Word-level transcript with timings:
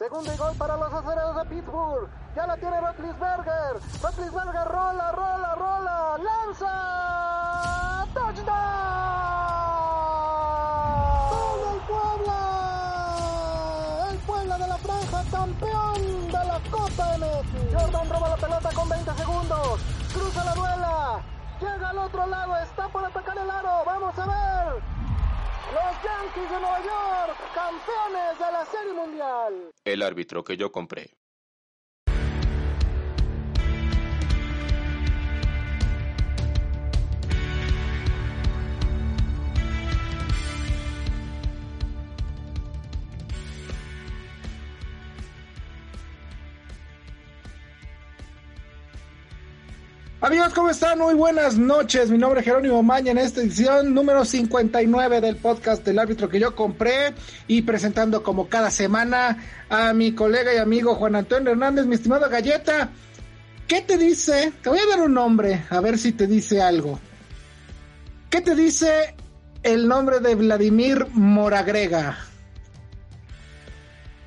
Segundo 0.00 0.32
y 0.32 0.36
gol 0.38 0.56
para 0.56 0.78
los 0.78 0.90
acereros 0.94 1.36
de 1.36 1.44
Pittsburgh. 1.44 2.08
Ya 2.34 2.46
la 2.46 2.56
tiene 2.56 2.80
Rotlisberger. 2.80 3.74
Rotlisberger 4.02 4.66
rola, 4.66 5.12
rola, 5.12 5.54
rola. 5.56 6.16
Lanza. 6.16 8.06
Touchdown. 8.14 8.46
¡Gol 11.28 11.60
del 11.68 11.80
Puebla! 11.86 12.38
El 14.10 14.18
Puebla 14.20 14.56
de 14.56 14.68
la 14.68 14.78
franja, 14.78 15.22
campeón 15.30 16.26
de 16.28 16.44
la 16.46 16.60
Copa 16.70 17.18
MX. 17.18 17.52
Jordan 17.74 18.08
roba 18.08 18.28
la 18.30 18.36
pelota 18.36 18.70
con 18.72 18.88
20 18.88 19.12
segundos. 19.12 19.80
Cruza 20.14 20.44
la 20.46 20.54
duela. 20.54 21.20
Llega 21.60 21.90
al 21.90 21.98
otro 21.98 22.26
lado. 22.26 22.56
Está 22.56 22.88
por 22.88 23.04
atacar 23.04 23.36
el 23.36 23.50
aro. 23.50 23.84
Vamos 23.84 24.18
a 24.18 24.24
ver. 24.24 24.89
Los 25.72 26.02
Yankees 26.02 26.50
de 26.50 26.60
Nueva 26.60 26.80
York, 26.80 27.36
campeones 27.54 28.38
de 28.38 28.52
la 28.52 28.66
Serie 28.66 28.92
Mundial. 28.92 29.70
El 29.84 30.02
árbitro 30.02 30.42
que 30.42 30.56
yo 30.56 30.72
compré. 30.72 31.19
Amigos, 50.30 50.54
¿cómo 50.54 50.70
están? 50.70 50.96
Muy 50.96 51.14
buenas 51.14 51.58
noches. 51.58 52.08
Mi 52.08 52.16
nombre 52.16 52.38
es 52.38 52.46
Jerónimo 52.46 52.84
Maña 52.84 53.10
en 53.10 53.18
esta 53.18 53.40
edición 53.40 53.92
número 53.92 54.24
59 54.24 55.20
del 55.20 55.34
podcast 55.34 55.84
del 55.84 55.98
árbitro 55.98 56.28
que 56.28 56.38
yo 56.38 56.54
compré 56.54 57.14
y 57.48 57.62
presentando 57.62 58.22
como 58.22 58.48
cada 58.48 58.70
semana 58.70 59.38
a 59.68 59.92
mi 59.92 60.14
colega 60.14 60.54
y 60.54 60.58
amigo 60.58 60.94
Juan 60.94 61.16
Antonio 61.16 61.50
Hernández, 61.50 61.86
mi 61.86 61.96
estimado 61.96 62.30
Galleta. 62.30 62.90
¿Qué 63.66 63.80
te 63.80 63.98
dice? 63.98 64.52
Te 64.62 64.68
voy 64.68 64.78
a 64.78 64.86
dar 64.88 65.00
un 65.04 65.14
nombre, 65.14 65.64
a 65.68 65.80
ver 65.80 65.98
si 65.98 66.12
te 66.12 66.28
dice 66.28 66.62
algo. 66.62 67.00
¿Qué 68.30 68.40
te 68.40 68.54
dice 68.54 69.16
el 69.64 69.88
nombre 69.88 70.20
de 70.20 70.36
Vladimir 70.36 71.08
Moragrega? 71.12 72.18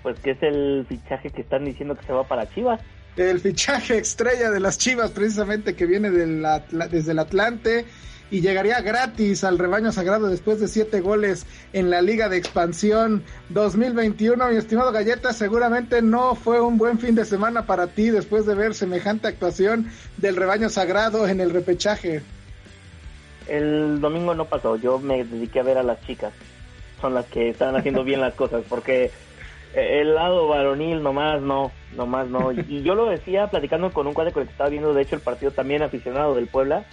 Pues 0.01 0.19
que 0.19 0.31
es 0.31 0.43
el 0.43 0.85
fichaje 0.85 1.29
que 1.29 1.43
están 1.43 1.63
diciendo 1.63 1.95
que 1.95 2.05
se 2.05 2.11
va 2.11 2.27
para 2.27 2.49
Chivas 2.49 2.81
el 3.17 3.39
fichaje 3.39 3.97
estrella 3.97 4.49
de 4.49 4.59
las 4.59 4.77
Chivas, 4.77 5.11
precisamente 5.11 5.75
que 5.75 5.85
viene 5.85 6.09
desde 6.09 7.11
el 7.11 7.19
Atlante 7.19 7.85
y 8.31 8.41
llegaría 8.41 8.81
gratis 8.81 9.43
al 9.43 9.59
rebaño 9.59 9.91
sagrado 9.91 10.27
después 10.27 10.59
de 10.59 10.67
siete 10.67 11.01
goles 11.01 11.45
en 11.71 11.91
la 11.91 12.01
Liga 12.01 12.29
de 12.29 12.37
Expansión 12.37 13.23
2021. 13.49 14.49
Mi 14.49 14.55
estimado 14.57 14.91
Galleta, 14.91 15.33
seguramente 15.33 16.01
no 16.01 16.33
fue 16.33 16.59
un 16.59 16.79
buen 16.79 16.97
fin 16.97 17.13
de 17.13 17.25
semana 17.25 17.67
para 17.67 17.87
ti 17.87 18.09
después 18.09 18.47
de 18.47 18.55
ver 18.55 18.73
semejante 18.73 19.27
actuación 19.27 19.91
del 20.17 20.35
rebaño 20.35 20.69
sagrado 20.69 21.27
en 21.27 21.41
el 21.41 21.51
repechaje. 21.51 22.23
El 23.47 24.01
domingo 24.01 24.33
no 24.33 24.45
pasó, 24.45 24.77
yo 24.77 24.97
me 24.97 25.23
dediqué 25.23 25.59
a 25.59 25.63
ver 25.63 25.77
a 25.77 25.83
las 25.83 26.01
chicas, 26.01 26.33
son 27.01 27.13
las 27.13 27.25
que 27.25 27.49
están 27.49 27.75
haciendo 27.75 28.03
bien 28.03 28.21
las 28.21 28.33
cosas, 28.33 28.63
porque 28.67 29.11
el 29.73 30.15
lado 30.15 30.47
varonil 30.47 31.01
nomás 31.01 31.41
no, 31.41 31.71
nomás 31.95 32.27
no. 32.27 32.51
Y 32.67 32.83
yo 32.83 32.95
lo 32.95 33.09
decía 33.09 33.47
platicando 33.47 33.91
con 33.91 34.07
un 34.07 34.13
cuadro 34.13 34.33
con 34.33 34.41
el 34.41 34.47
que 34.47 34.51
estaba 34.51 34.69
viendo, 34.69 34.93
de 34.93 35.01
hecho, 35.01 35.15
el 35.15 35.21
partido 35.21 35.51
también 35.51 35.81
aficionado 35.81 36.35
del 36.35 36.47
Puebla. 36.47 36.85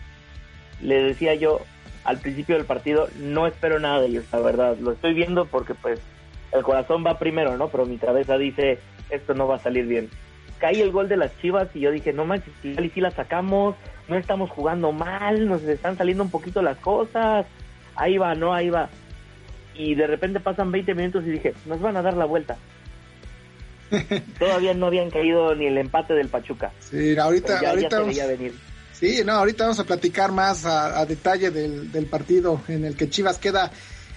Le 0.80 1.02
decía 1.02 1.34
yo 1.34 1.60
al 2.04 2.18
principio 2.18 2.56
del 2.56 2.64
partido, 2.64 3.08
no 3.18 3.46
espero 3.46 3.78
nada 3.78 4.00
de 4.00 4.08
ellos, 4.08 4.24
la 4.32 4.40
verdad. 4.40 4.76
Lo 4.78 4.92
estoy 4.92 5.12
viendo 5.12 5.44
porque, 5.44 5.74
pues, 5.74 6.00
el 6.52 6.62
corazón 6.62 7.04
va 7.06 7.18
primero, 7.18 7.56
¿no? 7.56 7.68
Pero 7.68 7.84
mi 7.84 7.98
cabeza 7.98 8.38
dice, 8.38 8.78
esto 9.10 9.34
no 9.34 9.46
va 9.46 9.56
a 9.56 9.60
salir 9.60 9.86
bien. 9.86 10.08
Caí 10.58 10.80
el 10.80 10.90
gol 10.90 11.08
de 11.08 11.16
las 11.16 11.38
chivas 11.40 11.68
y 11.74 11.80
yo 11.80 11.90
dije, 11.90 12.12
no 12.12 12.24
manches, 12.24 12.52
y 12.62 12.88
si 12.90 13.00
la 13.00 13.10
sacamos, 13.10 13.76
no 14.08 14.16
estamos 14.16 14.50
jugando 14.50 14.92
mal, 14.92 15.46
nos 15.48 15.62
están 15.62 15.96
saliendo 15.96 16.24
un 16.24 16.30
poquito 16.30 16.62
las 16.62 16.78
cosas. 16.78 17.46
Ahí 17.94 18.16
va, 18.18 18.34
no, 18.34 18.54
ahí 18.54 18.70
va 18.70 18.88
y 19.80 19.94
de 19.94 20.06
repente 20.06 20.40
pasan 20.40 20.70
20 20.70 20.94
minutos 20.94 21.24
y 21.26 21.30
dije, 21.30 21.54
nos 21.66 21.80
van 21.80 21.96
a 21.96 22.02
dar 22.02 22.14
la 22.14 22.26
vuelta. 22.26 22.58
Todavía 24.38 24.74
no 24.74 24.86
habían 24.86 25.10
caído 25.10 25.54
ni 25.54 25.66
el 25.66 25.78
empate 25.78 26.14
del 26.14 26.28
Pachuca. 26.28 26.72
Sí, 26.78 27.16
ahorita, 27.16 27.60
ahorita 27.68 28.00
vamos, 28.00 28.16
venir. 28.16 28.54
Sí, 28.92 29.22
no, 29.24 29.32
ahorita 29.32 29.64
vamos 29.64 29.80
a 29.80 29.84
platicar 29.84 30.32
más 30.32 30.64
a, 30.64 31.04
detalle 31.06 31.50
del, 31.50 31.90
del, 31.90 32.06
partido 32.06 32.60
en 32.68 32.84
el 32.84 32.96
que 32.96 33.08
Chivas 33.08 33.38
queda 33.38 33.70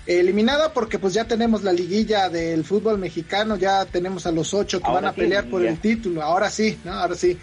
eliminada 0.05 0.73
porque 0.73 0.99
pues 0.99 1.13
ya 1.13 1.25
tenemos 1.25 1.63
la 1.63 1.71
liguilla 1.71 2.29
del 2.29 2.65
fútbol 2.65 2.97
mexicano, 2.97 3.55
ya 3.55 3.85
tenemos 3.85 4.25
a 4.25 4.31
los 4.31 4.53
ocho 4.53 4.81
que 4.81 4.91
van 4.91 5.05
a 5.05 5.13
pelear 5.13 5.45
por 5.49 5.65
el 5.65 5.79
título, 5.79 6.21
ahora 6.21 6.49
sí, 6.49 6.77
¿no? 6.83 6.93
Ahora 6.93 7.15
sí. 7.15 7.37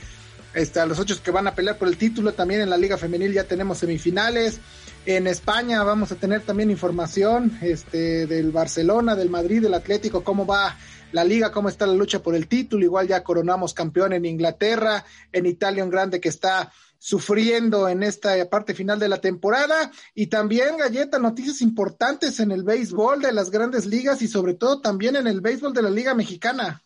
Este, 0.53 0.81
a 0.81 0.87
los 0.87 0.99
ocho 0.99 1.23
que 1.23 1.31
van 1.31 1.47
a 1.47 1.55
pelear 1.55 1.79
por 1.79 1.87
el 1.87 1.97
título, 1.97 2.33
también 2.33 2.61
en 2.61 2.71
la 2.71 2.77
Liga 2.77 2.99
Femenil 2.99 3.33
ya 3.33 3.45
tenemos 3.45 3.79
semifinales. 3.79 4.59
En 5.07 5.27
España 5.27 5.83
vamos 5.85 6.11
a 6.13 6.17
tener 6.17 6.43
también 6.43 6.71
información 6.71 7.57
este, 7.63 8.27
del 8.27 8.51
Barcelona, 8.51 9.15
del 9.15 9.31
Madrid, 9.31 9.63
del 9.63 9.75
Atlético, 9.75 10.25
cómo 10.25 10.45
va 10.45 10.77
la 11.13 11.25
liga, 11.25 11.53
cómo 11.53 11.69
está 11.69 11.87
la 11.87 11.95
lucha 11.95 12.23
por 12.23 12.35
el 12.35 12.49
título. 12.49 12.85
Igual 12.85 13.09
ya 13.09 13.25
coronamos 13.25 13.75
campeón 13.75 14.13
en 14.13 14.25
Inglaterra, 14.25 15.05
en 15.33 15.47
Italia 15.47 15.85
un 15.85 15.91
grande 15.91 16.21
que 16.21 16.29
está 16.29 16.71
sufriendo 16.99 17.89
en 17.89 18.03
esta 18.03 18.33
parte 18.51 18.75
final 18.75 18.99
de 18.99 19.09
la 19.09 19.21
temporada. 19.21 19.91
Y 20.15 20.29
también, 20.29 20.77
Galleta, 20.77 21.19
noticias 21.19 21.63
importantes 21.63 22.41
en 22.41 22.53
el 22.53 22.63
béisbol 22.63 23.23
de 23.23 23.33
las 23.33 23.51
grandes 23.51 23.87
ligas 23.87 24.23
y 24.23 24.29
sobre 24.29 24.55
todo 24.55 24.81
también 24.81 25.17
en 25.17 25.27
el 25.27 25.41
béisbol 25.41 25.73
de 25.73 25.83
la 25.83 25.91
Liga 25.91 26.15
Mexicana. 26.15 26.83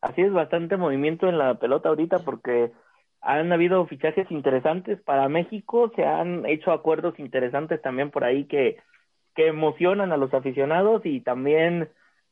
Así 0.00 0.22
es, 0.22 0.32
bastante 0.32 0.76
movimiento 0.76 1.28
en 1.28 1.38
la 1.38 1.58
pelota 1.58 1.88
ahorita 1.88 2.20
porque 2.20 2.70
han 3.20 3.50
habido 3.52 3.84
fichajes 3.86 4.30
interesantes 4.30 5.00
para 5.00 5.28
México, 5.28 5.90
se 5.96 6.04
han 6.04 6.46
hecho 6.46 6.70
acuerdos 6.70 7.18
interesantes 7.18 7.82
también 7.82 8.10
por 8.10 8.22
ahí 8.22 8.44
que, 8.44 8.76
que 9.34 9.48
emocionan 9.48 10.12
a 10.12 10.16
los 10.16 10.32
aficionados 10.34 11.02
y 11.04 11.20
también 11.20 11.88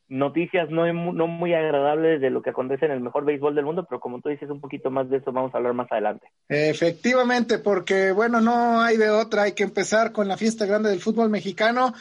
noticias 0.09 0.69
no, 0.69 0.91
no 0.93 1.27
muy 1.27 1.53
agradables 1.53 2.21
de 2.21 2.29
lo 2.29 2.41
que 2.41 2.51
acontece 2.51 2.85
en 2.85 2.91
el 2.91 3.01
mejor 3.01 3.25
béisbol 3.25 3.55
del 3.55 3.65
mundo, 3.65 3.85
pero 3.89 3.99
como 3.99 4.21
tú 4.21 4.29
dices 4.29 4.49
un 4.49 4.61
poquito 4.61 4.89
más 4.89 5.09
de 5.09 5.17
eso 5.17 5.31
vamos 5.31 5.53
a 5.53 5.57
hablar 5.57 5.73
más 5.73 5.91
adelante. 5.91 6.27
Efectivamente, 6.47 7.59
porque 7.59 8.11
bueno, 8.11 8.39
no 8.39 8.81
hay 8.81 8.97
de 8.97 9.09
otra, 9.09 9.43
hay 9.43 9.51
que 9.51 9.63
empezar 9.63 10.11
con 10.11 10.27
la 10.27 10.37
fiesta 10.37 10.65
grande 10.65 10.89
del 10.89 11.01
fútbol 11.01 11.29
mexicano. 11.29 11.93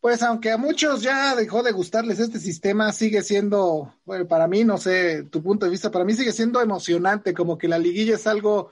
Pues 0.00 0.22
aunque 0.22 0.50
a 0.50 0.58
muchos 0.58 1.02
ya 1.02 1.34
dejó 1.34 1.62
de 1.62 1.72
gustarles 1.72 2.20
este 2.20 2.38
sistema, 2.38 2.92
sigue 2.92 3.22
siendo, 3.22 3.94
bueno, 4.04 4.26
para 4.28 4.46
mí, 4.46 4.62
no 4.62 4.76
sé, 4.76 5.24
tu 5.24 5.42
punto 5.42 5.64
de 5.64 5.70
vista, 5.70 5.90
para 5.90 6.04
mí 6.04 6.12
sigue 6.12 6.32
siendo 6.32 6.60
emocionante, 6.60 7.32
como 7.32 7.56
que 7.56 7.68
la 7.68 7.78
liguilla 7.78 8.16
es 8.16 8.26
algo 8.26 8.70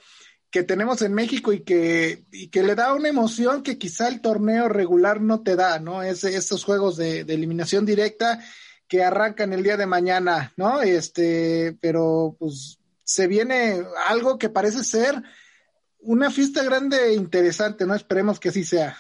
que 0.51 0.63
tenemos 0.63 1.01
en 1.01 1.15
México 1.15 1.55
y 1.55 1.61
que, 1.61 2.25
y 2.31 2.49
que 2.49 2.63
le 2.63 2.75
da 2.75 2.93
una 2.93 3.09
emoción 3.09 3.63
que 3.63 3.79
quizá 3.79 4.09
el 4.09 4.21
torneo 4.21 4.69
regular 4.69 5.23
no 5.23 5.43
te 5.43 5.57
da, 5.57 5.79
¿no? 5.79 6.03
Es, 6.03 6.25
esos 6.25 6.65
juegos 6.65 6.99
de, 6.99 7.25
de 7.25 7.33
eliminación 7.33 7.87
directa 7.87 8.39
que 8.93 9.03
arrancan 9.03 9.55
el 9.55 9.63
día 9.63 9.79
de 9.79 9.87
mañana, 9.87 10.53
¿no? 10.59 10.83
Este, 10.83 11.75
pero 11.81 12.37
pues 12.39 12.79
se 13.03 13.27
viene 13.27 13.81
algo 14.07 14.39
que 14.39 14.51
parece 14.51 14.85
ser 14.85 15.15
una 16.01 16.31
fiesta 16.31 16.63
grande 16.63 16.99
e 17.07 17.15
interesante, 17.15 17.87
¿no? 17.87 17.95
Esperemos 17.95 18.39
que 18.39 18.51
así 18.51 18.65
sea. 18.65 18.95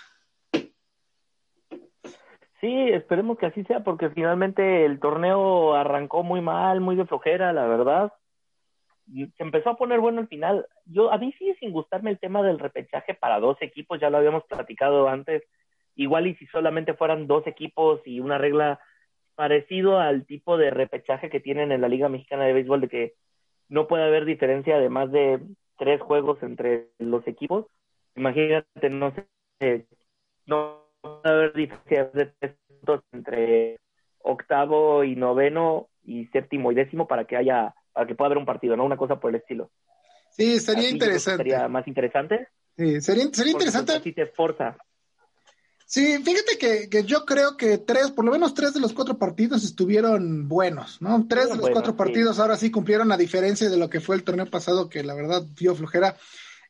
Sí, 2.62 2.88
esperemos 2.88 3.36
que 3.36 3.44
así 3.44 3.64
sea, 3.64 3.84
porque 3.84 4.08
finalmente 4.08 4.86
el 4.86 4.98
torneo 4.98 5.74
arrancó 5.74 6.22
muy 6.22 6.40
mal, 6.40 6.80
muy 6.80 6.96
de 6.96 7.04
flojera, 7.04 7.52
la 7.52 7.66
verdad. 7.66 8.14
Se 9.12 9.42
empezó 9.42 9.68
a 9.68 9.76
poner 9.76 10.00
bueno 10.00 10.22
al 10.22 10.28
final. 10.28 10.66
Yo, 10.86 11.12
a 11.12 11.18
mí 11.18 11.34
sigue 11.34 11.54
sin 11.56 11.70
gustarme 11.70 12.12
el 12.12 12.18
tema 12.18 12.42
del 12.42 12.58
repechaje 12.58 13.12
para 13.12 13.40
dos 13.40 13.58
equipos, 13.60 14.00
ya 14.00 14.08
lo 14.08 14.16
habíamos 14.16 14.44
platicado 14.44 15.06
antes. 15.06 15.42
Igual 15.96 16.28
y 16.28 16.34
si 16.36 16.46
solamente 16.46 16.94
fueran 16.94 17.26
dos 17.26 17.46
equipos 17.46 18.00
y 18.06 18.20
una 18.20 18.38
regla 18.38 18.80
parecido 19.34 19.98
al 19.98 20.26
tipo 20.26 20.56
de 20.56 20.70
repechaje 20.70 21.30
que 21.30 21.40
tienen 21.40 21.72
en 21.72 21.80
la 21.80 21.88
Liga 21.88 22.08
Mexicana 22.08 22.44
de 22.44 22.52
Béisbol, 22.52 22.82
de 22.82 22.88
que 22.88 23.14
no 23.68 23.86
puede 23.86 24.04
haber 24.04 24.24
diferencia 24.24 24.78
de 24.78 24.88
más 24.88 25.10
de 25.10 25.40
tres 25.78 26.00
juegos 26.00 26.42
entre 26.42 26.88
los 26.98 27.26
equipos. 27.26 27.66
Imagínate, 28.14 28.90
no 28.90 29.12
sé, 29.58 29.86
no 30.46 30.86
puede 31.00 31.34
haber 31.34 31.52
diferencias 31.54 32.12
de 32.12 32.26
tres 32.38 32.56
puntos 32.68 33.00
entre 33.12 33.80
octavo 34.18 35.04
y 35.04 35.16
noveno 35.16 35.88
y 36.04 36.26
séptimo 36.26 36.72
y 36.72 36.74
décimo 36.74 37.06
para 37.08 37.24
que 37.24 37.36
haya, 37.36 37.74
para 37.92 38.06
que 38.06 38.14
pueda 38.14 38.26
haber 38.26 38.38
un 38.38 38.46
partido, 38.46 38.76
¿no? 38.76 38.84
Una 38.84 38.96
cosa 38.96 39.18
por 39.18 39.30
el 39.30 39.36
estilo. 39.36 39.70
Sí, 40.30 40.60
sería 40.60 40.88
interesante. 40.88 41.44
Sería 41.44 41.68
más 41.68 41.86
interesante. 41.86 42.48
Sí, 42.76 43.00
sería, 43.00 43.24
sería 43.32 43.52
interesante. 43.52 43.92
Así 43.92 44.12
te 44.12 44.22
esforza. 44.22 44.76
Sí, 45.92 46.16
fíjate 46.24 46.56
que, 46.58 46.88
que, 46.88 47.04
yo 47.04 47.26
creo 47.26 47.58
que 47.58 47.76
tres, 47.76 48.10
por 48.12 48.24
lo 48.24 48.32
menos 48.32 48.54
tres 48.54 48.72
de 48.72 48.80
los 48.80 48.94
cuatro 48.94 49.18
partidos 49.18 49.62
estuvieron 49.62 50.48
buenos, 50.48 51.02
¿no? 51.02 51.26
Tres 51.28 51.50
de 51.50 51.56
los 51.56 51.68
cuatro 51.68 51.94
partidos 51.94 52.38
ahora 52.38 52.56
sí 52.56 52.70
cumplieron 52.70 53.12
a 53.12 53.18
diferencia 53.18 53.68
de 53.68 53.76
lo 53.76 53.90
que 53.90 54.00
fue 54.00 54.16
el 54.16 54.24
torneo 54.24 54.46
pasado, 54.46 54.88
que 54.88 55.02
la 55.02 55.12
verdad 55.12 55.42
dio 55.42 55.74
flojera. 55.74 56.16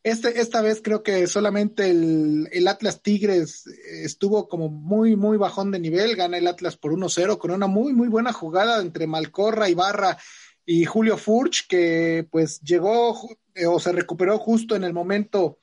Este, 0.02 0.40
esta 0.40 0.60
vez 0.60 0.80
creo 0.82 1.04
que 1.04 1.28
solamente 1.28 1.88
el, 1.88 2.48
el, 2.50 2.66
Atlas 2.66 3.00
Tigres 3.00 3.64
estuvo 4.02 4.48
como 4.48 4.69
muy, 4.69 5.14
muy 5.14 5.36
bajón 5.36 5.70
de 5.70 5.78
nivel. 5.78 6.16
Gana 6.16 6.38
el 6.38 6.48
Atlas 6.48 6.76
por 6.76 6.90
1-0 6.92 7.38
con 7.38 7.52
una 7.52 7.69
muy, 7.69 7.92
muy 7.92 8.08
buena 8.08 8.32
jugada 8.32 8.82
entre 8.82 9.06
Malcorra, 9.06 9.69
Ibarra 9.69 10.19
y 10.66 10.84
Julio 10.84 11.16
Furch, 11.16 11.69
que 11.69 12.26
pues 12.28 12.60
llegó 12.62 13.16
eh, 13.54 13.66
o 13.66 13.78
se 13.78 13.92
recuperó 13.92 14.36
justo 14.40 14.74
en 14.74 14.82
el 14.82 14.92
momento 14.92 15.58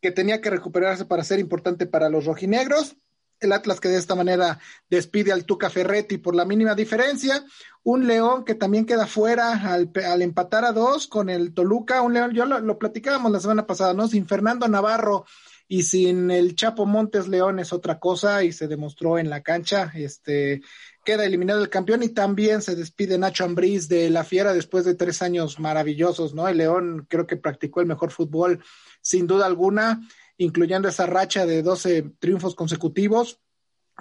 que 0.00 0.10
tenía 0.10 0.40
que 0.40 0.50
recuperarse 0.50 1.04
para 1.04 1.24
ser 1.24 1.38
importante 1.38 1.86
para 1.86 2.08
los 2.08 2.24
rojinegros. 2.24 2.96
El 3.40 3.52
Atlas 3.52 3.80
que 3.80 3.88
de 3.88 3.96
esta 3.96 4.14
manera 4.14 4.58
despide 4.90 5.32
al 5.32 5.46
Tuca 5.46 5.70
Ferretti 5.70 6.18
por 6.18 6.34
la 6.34 6.44
mínima 6.44 6.74
diferencia. 6.74 7.42
Un 7.82 8.06
León 8.06 8.44
que 8.44 8.54
también 8.54 8.84
queda 8.84 9.06
fuera 9.06 9.72
al, 9.72 9.90
empatar 10.20 10.66
a 10.66 10.72
dos 10.72 11.06
con 11.06 11.30
el 11.30 11.54
Toluca. 11.54 12.02
Un 12.02 12.12
León, 12.12 12.32
yo 12.32 12.44
lo, 12.44 12.78
platicábamos 12.78 13.32
la 13.32 13.40
semana 13.40 13.66
pasada, 13.66 13.94
¿no? 13.94 14.08
Sin 14.08 14.26
Fernando 14.26 14.68
Navarro 14.68 15.24
y 15.68 15.84
sin 15.84 16.30
el 16.30 16.54
Chapo 16.54 16.84
Montes 16.84 17.28
León 17.28 17.60
es 17.60 17.72
otra 17.72 17.98
cosa 17.98 18.44
y 18.44 18.52
se 18.52 18.68
demostró 18.68 19.18
en 19.18 19.30
la 19.30 19.42
cancha. 19.42 19.90
Este 19.94 20.60
queda 21.04 21.24
eliminado 21.24 21.62
el 21.62 21.70
campeón 21.70 22.02
y 22.02 22.10
también 22.10 22.60
se 22.60 22.76
despide 22.76 23.16
Nacho 23.16 23.44
Ambriz 23.44 23.88
de 23.88 24.10
la 24.10 24.24
Fiera 24.24 24.52
después 24.52 24.84
de 24.84 24.94
tres 24.94 25.22
años 25.22 25.58
maravillosos, 25.58 26.34
¿no? 26.34 26.46
El 26.46 26.58
León 26.58 27.06
creo 27.08 27.26
que 27.26 27.36
practicó 27.36 27.80
el 27.80 27.86
mejor 27.86 28.10
fútbol 28.10 28.62
sin 29.00 29.26
duda 29.26 29.46
alguna, 29.46 30.00
incluyendo 30.36 30.88
esa 30.88 31.06
racha 31.06 31.46
de 31.46 31.62
12 31.62 32.12
triunfos 32.18 32.54
consecutivos 32.54 33.40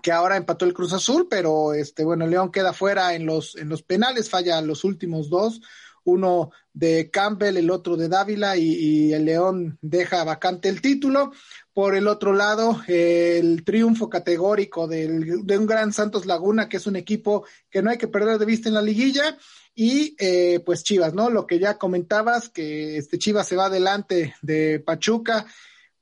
que 0.01 0.11
ahora 0.11 0.37
empató 0.37 0.65
el 0.65 0.73
Cruz 0.73 0.93
Azul, 0.93 1.27
pero 1.29 1.73
este 1.73 2.03
bueno, 2.03 2.25
León 2.25 2.51
queda 2.51 2.73
fuera 2.73 3.13
en 3.15 3.25
los 3.25 3.55
en 3.57 3.69
los 3.69 3.83
penales, 3.83 4.29
falla 4.29 4.61
los 4.61 4.83
últimos 4.83 5.29
dos, 5.29 5.61
uno 6.05 6.51
de 6.73 7.09
Campbell, 7.11 7.57
el 7.57 7.69
otro 7.69 7.97
de 7.97 8.07
Dávila 8.07 8.55
y, 8.55 9.13
el 9.13 9.25
León 9.25 9.77
deja 9.81 10.23
vacante 10.23 10.69
el 10.69 10.81
título. 10.81 11.31
Por 11.73 11.95
el 11.95 12.07
otro 12.07 12.33
lado, 12.33 12.81
el 12.87 13.63
triunfo 13.63 14.09
categórico 14.09 14.87
del, 14.87 15.45
de 15.45 15.57
un 15.57 15.65
gran 15.65 15.93
Santos 15.93 16.25
Laguna, 16.25 16.69
que 16.69 16.77
es 16.77 16.87
un 16.87 16.95
equipo 16.95 17.45
que 17.69 17.81
no 17.81 17.89
hay 17.89 17.97
que 17.97 18.07
perder 18.07 18.37
de 18.37 18.45
vista 18.45 18.69
en 18.69 18.75
la 18.75 18.81
liguilla 18.81 19.37
y 19.75 20.15
eh, 20.19 20.61
pues 20.65 20.83
Chivas, 20.83 21.13
¿no? 21.13 21.29
Lo 21.29 21.47
que 21.47 21.59
ya 21.59 21.77
comentabas, 21.77 22.49
que 22.49 22.97
este 22.97 23.17
Chivas 23.17 23.47
se 23.47 23.55
va 23.55 23.65
adelante 23.65 24.35
de 24.41 24.79
Pachuca, 24.79 25.45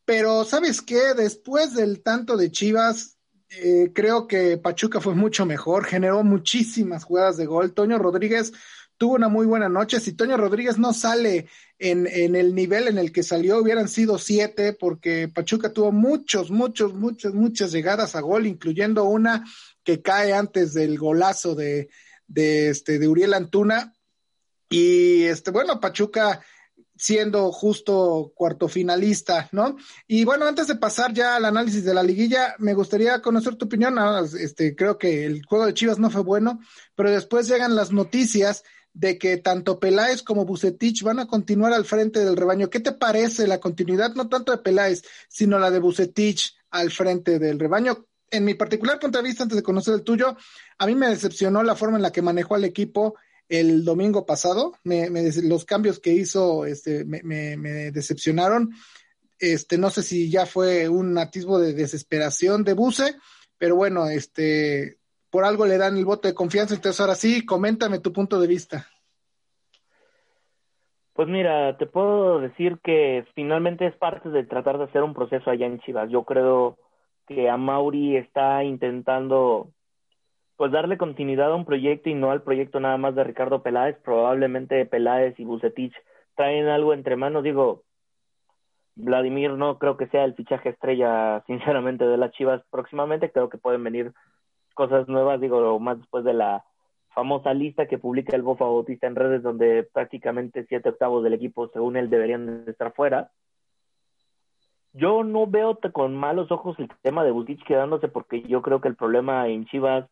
pero 0.06 0.46
¿sabes 0.46 0.82
qué? 0.82 1.14
Después 1.16 1.74
del 1.74 2.02
tanto 2.02 2.38
de 2.38 2.52
Chivas, 2.52 3.18
eh, 3.50 3.92
creo 3.94 4.28
que 4.28 4.58
Pachuca 4.58 5.00
fue 5.00 5.16
mucho 5.16 5.46
mejor, 5.46 5.86
generó 5.86 6.24
muchísimas 6.24 7.04
jugadas 7.04 7.38
de 7.38 7.46
gol. 7.46 7.74
Toño 7.74 7.98
Rodríguez 7.98 8.54
tuvo 8.98 9.16
una 9.16 9.28
muy 9.28 9.46
buena 9.46 9.70
noche. 9.70 10.00
Si 10.00 10.14
Toño 10.14 10.38
Rodríguez 10.38 10.78
no 10.78 10.94
sale 10.94 11.48
en, 11.78 12.08
en 12.08 12.36
el 12.36 12.56
nivel 12.56 12.88
en 12.88 12.98
el 12.98 13.12
que 13.12 13.22
salió, 13.22 13.60
hubieran 13.60 13.88
sido 13.88 14.18
siete, 14.18 14.74
porque 14.74 15.28
Pachuca 15.28 15.72
tuvo 15.72 15.92
muchos, 15.92 16.50
muchos, 16.52 16.94
muchas, 16.94 17.34
muchas 17.34 17.72
llegadas 17.72 18.16
a 18.16 18.22
gol, 18.22 18.48
incluyendo 18.48 19.04
una 19.04 19.46
que 19.84 20.02
cae 20.02 20.34
antes 20.34 20.74
del 20.74 20.98
golazo 20.98 21.54
de, 21.54 21.90
de, 22.28 22.70
este, 22.70 23.00
de 23.00 23.08
Uriel 23.08 23.34
Antuna. 23.34 23.94
Y 24.70 25.24
este, 25.24 25.52
bueno, 25.52 25.80
Pachuca 25.80 26.42
siendo 26.98 27.52
justo 27.52 28.32
cuarto 28.36 28.68
finalista, 28.68 29.48
¿no? 29.52 29.78
Y 30.08 30.26
bueno, 30.26 30.46
antes 30.46 30.68
de 30.68 30.76
pasar 30.76 31.14
ya 31.14 31.36
al 31.36 31.46
análisis 31.46 31.84
de 31.86 31.94
la 31.94 32.04
liguilla, 32.04 32.56
me 32.58 32.74
gustaría 32.74 33.22
conocer 33.22 33.56
tu 33.56 33.66
opinión. 33.66 33.98
Este, 34.40 34.76
creo 34.76 34.98
que 34.98 35.26
el 35.26 35.46
juego 35.46 35.66
de 35.66 35.74
Chivas 35.74 36.00
no 36.00 36.10
fue 36.10 36.24
bueno, 36.24 36.60
pero 36.96 37.12
después 37.12 37.48
llegan 37.48 37.76
las 37.76 37.92
noticias 37.92 38.64
de 38.94 39.20
que 39.20 39.38
tanto 39.38 39.80
Peláez 39.80 40.24
como 40.24 40.46
Bucetich 40.46 41.04
van 41.04 41.20
a 41.20 41.28
continuar 41.28 41.72
al 41.72 41.86
frente 41.86 42.26
del 42.26 42.36
rebaño. 42.36 42.70
¿Qué 42.70 42.80
te 42.80 42.94
parece 42.94 43.46
la 43.46 43.60
continuidad, 43.60 44.16
no 44.16 44.28
tanto 44.28 44.52
de 44.52 44.58
Peláez, 44.58 45.04
sino 45.30 45.60
la 45.60 45.70
de 45.70 45.80
Bucetich 45.80 46.56
al 46.72 46.92
frente 46.92 47.38
del 47.38 47.60
rebaño? 47.60 48.08
En 48.32 48.46
mi 48.46 48.54
particular 48.54 49.00
punto 49.00 49.18
de 49.18 49.24
vista, 49.24 49.44
antes 49.44 49.56
de 49.56 49.64
conocer 49.64 49.94
el 49.94 50.04
tuyo, 50.04 50.36
a 50.78 50.86
mí 50.86 50.96
me 50.96 51.10
decepcionó 51.10 51.64
la 51.64 51.76
forma 51.76 51.98
en 51.98 52.04
la 52.04 52.12
que 52.12 52.22
manejó 52.22 52.56
al 52.56 52.64
equipo 52.64 53.16
el 53.50 53.86
domingo 53.86 54.26
pasado. 54.26 54.74
Me, 54.84 55.10
los 55.44 55.66
cambios 55.66 56.00
que 56.00 56.14
hizo 56.14 56.66
este, 56.66 57.06
me, 57.06 57.22
me, 57.24 57.92
decepcionaron. 57.92 58.72
Este, 59.40 59.78
no 59.78 59.90
sé 59.90 60.04
si 60.04 60.30
ya 60.30 60.46
fue 60.46 60.90
un 60.90 61.18
atisbo 61.18 61.60
de 61.60 61.74
desesperación 61.74 62.64
de 62.64 62.74
Buse, 62.74 63.16
pero 63.58 63.76
bueno, 63.76 64.08
este, 64.08 64.98
por 65.30 65.46
algo 65.46 65.66
le 65.66 65.78
dan 65.78 65.98
el 65.98 66.06
voto 66.06 66.28
de 66.28 66.34
confianza. 66.34 66.76
Entonces, 66.76 67.00
ahora 67.00 67.16
sí, 67.16 67.46
coméntame 67.46 68.00
tu 68.00 68.12
punto 68.12 68.40
de 68.40 68.48
vista. 68.48 68.88
Pues 71.14 71.28
mira, 71.28 71.76
te 71.78 71.88
puedo 71.88 72.40
decir 72.40 72.78
que 72.84 73.26
finalmente 73.34 73.88
es 73.88 73.96
parte 73.96 74.30
de 74.30 74.44
tratar 74.44 74.78
de 74.78 74.84
hacer 74.84 75.02
un 75.02 75.16
proceso 75.16 75.50
allá 75.50 75.66
en 75.66 75.80
Chivas. 75.80 76.12
Yo 76.12 76.24
creo 76.24 76.78
que 77.28 77.50
a 77.50 77.58
Mauri 77.58 78.18
está 78.18 78.64
intentando 78.64 79.72
pues 80.56 80.72
darle 80.72 80.98
continuidad 80.98 81.52
a 81.52 81.56
un 81.56 81.66
proyecto 81.66 82.10
y 82.10 82.16
no 82.16 82.32
al 82.32 82.42
proyecto 82.42 82.80
nada 82.80 82.98
más 82.98 83.14
de 83.14 83.24
Ricardo 83.24 83.62
Peláez. 83.62 83.98
Probablemente 84.04 84.86
Peláez 84.88 85.40
y 85.40 85.46
Bucetich 85.46 85.94
traen 86.36 86.68
algo 86.68 86.94
entre 86.94 87.16
manos. 87.16 87.44
Digo, 87.44 87.84
Vladimir 88.96 89.52
no 89.52 89.78
creo 89.78 89.98
que 89.98 90.08
sea 90.08 90.24
el 90.24 90.34
fichaje 90.34 90.70
estrella, 90.70 91.44
sinceramente, 91.48 92.06
de 92.08 92.18
las 92.18 92.32
Chivas 92.32 92.64
próximamente. 92.72 93.32
Creo 93.32 93.50
que 93.50 93.60
pueden 93.60 93.84
venir 93.84 94.14
cosas 94.74 95.08
nuevas, 95.08 95.40
digo, 95.40 95.80
más 95.80 96.00
después 96.00 96.24
de 96.24 96.34
la 96.34 96.66
famosa 97.10 97.54
lista 97.54 97.88
que 97.88 97.98
publica 97.98 98.36
el 98.36 98.44
Bofa 98.44 98.66
Bautista 98.66 99.08
en 99.08 99.16
redes, 99.16 99.44
donde 99.44 99.84
prácticamente 99.92 100.66
siete 100.68 100.90
octavos 100.90 101.24
del 101.24 101.34
equipo, 101.34 101.68
según 101.70 101.98
él, 101.98 102.10
deberían 102.10 102.64
estar 102.68 102.94
fuera 102.94 103.32
yo 104.94 105.24
no 105.24 105.48
veo 105.48 105.78
con 105.94 106.16
malos 106.16 106.52
ojos 106.52 106.78
el 106.80 106.90
tema 107.02 107.24
de 107.24 107.32
Butich 107.32 107.64
quedándose 107.66 108.08
porque 108.08 108.42
yo 108.44 108.62
creo 108.62 108.82
que 108.82 108.88
el 108.88 108.96
problema 108.96 109.48
en 109.48 109.66
Chivas 109.66 110.10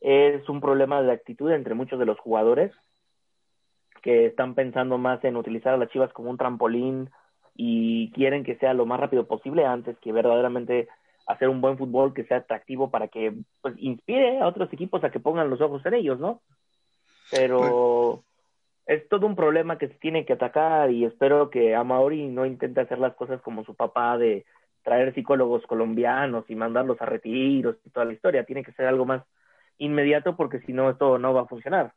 es 0.00 0.48
un 0.48 0.60
problema 0.60 1.02
de 1.02 1.12
actitud 1.12 1.50
entre 1.50 1.74
muchos 1.74 1.98
de 1.98 2.06
los 2.06 2.18
jugadores 2.18 2.72
que 4.02 4.26
están 4.26 4.54
pensando 4.54 4.98
más 4.98 5.22
en 5.24 5.36
utilizar 5.36 5.74
a 5.74 5.76
las 5.76 5.90
Chivas 5.90 6.12
como 6.12 6.30
un 6.30 6.36
trampolín 6.36 7.10
y 7.54 8.10
quieren 8.12 8.44
que 8.44 8.56
sea 8.56 8.74
lo 8.74 8.86
más 8.86 9.00
rápido 9.00 9.26
posible 9.26 9.64
antes 9.64 9.98
que 9.98 10.12
verdaderamente 10.12 10.88
hacer 11.26 11.48
un 11.48 11.60
buen 11.60 11.76
fútbol 11.76 12.14
que 12.14 12.24
sea 12.24 12.38
atractivo 12.38 12.90
para 12.90 13.08
que 13.08 13.34
pues 13.60 13.74
inspire 13.78 14.40
a 14.40 14.46
otros 14.46 14.72
equipos 14.72 15.02
a 15.04 15.10
que 15.10 15.20
pongan 15.20 15.50
los 15.50 15.60
ojos 15.60 15.84
en 15.84 15.94
ellos, 15.94 16.18
¿no? 16.20 16.40
Pero 17.30 18.22
es 18.88 19.06
todo 19.06 19.26
un 19.26 19.36
problema 19.36 19.76
que 19.76 19.88
se 19.88 19.94
tiene 19.94 20.24
que 20.24 20.32
atacar 20.32 20.90
y 20.90 21.04
espero 21.04 21.50
que 21.50 21.76
Amauri 21.76 22.26
no 22.26 22.46
intente 22.46 22.80
hacer 22.80 22.98
las 22.98 23.14
cosas 23.14 23.40
como 23.42 23.62
su 23.62 23.74
papá 23.74 24.16
de 24.16 24.46
traer 24.82 25.14
psicólogos 25.14 25.62
colombianos 25.66 26.46
y 26.48 26.54
mandarlos 26.54 26.96
a 27.02 27.04
retiros 27.04 27.76
y 27.84 27.90
toda 27.90 28.06
la 28.06 28.14
historia. 28.14 28.46
Tiene 28.46 28.64
que 28.64 28.72
ser 28.72 28.86
algo 28.86 29.04
más 29.04 29.22
inmediato 29.76 30.36
porque 30.36 30.60
si 30.60 30.72
no 30.72 30.88
esto 30.88 31.18
no 31.18 31.34
va 31.34 31.42
a 31.42 31.46
funcionar. 31.46 31.92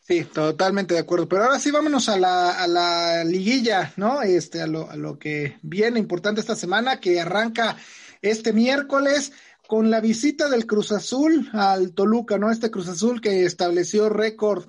Sí, 0.00 0.24
totalmente 0.24 0.94
de 0.94 1.00
acuerdo. 1.00 1.28
Pero 1.28 1.44
ahora 1.44 1.60
sí 1.60 1.70
vámonos 1.70 2.08
a 2.08 2.18
la, 2.18 2.60
a 2.60 2.66
la 2.66 3.22
liguilla, 3.22 3.92
¿no? 3.96 4.20
Este, 4.20 4.60
a 4.62 4.66
lo, 4.66 4.90
a 4.90 4.96
lo 4.96 5.16
que 5.16 5.58
viene 5.62 6.00
importante 6.00 6.40
esta 6.40 6.56
semana, 6.56 6.98
que 6.98 7.20
arranca 7.20 7.76
este 8.20 8.52
miércoles 8.52 9.32
con 9.68 9.90
la 9.90 10.00
visita 10.00 10.48
del 10.48 10.66
Cruz 10.66 10.90
Azul 10.90 11.48
al 11.52 11.94
Toluca, 11.94 12.36
¿no? 12.36 12.50
Este 12.50 12.72
Cruz 12.72 12.88
Azul 12.88 13.20
que 13.20 13.44
estableció 13.44 14.08
récord 14.08 14.64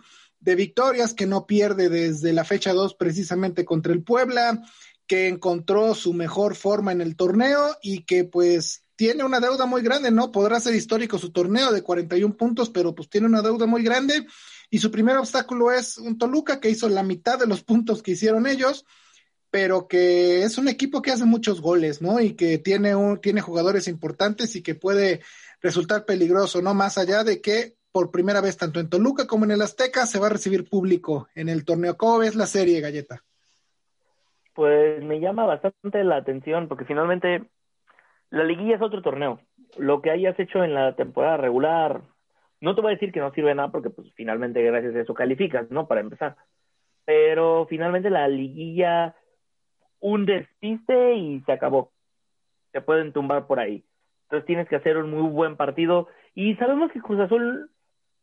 de 0.45 0.55
victorias, 0.55 1.15
que 1.15 1.25
no 1.25 1.47
pierde 1.47 1.89
desde 1.89 2.31
la 2.31 2.45
fecha 2.45 2.71
2 2.71 2.93
precisamente 2.93 3.65
contra 3.65 3.91
el 3.93 4.03
Puebla, 4.03 4.61
que 5.07 5.27
encontró 5.27 5.95
su 5.95 6.13
mejor 6.13 6.55
forma 6.55 6.91
en 6.91 7.01
el 7.01 7.15
torneo 7.15 7.75
y 7.81 8.03
que 8.03 8.23
pues 8.23 8.83
tiene 8.95 9.23
una 9.23 9.39
deuda 9.39 9.65
muy 9.65 9.81
grande, 9.81 10.11
¿no? 10.11 10.31
Podrá 10.31 10.59
ser 10.59 10.75
histórico 10.75 11.17
su 11.17 11.31
torneo 11.31 11.71
de 11.73 11.81
41 11.81 12.37
puntos, 12.37 12.69
pero 12.69 12.93
pues 12.93 13.09
tiene 13.09 13.27
una 13.27 13.41
deuda 13.41 13.65
muy 13.65 13.83
grande 13.83 14.25
y 14.69 14.77
su 14.77 14.91
primer 14.91 15.17
obstáculo 15.17 15.71
es 15.71 15.97
un 15.97 16.17
Toluca 16.17 16.59
que 16.59 16.69
hizo 16.69 16.87
la 16.89 17.03
mitad 17.03 17.39
de 17.39 17.47
los 17.47 17.63
puntos 17.63 18.03
que 18.03 18.11
hicieron 18.11 18.45
ellos, 18.45 18.85
pero 19.49 19.87
que 19.87 20.43
es 20.43 20.59
un 20.59 20.67
equipo 20.67 21.01
que 21.01 21.11
hace 21.11 21.25
muchos 21.25 21.59
goles, 21.59 22.03
¿no? 22.03 22.19
Y 22.19 22.35
que 22.35 22.59
tiene 22.59 22.95
un, 22.95 23.19
tiene 23.19 23.41
jugadores 23.41 23.87
importantes 23.87 24.55
y 24.55 24.61
que 24.61 24.75
puede 24.75 25.21
resultar 25.59 26.05
peligroso, 26.05 26.61
¿no? 26.61 26.75
Más 26.75 26.99
allá 26.99 27.23
de 27.23 27.41
que 27.41 27.75
por 27.95 28.11
primera 28.11 28.41
vez 28.41 28.57
tanto 28.57 28.81
en 28.81 28.89
Toluca 28.89 29.25
como 29.25 29.45
en 29.45 29.51
el 29.51 29.61
Azteca 29.61 30.05
se 30.05 30.19
va 30.19 30.27
a 30.27 30.29
recibir 30.29 30.69
público 30.69 31.29
en 31.33 31.47
el 31.47 31.63
torneo. 31.63 31.95
¿Cómo 31.95 32.19
ves 32.19 32.35
la 32.35 32.45
serie, 32.45 32.81
Galleta? 32.81 33.21
Pues 34.53 35.01
me 35.01 35.21
llama 35.21 35.45
bastante 35.45 36.03
la 36.03 36.17
atención 36.17 36.67
porque 36.67 36.83
finalmente 36.83 37.45
la 38.31 38.43
liguilla 38.43 38.75
es 38.75 38.81
otro 38.81 39.01
torneo. 39.01 39.39
Lo 39.77 40.01
que 40.01 40.11
hayas 40.11 40.37
hecho 40.37 40.61
en 40.61 40.73
la 40.73 40.93
temporada 40.97 41.37
regular, 41.37 42.01
no 42.59 42.75
te 42.75 42.81
voy 42.81 42.91
a 42.91 42.95
decir 42.95 43.13
que 43.13 43.21
no 43.21 43.31
sirve 43.31 43.55
nada 43.55 43.71
porque 43.71 43.89
pues 43.89 44.11
finalmente 44.13 44.61
gracias 44.61 44.93
a 44.93 44.99
eso 44.99 45.13
calificas, 45.13 45.71
¿no? 45.71 45.87
Para 45.87 46.01
empezar. 46.01 46.35
Pero 47.05 47.65
finalmente 47.69 48.09
la 48.09 48.27
liguilla, 48.27 49.15
un 50.01 50.25
despiste 50.25 51.13
y 51.13 51.39
se 51.45 51.53
acabó. 51.53 51.93
Se 52.73 52.81
pueden 52.81 53.13
tumbar 53.13 53.47
por 53.47 53.61
ahí. 53.61 53.85
Entonces 54.23 54.45
tienes 54.47 54.67
que 54.67 54.75
hacer 54.75 54.97
un 54.97 55.11
muy 55.11 55.29
buen 55.29 55.55
partido. 55.55 56.09
Y 56.33 56.55
sabemos 56.55 56.91
que 56.91 56.99
Cruz 56.99 57.21
Azul 57.21 57.71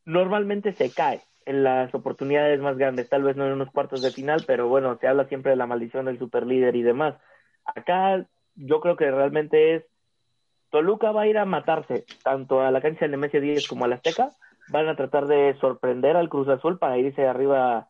normalmente 0.04 0.72
se 0.72 0.92
cae. 0.92 1.22
en 1.44 1.64
las 1.64 1.92
oportunidades 1.92 2.60
más 2.60 2.78
grandes, 2.78 3.08
tal 3.08 3.24
vez 3.24 3.34
no 3.34 3.44
en 3.44 3.54
unos 3.54 3.72
cuartos 3.72 4.00
de 4.00 4.12
final, 4.12 4.44
pero 4.46 4.68
bueno, 4.68 4.96
se 5.00 5.08
habla 5.08 5.24
siempre 5.24 5.50
de 5.50 5.56
la 5.56 5.66
maldición 5.66 6.04
del 6.04 6.18
superlíder 6.18 6.76
y 6.76 6.82
demás. 6.82 7.16
Acá 7.64 8.24
yo 8.54 8.80
creo 8.80 8.96
que 8.96 9.10
realmente 9.10 9.74
es 9.74 9.84
Toluca 10.70 11.10
va 11.12 11.22
a 11.22 11.26
ir 11.26 11.38
a 11.38 11.44
matarse 11.44 12.04
tanto 12.22 12.62
a 12.62 12.70
la 12.70 12.80
cancha 12.80 13.00
del 13.00 13.10
Nemesio 13.10 13.40
10 13.40 13.66
como 13.66 13.84
a 13.84 13.88
la 13.88 13.96
Azteca, 13.96 14.30
van 14.68 14.88
a 14.88 14.96
tratar 14.96 15.26
de 15.26 15.54
sorprender 15.60 16.16
al 16.16 16.28
Cruz 16.28 16.48
Azul 16.48 16.78
para 16.78 16.96
irse 16.96 17.26
arriba 17.26 17.88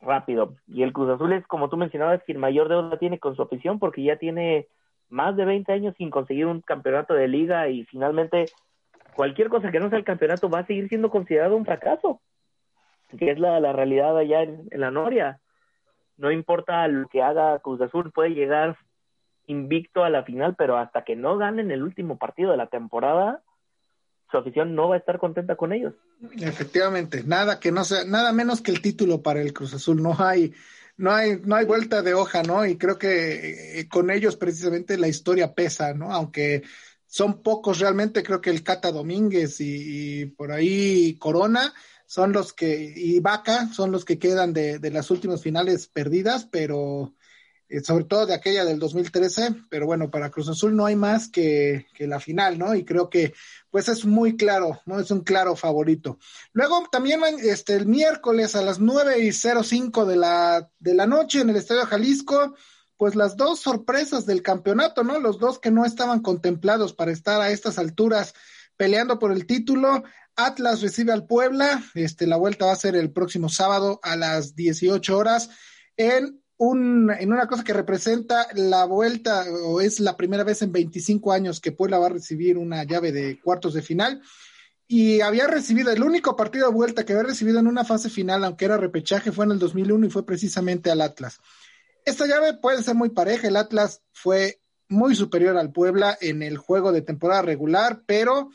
rápido. 0.00 0.54
Y 0.66 0.82
el 0.82 0.92
Cruz 0.92 1.10
Azul 1.10 1.32
es, 1.32 1.46
como 1.46 1.68
tú 1.68 1.76
mencionabas, 1.76 2.22
quien 2.24 2.38
mayor 2.38 2.68
deuda 2.68 2.98
tiene 2.98 3.18
con 3.18 3.36
su 3.36 3.42
afición 3.42 3.78
porque 3.78 4.02
ya 4.02 4.16
tiene 4.16 4.68
más 5.10 5.36
de 5.36 5.44
20 5.44 5.70
años 5.72 5.94
sin 5.98 6.10
conseguir 6.10 6.46
un 6.46 6.62
campeonato 6.62 7.12
de 7.12 7.28
liga 7.28 7.68
y 7.68 7.84
finalmente 7.84 8.46
cualquier 9.14 9.48
cosa 9.48 9.70
que 9.70 9.80
no 9.80 9.88
sea 9.88 9.98
el 9.98 10.04
campeonato 10.04 10.48
va 10.48 10.60
a 10.60 10.66
seguir 10.66 10.88
siendo 10.88 11.10
considerado 11.10 11.56
un 11.56 11.64
fracaso 11.64 12.20
que 13.16 13.30
es 13.30 13.38
la, 13.38 13.60
la 13.60 13.72
realidad 13.72 14.16
allá 14.16 14.42
en, 14.42 14.68
la 14.72 14.90
Noria. 14.90 15.40
No 16.16 16.30
importa 16.30 16.86
lo 16.88 17.08
que 17.08 17.22
haga 17.22 17.58
Cruz 17.58 17.80
Azul, 17.80 18.12
puede 18.12 18.30
llegar 18.30 18.76
invicto 19.46 20.04
a 20.04 20.10
la 20.10 20.22
final, 20.22 20.54
pero 20.56 20.78
hasta 20.78 21.04
que 21.04 21.16
no 21.16 21.36
ganen 21.36 21.70
el 21.70 21.82
último 21.82 22.18
partido 22.18 22.50
de 22.50 22.56
la 22.56 22.68
temporada, 22.68 23.42
su 24.30 24.38
afición 24.38 24.74
no 24.74 24.88
va 24.88 24.94
a 24.94 24.98
estar 24.98 25.18
contenta 25.18 25.56
con 25.56 25.72
ellos. 25.72 25.94
Efectivamente, 26.40 27.22
nada 27.24 27.60
que 27.60 27.70
no 27.70 27.84
sea, 27.84 28.04
nada 28.04 28.32
menos 28.32 28.62
que 28.62 28.70
el 28.70 28.80
título 28.80 29.22
para 29.22 29.42
el 29.42 29.52
Cruz 29.52 29.74
Azul, 29.74 30.02
no 30.02 30.16
hay, 30.18 30.54
no 30.96 31.12
hay, 31.12 31.40
no 31.44 31.56
hay 31.56 31.66
vuelta 31.66 32.00
de 32.02 32.14
hoja, 32.14 32.42
¿no? 32.42 32.64
Y 32.64 32.78
creo 32.78 32.98
que 32.98 33.80
eh, 33.80 33.88
con 33.88 34.10
ellos 34.10 34.36
precisamente 34.36 34.96
la 34.96 35.08
historia 35.08 35.54
pesa, 35.54 35.92
¿no? 35.92 36.10
Aunque 36.12 36.62
son 37.14 37.44
pocos 37.44 37.78
realmente, 37.78 38.24
creo 38.24 38.40
que 38.40 38.50
el 38.50 38.64
Cata 38.64 38.90
Domínguez 38.90 39.60
y 39.60 40.26
por 40.26 40.50
ahí 40.50 41.16
Corona, 41.16 41.72
son 42.06 42.32
los 42.32 42.52
que, 42.52 42.92
y 42.96 43.20
Vaca 43.20 43.68
son 43.72 43.92
los 43.92 44.04
que 44.04 44.18
quedan 44.18 44.52
de, 44.52 44.80
de 44.80 44.90
las 44.90 45.12
últimas 45.12 45.40
finales 45.40 45.86
perdidas, 45.86 46.48
pero 46.50 47.14
eh, 47.68 47.84
sobre 47.84 48.02
todo 48.02 48.26
de 48.26 48.34
aquella 48.34 48.64
del 48.64 48.80
2013, 48.80 49.54
pero 49.70 49.86
bueno, 49.86 50.10
para 50.10 50.28
Cruz 50.30 50.48
Azul 50.48 50.74
no 50.74 50.86
hay 50.86 50.96
más 50.96 51.28
que, 51.28 51.86
que, 51.94 52.08
la 52.08 52.18
final, 52.18 52.58
¿no? 52.58 52.74
Y 52.74 52.84
creo 52.84 53.08
que 53.08 53.32
pues 53.70 53.88
es 53.88 54.04
muy 54.04 54.36
claro, 54.36 54.80
¿no? 54.84 54.98
Es 54.98 55.12
un 55.12 55.20
claro 55.20 55.54
favorito. 55.54 56.18
Luego 56.52 56.88
también 56.90 57.20
este, 57.44 57.76
el 57.76 57.86
miércoles 57.86 58.56
a 58.56 58.62
las 58.62 58.80
nueve 58.80 59.20
y 59.20 59.30
cinco 59.30 60.04
de 60.04 60.16
la, 60.16 60.68
de 60.80 60.94
la 60.94 61.06
noche 61.06 61.42
en 61.42 61.50
el 61.50 61.56
Estadio 61.56 61.86
Jalisco, 61.86 62.56
pues 62.96 63.14
las 63.14 63.36
dos 63.36 63.60
sorpresas 63.60 64.26
del 64.26 64.42
campeonato, 64.42 65.04
¿no? 65.04 65.18
Los 65.18 65.38
dos 65.38 65.58
que 65.58 65.70
no 65.70 65.84
estaban 65.84 66.20
contemplados 66.20 66.92
para 66.92 67.12
estar 67.12 67.40
a 67.40 67.50
estas 67.50 67.78
alturas 67.78 68.34
peleando 68.76 69.18
por 69.18 69.32
el 69.32 69.46
título. 69.46 70.04
Atlas 70.36 70.80
recibe 70.82 71.12
al 71.12 71.26
Puebla. 71.26 71.82
Este, 71.94 72.26
la 72.26 72.36
vuelta 72.36 72.66
va 72.66 72.72
a 72.72 72.76
ser 72.76 72.96
el 72.96 73.12
próximo 73.12 73.48
sábado 73.48 74.00
a 74.02 74.16
las 74.16 74.54
18 74.54 75.16
horas 75.16 75.50
en 75.96 76.40
un, 76.56 77.10
en 77.10 77.32
una 77.32 77.46
cosa 77.46 77.64
que 77.64 77.72
representa 77.72 78.46
la 78.54 78.84
vuelta, 78.84 79.44
o 79.64 79.80
es 79.80 80.00
la 80.00 80.16
primera 80.16 80.44
vez 80.44 80.62
en 80.62 80.72
25 80.72 81.32
años 81.32 81.60
que 81.60 81.72
Puebla 81.72 81.98
va 81.98 82.06
a 82.06 82.10
recibir 82.10 82.58
una 82.58 82.84
llave 82.84 83.12
de 83.12 83.40
cuartos 83.40 83.74
de 83.74 83.82
final. 83.82 84.22
Y 84.86 85.20
había 85.20 85.46
recibido, 85.46 85.90
el 85.90 86.02
único 86.02 86.36
partido 86.36 86.68
de 86.68 86.74
vuelta 86.74 87.04
que 87.04 87.14
había 87.14 87.24
recibido 87.24 87.58
en 87.58 87.66
una 87.66 87.84
fase 87.84 88.10
final, 88.10 88.44
aunque 88.44 88.66
era 88.66 88.76
repechaje, 88.76 89.32
fue 89.32 89.46
en 89.46 89.52
el 89.52 89.58
2001 89.58 90.06
y 90.06 90.10
fue 90.10 90.26
precisamente 90.26 90.90
al 90.90 91.00
Atlas. 91.00 91.40
Esta 92.04 92.26
llave 92.26 92.54
puede 92.54 92.82
ser 92.82 92.94
muy 92.94 93.10
pareja. 93.10 93.48
El 93.48 93.56
Atlas 93.56 94.02
fue 94.12 94.60
muy 94.88 95.14
superior 95.14 95.56
al 95.56 95.72
Puebla 95.72 96.16
en 96.20 96.42
el 96.42 96.58
juego 96.58 96.92
de 96.92 97.02
temporada 97.02 97.42
regular, 97.42 98.02
pero 98.06 98.50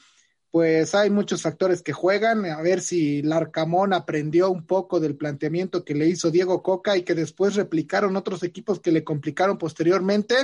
pues 0.52 0.96
hay 0.96 1.10
muchos 1.10 1.44
factores 1.44 1.84
que 1.84 1.94
juegan, 1.94 2.46
a 2.46 2.62
ver 2.62 2.82
si 2.82 3.22
Larcamón 3.22 3.94
aprendió 3.94 4.50
un 4.50 4.66
poco 4.66 5.00
del 5.00 5.16
planteamiento 5.16 5.86
que 5.86 5.94
le 5.94 6.08
hizo 6.08 6.32
Diego 6.32 6.64
Coca 6.64 6.98
y 6.98 7.04
que 7.04 7.14
después 7.14 7.56
replicaron 7.56 8.16
otros 8.16 8.42
equipos 8.44 8.80
que 8.80 8.92
le 8.92 9.04
complicaron 9.04 9.58
posteriormente. 9.58 10.36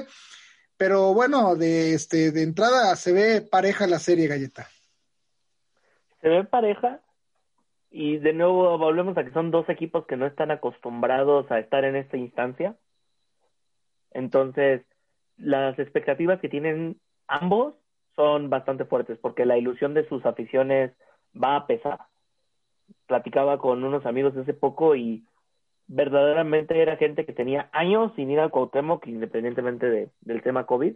Pero 0.77 1.13
bueno, 1.13 1.55
de 1.55 1.93
este 1.93 2.31
de 2.31 2.43
entrada 2.43 2.95
se 2.95 3.13
ve 3.13 3.41
pareja 3.41 3.87
la 3.87 3.97
serie 3.97 4.27
Galleta. 4.27 4.67
Se 6.21 6.29
ve 6.29 6.43
pareja 6.43 7.01
y 7.89 8.17
de 8.17 8.33
nuevo 8.33 8.77
volvemos 8.77 9.17
a 9.17 9.23
que 9.23 9.31
son 9.31 9.51
dos 9.51 9.69
equipos 9.69 10.05
que 10.05 10.17
no 10.17 10.27
están 10.27 10.51
acostumbrados 10.51 11.49
a 11.49 11.59
estar 11.59 11.83
en 11.85 11.95
esta 11.95 12.17
instancia. 12.17 12.75
Entonces, 14.15 14.81
las 15.37 15.77
expectativas 15.77 16.39
que 16.39 16.47
tienen 16.47 16.97
ambos 17.27 17.75
son 18.15 18.49
bastante 18.49 18.85
fuertes 18.85 19.19
porque 19.19 19.45
la 19.45 19.57
ilusión 19.57 19.93
de 19.93 20.07
sus 20.07 20.25
aficiones 20.25 20.93
va 21.35 21.57
a 21.57 21.67
pesar. 21.67 21.99
Platicaba 23.07 23.59
con 23.59 23.83
unos 23.83 24.05
amigos 24.05 24.35
hace 24.37 24.53
poco 24.53 24.95
y 24.95 25.25
verdaderamente 25.87 26.81
era 26.81 26.95
gente 26.95 27.25
que 27.25 27.33
tenía 27.33 27.69
años 27.73 28.13
sin 28.15 28.31
ir 28.31 28.39
al 28.39 28.51
Cuauhtémoc 28.51 29.05
independientemente 29.05 29.89
de, 29.89 30.09
del 30.21 30.41
tema 30.41 30.65
COVID 30.65 30.95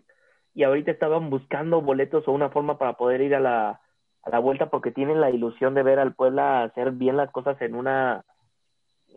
y 0.55 0.63
ahorita 0.63 0.91
estaban 0.91 1.29
buscando 1.29 1.81
boletos 1.81 2.27
o 2.27 2.31
una 2.31 2.49
forma 2.49 2.77
para 2.77 2.93
poder 2.93 3.21
ir 3.21 3.35
a 3.35 3.41
la, 3.41 3.81
a 4.23 4.29
la 4.29 4.39
vuelta 4.39 4.69
porque 4.69 4.91
tienen 4.91 5.19
la 5.19 5.29
ilusión 5.29 5.75
de 5.75 5.83
ver 5.83 5.99
al 5.99 6.15
Puebla 6.15 6.63
hacer 6.63 6.91
bien 6.91 7.17
las 7.17 7.31
cosas 7.31 7.61
en 7.61 7.75
una 7.75 8.23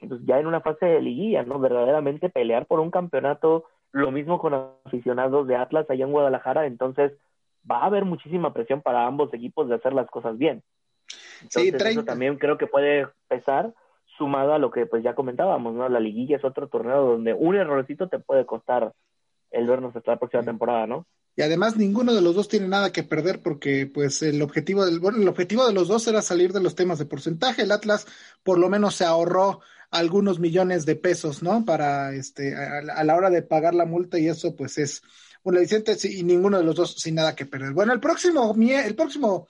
pues 0.08 0.20
ya 0.24 0.40
en 0.40 0.46
una 0.46 0.60
fase 0.60 0.86
de 0.86 1.00
liguilla, 1.00 1.44
¿no? 1.44 1.60
Verdaderamente 1.60 2.28
pelear 2.28 2.66
por 2.66 2.80
un 2.80 2.90
campeonato, 2.90 3.66
lo 3.92 4.10
mismo 4.10 4.38
con 4.38 4.54
aficionados 4.84 5.46
de 5.46 5.56
Atlas 5.56 5.88
allá 5.88 6.04
en 6.04 6.12
Guadalajara, 6.12 6.66
entonces 6.66 7.12
va 7.70 7.82
a 7.82 7.86
haber 7.86 8.04
muchísima 8.04 8.52
presión 8.52 8.82
para 8.82 9.06
ambos 9.06 9.32
equipos 9.32 9.68
de 9.68 9.76
hacer 9.76 9.92
las 9.92 10.08
cosas 10.08 10.36
bien. 10.38 10.62
Entonces, 11.42 11.74
sí, 11.80 11.88
eso 11.88 12.04
también 12.04 12.38
creo 12.38 12.56
que 12.56 12.66
puede 12.66 13.08
pesar 13.28 13.72
sumado 14.16 14.54
a 14.54 14.58
lo 14.58 14.70
que 14.70 14.86
pues 14.86 15.02
ya 15.02 15.14
comentábamos, 15.14 15.74
¿no? 15.74 15.88
La 15.88 16.00
liguilla 16.00 16.36
es 16.36 16.44
otro 16.44 16.68
torneo 16.68 17.02
donde 17.02 17.34
un 17.34 17.56
errorcito 17.56 18.08
te 18.08 18.18
puede 18.18 18.46
costar 18.46 18.92
el 19.50 19.66
vernos 19.66 19.94
hasta 19.94 20.12
la 20.12 20.18
próxima 20.18 20.42
temporada, 20.42 20.86
¿no? 20.86 21.06
Y 21.34 21.42
además 21.42 21.76
ninguno 21.76 22.12
de 22.12 22.20
los 22.20 22.34
dos 22.34 22.48
tiene 22.48 22.68
nada 22.68 22.92
que 22.92 23.02
perder 23.02 23.40
porque 23.42 23.86
pues 23.86 24.22
el 24.22 24.42
objetivo 24.42 24.84
del 24.84 25.00
bueno, 25.00 25.18
el 25.18 25.28
objetivo 25.28 25.66
de 25.66 25.72
los 25.72 25.88
dos 25.88 26.06
era 26.06 26.20
salir 26.20 26.52
de 26.52 26.62
los 26.62 26.74
temas 26.74 26.98
de 26.98 27.06
porcentaje. 27.06 27.62
El 27.62 27.72
Atlas 27.72 28.06
por 28.42 28.58
lo 28.58 28.68
menos 28.68 28.94
se 28.94 29.04
ahorró 29.04 29.60
algunos 29.92 30.40
millones 30.40 30.84
de 30.86 30.96
pesos, 30.96 31.42
¿no? 31.42 31.64
Para 31.64 32.12
este 32.14 32.56
a 32.56 33.04
la 33.04 33.14
hora 33.14 33.30
de 33.30 33.42
pagar 33.42 33.74
la 33.74 33.84
multa 33.84 34.18
y 34.18 34.26
eso 34.26 34.56
pues 34.56 34.78
es 34.78 35.02
un 35.44 35.56
Vicente 35.56 35.96
y 36.08 36.22
ninguno 36.22 36.58
de 36.58 36.64
los 36.64 36.74
dos 36.74 36.94
sin 36.98 37.14
nada 37.16 37.36
que 37.36 37.46
perder. 37.46 37.72
Bueno, 37.72 37.92
el 37.92 38.00
próximo, 38.00 38.54
el 38.58 38.94
próximo 38.94 39.48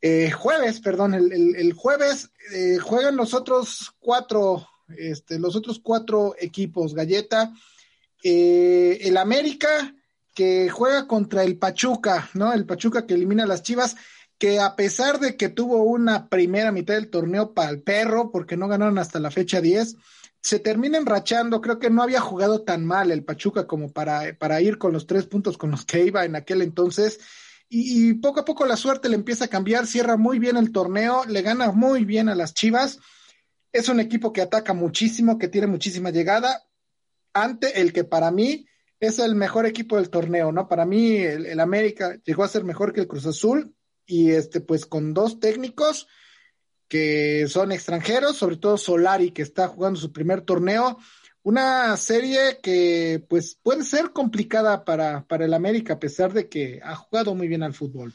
eh, 0.00 0.30
jueves, 0.30 0.80
perdón, 0.80 1.14
el, 1.14 1.72
jueves 1.72 2.30
eh, 2.52 2.78
juegan 2.78 3.16
los 3.16 3.34
otros 3.34 3.94
cuatro, 3.98 4.66
este, 4.96 5.38
los 5.38 5.56
otros 5.56 5.80
cuatro 5.82 6.34
equipos, 6.38 6.94
Galleta, 6.94 7.52
eh, 8.22 8.98
el 9.02 9.16
América 9.16 9.94
que 10.34 10.68
juega 10.68 11.06
contra 11.06 11.42
el 11.44 11.58
Pachuca, 11.58 12.28
¿no? 12.34 12.52
El 12.52 12.66
Pachuca 12.66 13.06
que 13.06 13.14
elimina 13.14 13.44
a 13.44 13.46
las 13.46 13.62
Chivas, 13.62 13.96
que 14.44 14.60
a 14.60 14.76
pesar 14.76 15.20
de 15.20 15.38
que 15.38 15.48
tuvo 15.48 15.84
una 15.84 16.28
primera 16.28 16.70
mitad 16.70 16.92
del 16.92 17.08
torneo 17.08 17.54
para 17.54 17.70
el 17.70 17.80
perro, 17.80 18.30
porque 18.30 18.58
no 18.58 18.68
ganaron 18.68 18.98
hasta 18.98 19.18
la 19.18 19.30
fecha 19.30 19.62
10, 19.62 19.96
se 20.42 20.58
termina 20.58 20.98
enrachando. 20.98 21.62
Creo 21.62 21.78
que 21.78 21.88
no 21.88 22.02
había 22.02 22.20
jugado 22.20 22.60
tan 22.60 22.84
mal 22.84 23.10
el 23.10 23.24
Pachuca 23.24 23.66
como 23.66 23.90
para, 23.90 24.36
para 24.38 24.60
ir 24.60 24.76
con 24.76 24.92
los 24.92 25.06
tres 25.06 25.24
puntos 25.24 25.56
con 25.56 25.70
los 25.70 25.86
que 25.86 26.04
iba 26.04 26.26
en 26.26 26.36
aquel 26.36 26.60
entonces. 26.60 27.20
Y, 27.70 28.12
poco 28.12 28.40
a 28.40 28.44
poco 28.44 28.66
la 28.66 28.76
suerte 28.76 29.08
le 29.08 29.14
empieza 29.14 29.46
a 29.46 29.48
cambiar, 29.48 29.86
cierra 29.86 30.18
muy 30.18 30.38
bien 30.38 30.58
el 30.58 30.72
torneo, 30.72 31.24
le 31.24 31.40
gana 31.40 31.72
muy 31.72 32.04
bien 32.04 32.28
a 32.28 32.34
las 32.34 32.52
Chivas. 32.52 32.98
Es 33.72 33.88
un 33.88 33.98
equipo 33.98 34.30
que 34.34 34.42
ataca 34.42 34.74
muchísimo, 34.74 35.38
que 35.38 35.48
tiene 35.48 35.68
muchísima 35.68 36.10
llegada, 36.10 36.64
ante 37.32 37.80
el 37.80 37.94
que 37.94 38.04
para 38.04 38.30
mí 38.30 38.66
es 39.00 39.18
el 39.20 39.36
mejor 39.36 39.64
equipo 39.64 39.96
del 39.96 40.10
torneo, 40.10 40.52
¿no? 40.52 40.68
Para 40.68 40.84
mí 40.84 41.16
el, 41.16 41.46
el 41.46 41.60
América 41.60 42.18
llegó 42.26 42.44
a 42.44 42.48
ser 42.48 42.64
mejor 42.64 42.92
que 42.92 43.00
el 43.00 43.08
Cruz 43.08 43.24
Azul 43.24 43.74
y 44.06 44.32
este 44.32 44.60
pues 44.60 44.86
con 44.86 45.14
dos 45.14 45.40
técnicos 45.40 46.08
que 46.88 47.46
son 47.48 47.72
extranjeros, 47.72 48.36
sobre 48.36 48.56
todo 48.56 48.76
Solari, 48.76 49.30
que 49.30 49.42
está 49.42 49.68
jugando 49.68 49.98
su 49.98 50.12
primer 50.12 50.42
torneo. 50.42 50.98
Una 51.42 51.96
serie 51.96 52.58
que 52.62 53.22
pues 53.28 53.58
puede 53.62 53.82
ser 53.82 54.12
complicada 54.12 54.84
para, 54.84 55.24
para 55.24 55.44
el 55.44 55.54
América, 55.54 55.94
a 55.94 55.98
pesar 55.98 56.32
de 56.32 56.48
que 56.48 56.80
ha 56.82 56.94
jugado 56.94 57.34
muy 57.34 57.48
bien 57.48 57.62
al 57.62 57.74
fútbol. 57.74 58.12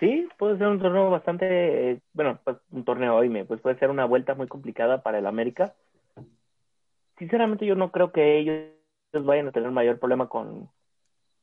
Sí, 0.00 0.28
puede 0.38 0.58
ser 0.58 0.68
un 0.68 0.78
torneo 0.78 1.10
bastante, 1.10 2.00
bueno, 2.12 2.38
pues 2.44 2.56
un 2.70 2.84
torneo 2.84 3.16
hoy, 3.16 3.44
pues 3.44 3.60
puede 3.60 3.78
ser 3.78 3.90
una 3.90 4.04
vuelta 4.04 4.34
muy 4.34 4.46
complicada 4.46 5.02
para 5.02 5.18
el 5.18 5.26
América. 5.26 5.74
Sinceramente 7.18 7.66
yo 7.66 7.74
no 7.74 7.90
creo 7.90 8.12
que 8.12 8.38
ellos 8.38 9.24
vayan 9.24 9.48
a 9.48 9.52
tener 9.52 9.70
mayor 9.72 9.98
problema 9.98 10.28
con, 10.28 10.70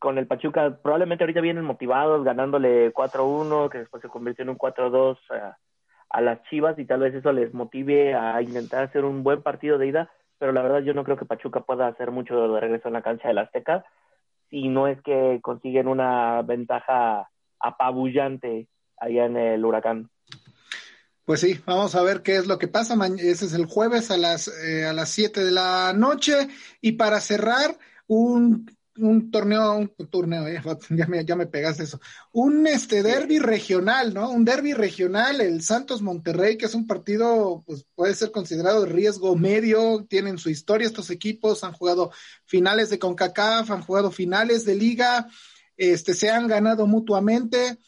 con 0.05 0.19
el 0.19 0.27
Pachuca, 0.27 0.77
probablemente 0.83 1.23
ahorita 1.23 1.41
vienen 1.41 1.65
motivados, 1.65 2.23
ganándole 2.23 2.93
4-1, 2.93 3.71
que 3.71 3.79
después 3.79 4.03
se 4.03 4.07
convirtió 4.07 4.43
en 4.43 4.49
un 4.49 4.57
4-2 4.59 5.17
a, 5.31 5.57
a, 6.11 6.21
las 6.21 6.43
Chivas 6.43 6.77
y 6.77 6.85
tal 6.85 6.99
vez 6.99 7.15
eso 7.15 7.31
les 7.31 7.55
motive 7.55 8.13
a 8.13 8.39
intentar 8.39 8.83
hacer 8.83 9.03
un 9.03 9.23
buen 9.23 9.41
partido 9.41 9.79
de 9.79 9.87
ida, 9.87 10.11
pero 10.37 10.51
la 10.51 10.61
verdad 10.61 10.81
yo 10.81 10.93
no 10.93 11.03
creo 11.03 11.17
que 11.17 11.25
Pachuca 11.25 11.61
pueda 11.61 11.87
hacer 11.87 12.11
mucho 12.11 12.39
de 12.39 12.59
regreso 12.59 12.87
en 12.87 12.93
la 12.93 13.01
cancha 13.01 13.29
del 13.29 13.39
Azteca, 13.39 13.83
si 14.51 14.67
no 14.67 14.87
es 14.87 15.01
que 15.01 15.39
consiguen 15.41 15.87
una 15.87 16.43
ventaja 16.43 17.27
apabullante 17.59 18.67
allá 18.97 19.25
en 19.25 19.37
el 19.37 19.65
Huracán. 19.65 20.11
Pues 21.25 21.39
sí, 21.39 21.59
vamos 21.65 21.95
a 21.95 22.03
ver 22.03 22.21
qué 22.21 22.35
es 22.35 22.45
lo 22.45 22.59
que 22.59 22.67
pasa. 22.67 22.95
Ese 23.17 23.45
es 23.45 23.53
el 23.55 23.65
jueves 23.65 24.11
a 24.11 24.17
las, 24.17 24.49
eh, 24.63 24.85
a 24.85 24.93
las 24.93 25.09
7 25.09 25.43
de 25.43 25.51
la 25.51 25.93
noche. 25.93 26.47
Y 26.79 26.91
para 26.91 27.19
cerrar, 27.21 27.75
un, 28.05 28.67
un 28.97 29.29
torneo, 29.31 29.75
un 29.75 29.89
torneo, 30.09 30.47
eh, 30.47 30.61
ya, 30.89 31.07
me, 31.07 31.25
ya 31.25 31.35
me 31.35 31.47
pegaste 31.47 31.83
eso. 31.83 31.99
Un 32.31 32.65
este 32.67 33.03
derby 33.03 33.39
regional, 33.39 34.13
¿no? 34.13 34.29
Un 34.29 34.45
derby 34.45 34.73
regional, 34.73 35.41
el 35.41 35.61
Santos 35.61 36.01
Monterrey, 36.01 36.57
que 36.57 36.65
es 36.65 36.75
un 36.75 36.87
partido, 36.87 37.63
pues 37.65 37.85
puede 37.95 38.13
ser 38.13 38.31
considerado 38.31 38.83
de 38.83 38.91
riesgo 38.91 39.35
medio. 39.35 40.05
Tienen 40.09 40.37
su 40.37 40.49
historia 40.49 40.87
estos 40.87 41.09
equipos, 41.09 41.63
han 41.63 41.73
jugado 41.73 42.11
finales 42.45 42.89
de 42.89 42.99
CONCACAF, 42.99 43.71
han 43.71 43.81
jugado 43.81 44.11
finales 44.11 44.65
de 44.65 44.75
liga, 44.75 45.27
este, 45.77 46.13
se 46.13 46.29
han 46.29 46.47
ganado 46.47 46.87
mutuamente 46.87 47.79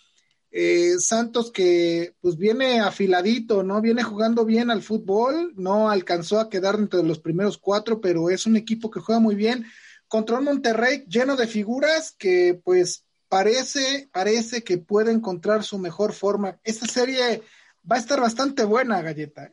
eh, 0.52 0.96
Santos 1.00 1.52
que 1.52 2.16
pues 2.22 2.38
viene 2.38 2.80
afiladito, 2.80 3.64
¿no? 3.64 3.82
Viene 3.82 4.04
jugando 4.04 4.46
bien 4.46 4.72
al 4.72 4.82
fútbol, 4.82 5.54
no 5.56 5.90
alcanzó 5.90 6.40
a 6.40 6.50
quedar 6.50 6.76
entre 6.76 7.04
los 7.04 7.20
primeros 7.20 7.58
cuatro, 7.58 8.02
pero 8.02 8.30
es 8.30 8.46
un 8.46 8.56
equipo 8.56 8.90
que 8.90 9.00
juega 9.00 9.20
muy 9.20 9.36
bien 9.36 9.66
contra 10.08 10.38
un 10.38 10.46
Monterrey 10.46 11.04
lleno 11.08 11.36
de 11.36 11.48
figuras 11.48 12.16
que 12.18 12.60
pues 12.64 13.06
parece, 13.30 14.08
parece 14.12 14.64
que 14.64 14.78
puede 14.78 15.12
encontrar 15.12 15.64
su 15.64 15.80
mejor 15.80 16.14
forma. 16.14 16.58
Esta 16.64 16.86
serie 16.86 17.42
va 17.90 17.96
a 17.96 18.00
estar 18.00 18.20
bastante 18.20 18.64
buena, 18.64 19.02
Galleta. 19.02 19.52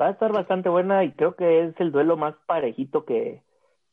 Va 0.00 0.08
a 0.08 0.10
estar 0.10 0.32
bastante 0.32 0.68
buena 0.68 1.04
y 1.04 1.12
creo 1.12 1.34
que 1.34 1.64
es 1.64 1.74
el 1.80 1.90
duelo 1.90 2.16
más 2.16 2.34
parejito 2.46 3.04
que, 3.04 3.42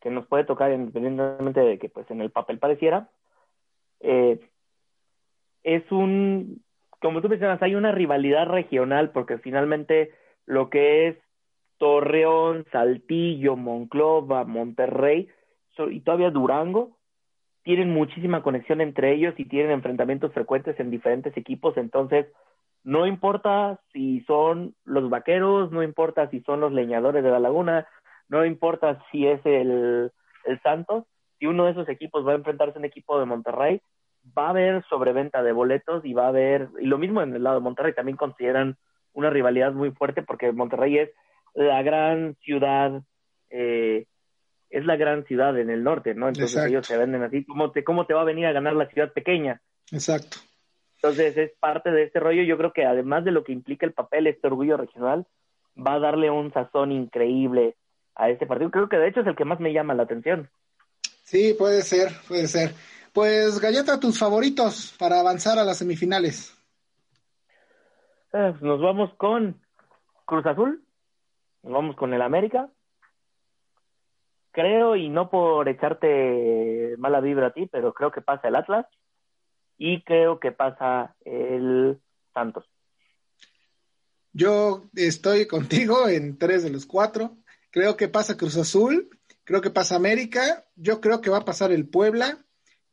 que 0.02 0.10
nos 0.12 0.28
puede 0.28 0.44
tocar, 0.44 0.72
independientemente 0.72 1.62
de 1.62 1.80
que 1.80 1.90
pues 1.90 2.10
en 2.12 2.22
el 2.22 2.32
papel 2.32 2.60
pareciera. 2.60 3.10
Eh, 4.02 4.40
es 5.64 5.92
un, 5.92 6.64
como 7.02 7.22
tú 7.22 7.30
mencionas, 7.30 7.62
hay 7.62 7.74
una 7.74 7.92
rivalidad 7.92 8.46
regional 8.46 9.12
porque 9.12 9.40
finalmente 9.40 10.12
lo 10.46 10.70
que 10.70 11.08
es 11.08 11.18
Torreón, 11.78 12.66
Saltillo, 12.72 13.56
Monclova, 13.56 14.44
Monterrey 14.46 15.30
y 15.92 16.00
todavía 16.02 16.32
Durango 16.32 16.98
tienen 17.64 17.90
muchísima 17.90 18.44
conexión 18.44 18.80
entre 18.80 19.14
ellos 19.14 19.34
y 19.38 19.46
tienen 19.46 19.72
enfrentamientos 19.72 20.32
frecuentes 20.34 20.80
en 20.80 20.92
diferentes 20.92 21.36
equipos, 21.36 21.76
entonces 21.78 22.28
no 22.84 23.08
importa 23.08 23.80
si 23.92 24.22
son 24.22 24.76
los 24.86 25.10
vaqueros, 25.10 25.72
no 25.72 25.82
importa 25.82 26.30
si 26.30 26.42
son 26.42 26.60
los 26.60 26.72
leñadores 26.72 27.24
de 27.24 27.32
la 27.32 27.40
laguna, 27.40 27.88
no 28.30 28.46
importa 28.46 29.04
si 29.12 29.26
es 29.26 29.44
el, 29.46 30.12
el 30.46 30.62
Santos, 30.62 31.06
si 31.40 31.48
uno 31.48 31.66
de 31.66 31.72
esos 31.72 31.90
equipos 31.90 32.26
va 32.26 32.34
a 32.34 32.36
enfrentarse 32.36 32.78
a 32.78 32.80
un 32.80 32.86
equipo 32.86 33.20
de 33.20 33.26
Monterrey, 33.26 33.82
va 34.38 34.48
a 34.48 34.50
haber 34.52 34.86
sobreventa 34.86 35.42
de 35.42 35.52
boletos 35.52 36.06
y 36.06 36.14
va 36.14 36.26
a 36.26 36.30
haber, 36.30 36.70
y 36.80 36.86
lo 36.86 37.00
mismo 37.00 37.24
en 37.24 37.36
el 37.36 37.44
lado 37.44 37.56
de 37.56 37.64
Monterrey, 37.64 37.94
también 37.94 38.18
consideran 38.18 38.78
una 39.14 39.32
rivalidad 39.32 39.74
muy 39.74 39.92
fuerte 39.92 40.22
porque 40.22 40.52
Monterrey 40.52 41.00
es 41.00 41.10
la 41.56 41.82
gran 41.82 42.36
ciudad, 42.42 43.02
eh, 43.50 44.06
es 44.70 44.86
la 44.86 44.96
gran 44.98 45.26
ciudad 45.26 45.58
en 45.58 45.70
el 45.70 45.84
norte, 45.84 46.14
¿no? 46.14 46.28
Entonces 46.28 46.66
ellos 46.66 46.86
se 46.86 46.98
venden 46.98 47.24
así, 47.24 47.46
¿cómo 47.46 47.72
te, 47.72 47.84
¿cómo 47.84 48.06
te 48.06 48.14
va 48.14 48.22
a 48.22 48.26
venir 48.26 48.46
a 48.46 48.52
ganar 48.52 48.74
la 48.74 48.88
ciudad 48.88 49.12
pequeña? 49.14 49.62
Exacto. 49.92 50.38
Entonces 50.98 51.38
es 51.38 51.52
parte 51.60 51.92
de 51.92 52.04
este 52.04 52.20
rollo, 52.20 52.44
yo 52.44 52.58
creo 52.58 52.74
que 52.74 52.86
además 52.86 53.24
de 53.26 53.32
lo 53.32 53.44
que 53.44 53.54
implica 53.54 53.86
el 53.86 53.94
papel, 53.94 54.28
este 54.28 54.48
orgullo 54.48 54.78
regional, 54.78 55.26
va 55.76 55.94
a 55.94 56.00
darle 56.00 56.30
un 56.30 56.52
sazón 56.52 56.92
increíble 56.92 57.76
a 58.16 58.30
este 58.30 58.46
partido. 58.46 58.72
Creo 58.72 58.90
que 58.90 58.98
de 58.98 59.10
hecho 59.10 59.22
es 59.22 59.28
el 59.28 59.36
que 59.36 59.46
más 59.46 59.60
me 59.60 59.74
llama 59.74 59.94
la 59.94 60.04
atención. 60.04 60.50
Sí, 61.24 61.56
puede 61.58 61.82
ser, 61.82 62.10
puede 62.28 62.48
ser. 62.48 62.72
Pues 63.14 63.60
Galleta, 63.60 64.00
tus 64.00 64.20
favoritos 64.20 64.96
para 65.00 65.20
avanzar 65.20 65.58
a 65.58 65.64
las 65.64 65.78
semifinales. 65.78 66.56
Eh, 68.34 68.54
nos 68.62 68.82
vamos 68.82 69.14
con 69.16 69.62
Cruz 70.26 70.46
Azul, 70.46 70.85
nos 71.66 71.74
vamos 71.74 71.96
con 71.96 72.14
el 72.14 72.22
América. 72.22 72.70
Creo, 74.52 74.96
y 74.96 75.10
no 75.10 75.30
por 75.30 75.68
echarte 75.68 76.96
mala 76.98 77.20
vibra 77.20 77.48
a 77.48 77.54
ti, 77.54 77.68
pero 77.70 77.94
creo 77.94 78.12
que 78.12 78.22
pasa 78.22 78.48
el 78.48 78.56
Atlas 78.56 78.86
y 79.78 80.04
creo 80.04 80.40
que 80.40 80.52
pasa 80.52 81.16
el 81.26 82.00
Santos. 82.34 82.66
Yo 84.32 84.84
estoy 84.96 85.48
contigo 85.48 86.08
en 86.08 86.38
tres 86.38 86.64
de 86.64 86.70
los 86.70 86.86
cuatro. 86.86 87.38
Creo 87.72 87.98
que 87.98 88.08
pasa 88.08 88.38
Cruz 88.38 88.58
Azul, 88.58 89.10
creo 89.44 89.60
que 89.60 89.72
pasa 89.72 89.96
América, 89.96 90.66
yo 90.76 91.02
creo 91.02 91.20
que 91.20 91.30
va 91.30 91.40
a 91.40 91.46
pasar 91.46 91.72
el 91.72 91.90
Puebla 91.90 92.38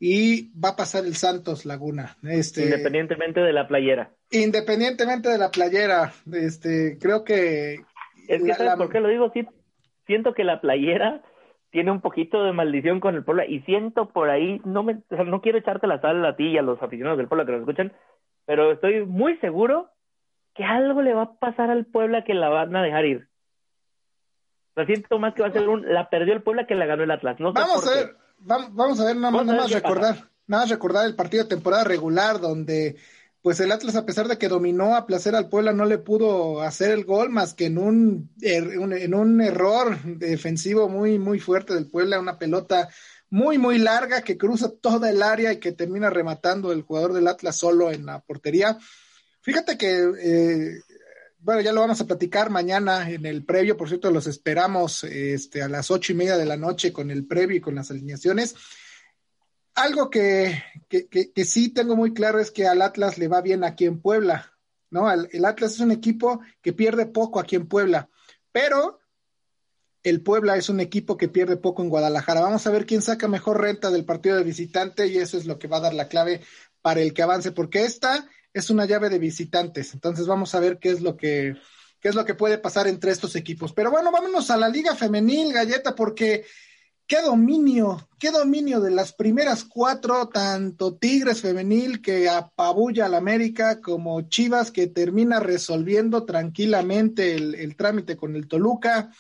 y 0.01 0.51
va 0.59 0.71
a 0.71 0.77
pasar 0.77 1.05
el 1.05 1.15
Santos 1.15 1.65
Laguna. 1.65 2.17
Este, 2.25 2.65
independientemente 2.65 3.41
de 3.41 3.53
la 3.53 3.69
playera. 3.69 4.11
Independientemente 4.31 5.29
de 5.29 5.39
la 5.39 5.51
playera, 5.53 6.13
este, 6.33 6.99
creo 7.01 7.23
que... 7.23 7.85
Es 8.29 8.43
que, 8.43 8.55
¿sabes 8.55 8.77
por 8.77 8.91
qué 8.91 9.01
lo 9.01 9.09
digo? 9.09 9.31
Sí, 9.33 9.47
siento 10.07 10.35
que 10.35 10.45
la 10.45 10.61
playera 10.61 11.23
tiene 11.71 11.91
un 11.91 12.01
poquito 12.01 12.45
de 12.45 12.53
maldición 12.53 13.01
con 13.01 13.15
el 13.15 13.25
Puebla 13.25 13.47
y 13.47 13.61
siento 13.61 14.11
por 14.11 14.29
ahí, 14.29 14.61
no 14.65 14.83
me, 14.83 15.03
no 15.27 15.41
quiero 15.41 15.59
echarte 15.59 15.87
la 15.87 16.01
sal 16.01 16.25
a 16.25 16.37
ti 16.37 16.49
y 16.49 16.59
a 16.59 16.63
los 16.63 16.81
aficionados 16.83 17.19
del 17.19 17.29
Puebla 17.29 17.47
que 17.47 17.53
nos 17.53 17.61
escuchan, 17.63 17.93
pero 18.45 18.73
estoy 18.73 19.07
muy 19.07 19.37
seguro 19.39 19.91
que 20.55 20.65
algo 20.65 21.01
le 21.01 21.15
va 21.15 21.23
a 21.23 21.35
pasar 21.35 21.71
al 21.71 21.87
Puebla 21.87 22.25
que 22.25 22.35
la 22.35 22.51
van 22.51 22.77
a 22.77 22.83
dejar 22.83 23.07
ir. 23.07 23.29
Lo 24.77 24.85
siento 24.85 25.19
más 25.19 25.35
que 25.35 25.43
va 25.43 25.49
a 25.49 25.53
ser 25.53 25.69
un, 25.69 25.93
la 25.93 26.11
perdió 26.11 26.35
el 26.35 26.43
Puebla 26.43 26.67
que 26.67 26.75
la 26.75 26.87
ganó 26.87 27.05
el 27.05 27.11
Atlas. 27.11 27.41
No 27.41 27.53
Vamos 27.53 27.87
a 27.87 27.95
ver, 27.95 28.17
vamos 28.39 29.01
a 29.01 29.05
ver, 29.07 29.17
nada, 29.17 29.43
más 29.43 29.71
recordar, 29.71 30.17
nada 30.47 30.65
más 30.65 30.71
recordar 30.71 31.07
el 31.07 31.17
partido 31.17 31.45
de 31.45 31.49
temporada 31.49 31.85
regular 31.85 32.39
donde 32.39 32.97
pues 33.43 33.59
el 33.59 33.73
Atlas, 33.73 33.97
a 33.97 34.07
pesar 34.07 34.29
de 34.29 34.39
que 34.39 34.49
dominó 34.49 34.95
a 34.95 35.05
placer 35.05 35.35
al 35.35 35.49
Puebla, 35.49 35.73
no 35.73 35.85
le 35.85 35.99
pudo 35.99 36.63
hacer 36.63 36.93
el 36.93 37.05
gol 37.05 37.29
más 37.29 37.55
que 37.55 37.67
en 37.67 37.77
un, 37.77 38.31
er, 38.41 38.71
en 38.73 39.15
un 39.15 39.41
error 39.41 40.01
defensivo 40.05 40.89
muy, 40.89 41.19
muy 41.19 41.41
fuerte 41.41 41.75
del 41.75 41.91
Puebla, 41.91 42.21
una 42.21 42.39
pelota 42.39 42.89
muy, 43.31 43.59
muy 43.59 43.79
larga 43.79 44.23
que 44.23 44.39
cruza 44.39 44.71
toda 44.71 45.11
el 45.11 45.23
área 45.23 45.53
y 45.53 45.59
que 45.59 45.73
termina 45.73 46.09
rematando 46.09 46.71
el 46.71 46.83
jugador 46.83 47.15
del 47.15 47.27
Atlas 47.27 47.57
solo 47.57 47.91
en 47.91 48.07
la 48.07 48.21
portería. 48.21 48.79
Fíjate 49.41 49.77
que, 49.77 50.13
eh, 50.21 50.81
bueno, 51.41 51.63
ya 51.63 51.73
lo 51.73 51.81
vamos 51.81 52.01
a 52.01 52.07
platicar 52.07 52.49
mañana 52.49 53.11
en 53.11 53.27
el 53.27 53.45
previo, 53.45 53.77
por 53.77 53.89
cierto, 53.89 54.13
los 54.13 54.29
esperamos 54.29 55.03
este, 55.03 55.63
a 55.63 55.69
las 55.69 55.91
ocho 55.91 56.13
y 56.13 56.15
media 56.15 56.37
de 56.37 56.47
la 56.47 56.57
noche 56.57 56.93
con 56.93 57.11
el 57.11 57.27
previo 57.27 57.57
y 57.57 57.61
con 57.61 57.75
las 57.75 57.91
alineaciones. 57.91 58.55
Algo 59.75 60.11
que, 60.11 60.63
que, 60.89 61.09
que, 61.09 61.45
sí 61.45 61.71
tengo 61.71 61.97
muy 61.97 62.13
claro 62.13 62.39
es 62.39 62.51
que 62.51 62.67
al 62.67 62.83
Atlas 62.83 63.17
le 63.17 63.29
va 63.29 63.41
bien 63.41 63.65
aquí 63.65 63.87
en 63.87 64.01
Puebla, 64.01 64.53
¿no? 64.91 65.11
El, 65.11 65.45
Atlas 65.45 65.75
es 65.75 65.81
un 65.81 65.91
equipo 65.91 66.41
que 66.61 66.73
pierde 66.73 67.07
poco 67.07 67.41
aquí 67.41 67.57
en 67.57 67.67
Puebla, 67.67 68.11
pero 68.53 69.01
el 70.03 70.23
Puebla 70.23 70.57
es 70.57 70.69
un 70.69 70.81
equipo 70.81 71.17
que 71.17 71.29
pierde 71.29 71.57
poco 71.57 71.83
en 71.83 71.89
Guadalajara. 71.89 72.41
Vamos 72.41 72.67
a 72.67 72.71
ver 72.71 72.85
quién 72.85 73.01
saca 73.01 73.29
mejor 73.29 73.61
renta 73.61 73.91
del 73.91 74.05
partido 74.05 74.37
de 74.37 74.45
visitante 74.45 75.07
y 75.07 75.17
eso 75.17 75.39
es 75.39 75.47
lo 75.47 75.59
que 75.59 75.69
va 75.69 75.79
a 75.79 75.83
dar 75.83 75.95
la 75.95 76.09
clave 76.09 76.43
para 76.83 77.01
el 77.01 77.15
que 77.15 77.23
avance, 77.23 77.53
porque 77.53 77.85
esta 77.85 78.29
es 78.53 78.69
una 78.69 78.85
llave 78.85 79.09
de 79.09 79.19
visitantes. 79.19 79.95
Entonces 79.95 80.27
vamos 80.27 80.55
a 80.55 80.61
ver 80.61 80.79
qué 80.79 80.91
es 80.91 81.01
lo 81.01 81.17
que 81.17 81.57
qué 82.03 82.09
es 82.09 82.15
lo 82.17 82.25
que 82.25 82.35
puede 82.35 82.59
pasar 82.59 82.89
entre 82.89 83.13
estos 83.13 83.37
equipos. 83.37 83.73
Pero 83.73 83.91
bueno, 83.91 84.11
vámonos 84.11 84.51
a 84.51 84.57
la 84.57 84.69
Liga 84.69 84.97
Femenil, 84.97 85.53
Galleta, 85.53 85.95
porque 85.95 86.45
qué 87.13 87.21
dominio, 87.21 88.09
qué 88.19 88.31
dominio 88.31 88.81
de 88.81 88.91
las 88.91 89.13
primeras 89.13 89.65
cuatro, 89.65 90.31
tanto 90.31 90.95
Tigres 90.95 91.43
femenil 91.43 92.01
que 92.01 92.27
apabulla 92.31 93.05
al 93.05 93.13
América 93.13 93.83
como 93.83 94.23
Chivas 94.31 94.71
que 94.71 94.87
termina 94.87 95.39
resolviendo 95.39 96.25
tranquilamente 96.25 97.35
el, 97.35 97.77
trámite 97.77 98.17
con 98.17 98.35
el 98.35 98.49
Toluca. 98.49 99.11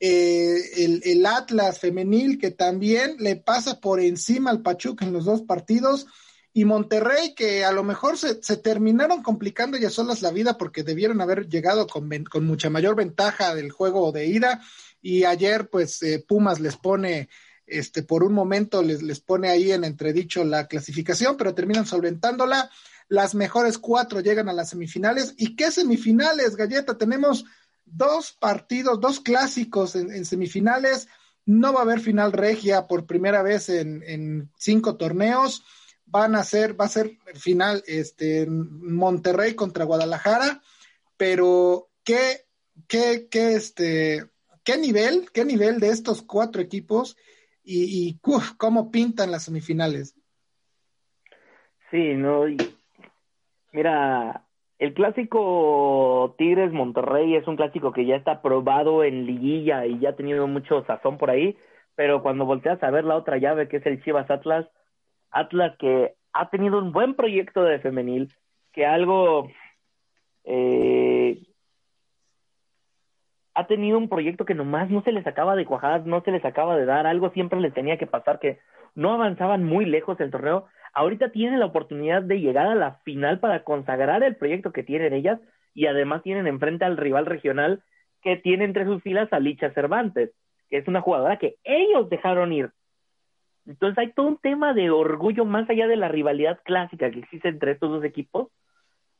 Eh, 0.00 1.02
el, 1.04 1.26
Atlas 1.26 1.78
femenil 1.78 2.38
que 2.38 2.52
también 2.52 3.16
le 3.18 3.36
pasa 3.36 3.82
por 3.82 4.00
encima 4.00 4.48
al 4.48 4.62
Pachuca 4.62 5.04
en 5.04 5.12
los 5.12 5.26
dos 5.26 5.42
partidos 5.42 6.06
y 6.54 6.64
Monterrey 6.64 7.34
que 7.34 7.66
a 7.66 7.70
lo 7.72 7.84
mejor 7.84 8.16
se, 8.16 8.34
terminaron 8.56 9.22
complicando 9.22 9.76
ya 9.76 9.90
solas 9.90 10.22
la 10.22 10.30
vida 10.30 10.56
porque 10.56 10.84
debieron 10.84 11.20
haber 11.20 11.50
llegado 11.50 11.86
con 11.86 12.46
mucha 12.46 12.70
mayor 12.70 12.96
ventaja 12.96 13.54
del 13.54 13.72
juego 13.72 14.10
de 14.10 14.26
ida 14.26 14.62
y 15.00 15.24
ayer 15.24 15.68
pues 15.68 16.02
eh, 16.02 16.24
Pumas 16.26 16.60
les 16.60 16.76
pone 16.76 17.28
este 17.66 18.02
por 18.02 18.22
un 18.22 18.32
momento 18.32 18.82
les, 18.82 19.02
les 19.02 19.20
pone 19.20 19.48
ahí 19.48 19.72
en 19.72 19.84
entredicho 19.84 20.44
la 20.44 20.66
clasificación, 20.66 21.36
pero 21.36 21.54
terminan 21.54 21.86
solventándola. 21.86 22.70
Las 23.08 23.34
mejores 23.34 23.78
cuatro 23.78 24.20
llegan 24.20 24.48
a 24.48 24.52
las 24.52 24.70
semifinales. 24.70 25.34
¿Y 25.36 25.54
qué 25.54 25.70
semifinales, 25.70 26.56
Galleta? 26.56 26.98
Tenemos 26.98 27.44
dos 27.84 28.32
partidos, 28.32 29.00
dos 29.00 29.20
clásicos 29.20 29.94
en, 29.94 30.24
semifinales. 30.24 31.08
No 31.44 31.72
va 31.72 31.80
a 31.80 31.82
haber 31.82 32.00
final 32.00 32.32
regia 32.32 32.88
por 32.88 33.06
primera 33.06 33.42
vez 33.42 33.68
en, 33.68 34.50
cinco 34.58 34.96
torneos. 34.96 35.64
Van 36.04 36.34
a 36.34 36.44
ser, 36.44 36.78
va 36.78 36.86
a 36.86 36.88
ser 36.88 37.16
final 37.34 37.82
este, 37.86 38.46
Monterrey 38.48 39.54
contra 39.54 39.84
Guadalajara. 39.84 40.60
Pero 41.16 41.88
qué, 42.02 42.46
qué, 42.88 43.28
qué, 43.30 43.54
este, 43.54 44.28
qué 44.66 44.76
nivel, 44.76 45.30
qué 45.32 45.44
nivel 45.44 45.78
de 45.78 45.88
estos 45.88 46.22
cuatro 46.22 46.60
equipos 46.60 47.16
y, 47.64 48.18
cómo 48.58 48.90
pintan 48.90 49.30
las 49.30 49.44
semifinales. 49.44 50.14
Sí, 51.90 52.14
no, 52.14 52.44
mira, 53.72 54.44
el 54.78 54.92
clásico 54.92 56.34
Tigres 56.36 56.72
Monterrey 56.72 57.34
es 57.36 57.46
un 57.46 57.56
clásico 57.56 57.92
que 57.92 58.06
ya 58.06 58.16
está 58.16 58.42
probado 58.42 59.04
en 59.04 59.24
liguilla 59.24 59.86
y 59.86 60.00
ya 60.00 60.10
ha 60.10 60.16
tenido 60.16 60.46
mucho 60.46 60.84
sazón 60.84 61.16
por 61.16 61.30
ahí, 61.30 61.56
pero 61.94 62.22
cuando 62.22 62.44
volteas 62.44 62.82
a 62.82 62.90
ver 62.90 63.04
la 63.04 63.16
otra 63.16 63.38
llave 63.38 63.68
que 63.68 63.78
es 63.78 63.86
el 63.86 64.02
Chivas 64.02 64.30
Atlas, 64.30 64.66
Atlas 65.30 65.76
que 65.78 66.14
ha 66.32 66.50
tenido 66.50 66.78
un 66.78 66.92
buen 66.92 67.14
proyecto 67.14 67.62
de 67.62 67.78
femenil, 67.78 68.32
que 68.72 68.84
algo 68.84 69.48
eh, 70.44 71.15
ha 73.56 73.66
tenido 73.66 73.96
un 73.96 74.10
proyecto 74.10 74.44
que 74.44 74.54
nomás 74.54 74.90
no 74.90 75.02
se 75.02 75.12
les 75.12 75.26
acaba 75.26 75.56
de 75.56 75.64
cuajar, 75.64 76.06
no 76.06 76.20
se 76.20 76.30
les 76.30 76.44
acaba 76.44 76.76
de 76.76 76.84
dar, 76.84 77.06
algo 77.06 77.30
siempre 77.30 77.58
les 77.58 77.72
tenía 77.72 77.96
que 77.96 78.06
pasar, 78.06 78.38
que 78.38 78.58
no 78.94 79.14
avanzaban 79.14 79.64
muy 79.64 79.86
lejos 79.86 80.18
del 80.18 80.30
torneo. 80.30 80.66
Ahorita 80.92 81.30
tienen 81.30 81.60
la 81.60 81.66
oportunidad 81.66 82.22
de 82.22 82.38
llegar 82.38 82.66
a 82.66 82.74
la 82.74 82.96
final 83.04 83.40
para 83.40 83.64
consagrar 83.64 84.22
el 84.22 84.36
proyecto 84.36 84.72
que 84.72 84.82
tienen 84.82 85.14
ellas 85.14 85.40
y 85.72 85.86
además 85.86 86.22
tienen 86.22 86.46
enfrente 86.46 86.84
al 86.84 86.98
rival 86.98 87.24
regional 87.24 87.82
que 88.22 88.36
tiene 88.36 88.64
entre 88.64 88.84
sus 88.84 89.02
filas 89.02 89.32
a 89.32 89.40
Licha 89.40 89.70
Cervantes, 89.70 90.32
que 90.68 90.76
es 90.76 90.86
una 90.86 91.00
jugadora 91.00 91.38
que 91.38 91.56
ellos 91.64 92.10
dejaron 92.10 92.52
ir. 92.52 92.72
Entonces 93.66 93.96
hay 93.96 94.12
todo 94.12 94.26
un 94.28 94.36
tema 94.36 94.74
de 94.74 94.90
orgullo 94.90 95.46
más 95.46 95.68
allá 95.70 95.86
de 95.86 95.96
la 95.96 96.08
rivalidad 96.08 96.60
clásica 96.62 97.10
que 97.10 97.20
existe 97.20 97.48
entre 97.48 97.72
estos 97.72 97.90
dos 97.90 98.04
equipos, 98.04 98.48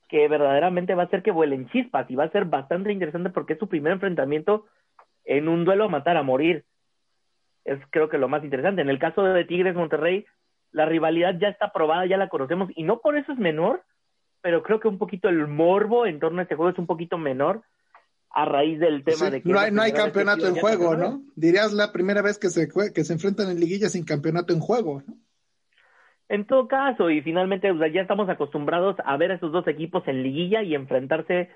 que 0.09 0.29
verdaderamente 0.29 0.95
va 0.95 1.03
a 1.03 1.07
hacer 1.07 1.23
que 1.23 1.31
vuelen 1.31 1.69
chispas 1.71 2.11
y 2.11 2.15
va 2.15 2.25
a 2.25 2.31
ser 2.31 2.45
bastante 2.45 2.93
interesante 2.93 3.31
porque 3.31 3.55
es 3.55 3.59
su 3.59 3.69
primer 3.69 3.93
enfrentamiento 3.93 4.67
en 5.25 5.49
un 5.49 5.65
duelo 5.65 5.85
a 5.85 5.89
matar 5.89 6.17
a 6.17 6.23
morir. 6.23 6.65
Es 7.65 7.81
creo 7.91 8.09
que 8.09 8.19
lo 8.19 8.29
más 8.29 8.45
interesante. 8.45 8.83
En 8.83 8.91
el 8.91 8.99
caso 8.99 9.25
de 9.25 9.45
Tigres 9.45 9.75
Monterrey, 9.75 10.25
la 10.71 10.87
rivalidad 10.87 11.35
ya 11.39 11.49
está 11.49 11.73
probada, 11.73 12.07
ya 12.07 12.17
la 12.17 12.29
conocemos 12.29 12.71
y 12.75 12.85
no 12.85 13.01
por 13.01 13.17
eso 13.17 13.33
es 13.33 13.39
menor, 13.39 13.83
pero 14.43 14.63
creo 14.63 14.79
que 14.79 14.89
un 14.89 14.99
poquito 14.99 15.29
el 15.29 15.49
morbo 15.49 16.07
en 16.07 16.21
torno 16.21 16.39
a 16.39 16.43
este 16.43 16.55
juego 16.55 16.71
es 16.71 16.79
un 16.79 16.87
poquito 16.87 17.19
menor 17.19 17.63
a 18.31 18.45
raíz 18.45 18.79
del 18.79 19.03
tema 19.03 19.31
de 19.31 19.43
que 19.43 19.49
no 19.49 19.59
hay, 19.59 19.73
no 19.73 19.83
hay 19.83 19.93
campeonato 19.93 20.47
en 20.47 20.57
juego, 20.57 20.95
¿no? 20.95 21.23
Dirías 21.35 21.73
la 21.73 21.93
primera 21.93 22.23
vez 22.23 22.39
que 22.39 22.51
se 22.51 22.69
que 22.69 23.05
se 23.05 23.13
enfrentan 23.13 23.51
en 23.51 23.59
liguilla 23.59 23.89
sin 23.89 24.05
campeonato 24.05 24.53
en 24.53 24.61
juego, 24.61 25.03
¿no? 25.07 25.17
En 26.29 26.45
todo 26.45 26.67
caso, 26.67 27.09
y 27.09 27.23
finalmente 27.23 27.73
ya 27.93 28.01
estamos 28.01 28.29
acostumbrados 28.29 28.97
a 29.05 29.17
ver 29.17 29.31
a 29.31 29.35
esos 29.35 29.53
dos 29.53 29.69
equipos 29.69 30.07
en 30.09 30.25
liguilla 30.25 30.63
y 30.63 30.75
enfrentarse 30.75 31.51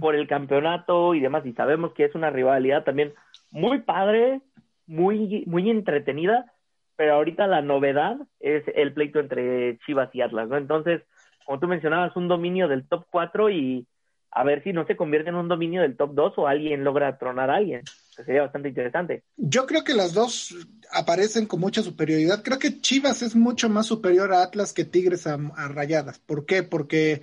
por 0.00 0.16
el 0.16 0.26
campeonato 0.26 1.14
y 1.14 1.20
demás, 1.20 1.46
y 1.46 1.52
sabemos 1.52 1.92
que 1.92 2.04
es 2.04 2.14
una 2.16 2.30
rivalidad 2.30 2.82
también 2.82 3.14
muy 3.52 3.80
padre, 3.80 4.40
muy, 4.86 5.44
muy 5.46 5.70
entretenida, 5.70 6.52
pero 6.96 7.14
ahorita 7.14 7.46
la 7.46 7.62
novedad 7.62 8.16
es 8.40 8.64
el 8.74 8.92
pleito 8.92 9.20
entre 9.20 9.78
Chivas 9.86 10.12
y 10.12 10.20
Atlas, 10.20 10.48
¿no? 10.48 10.56
Entonces, 10.56 11.02
como 11.46 11.60
tú 11.60 11.68
mencionabas, 11.68 12.16
un 12.16 12.26
dominio 12.26 12.66
del 12.66 12.88
top 12.88 13.06
4 13.10 13.50
y 13.50 13.86
a 14.30 14.44
ver 14.44 14.62
si 14.62 14.72
no 14.72 14.86
se 14.86 14.96
convierte 14.96 15.30
en 15.30 15.36
un 15.36 15.48
dominio 15.48 15.82
del 15.82 15.96
top 15.96 16.14
2 16.14 16.34
o 16.36 16.46
alguien 16.46 16.84
logra 16.84 17.18
tronar 17.18 17.50
a 17.50 17.56
alguien 17.56 17.82
sería 18.24 18.42
bastante 18.42 18.68
interesante. 18.68 19.24
Yo 19.36 19.66
creo 19.66 19.84
que 19.84 19.94
las 19.94 20.12
dos 20.12 20.54
aparecen 20.90 21.46
con 21.46 21.60
mucha 21.60 21.82
superioridad. 21.82 22.42
Creo 22.42 22.58
que 22.58 22.80
Chivas 22.80 23.22
es 23.22 23.36
mucho 23.36 23.68
más 23.68 23.86
superior 23.86 24.32
a 24.32 24.42
Atlas 24.42 24.72
que 24.72 24.84
Tigres 24.84 25.26
a, 25.26 25.36
Rayadas. 25.68 26.18
¿Por 26.18 26.46
qué? 26.46 26.62
Porque 26.62 27.22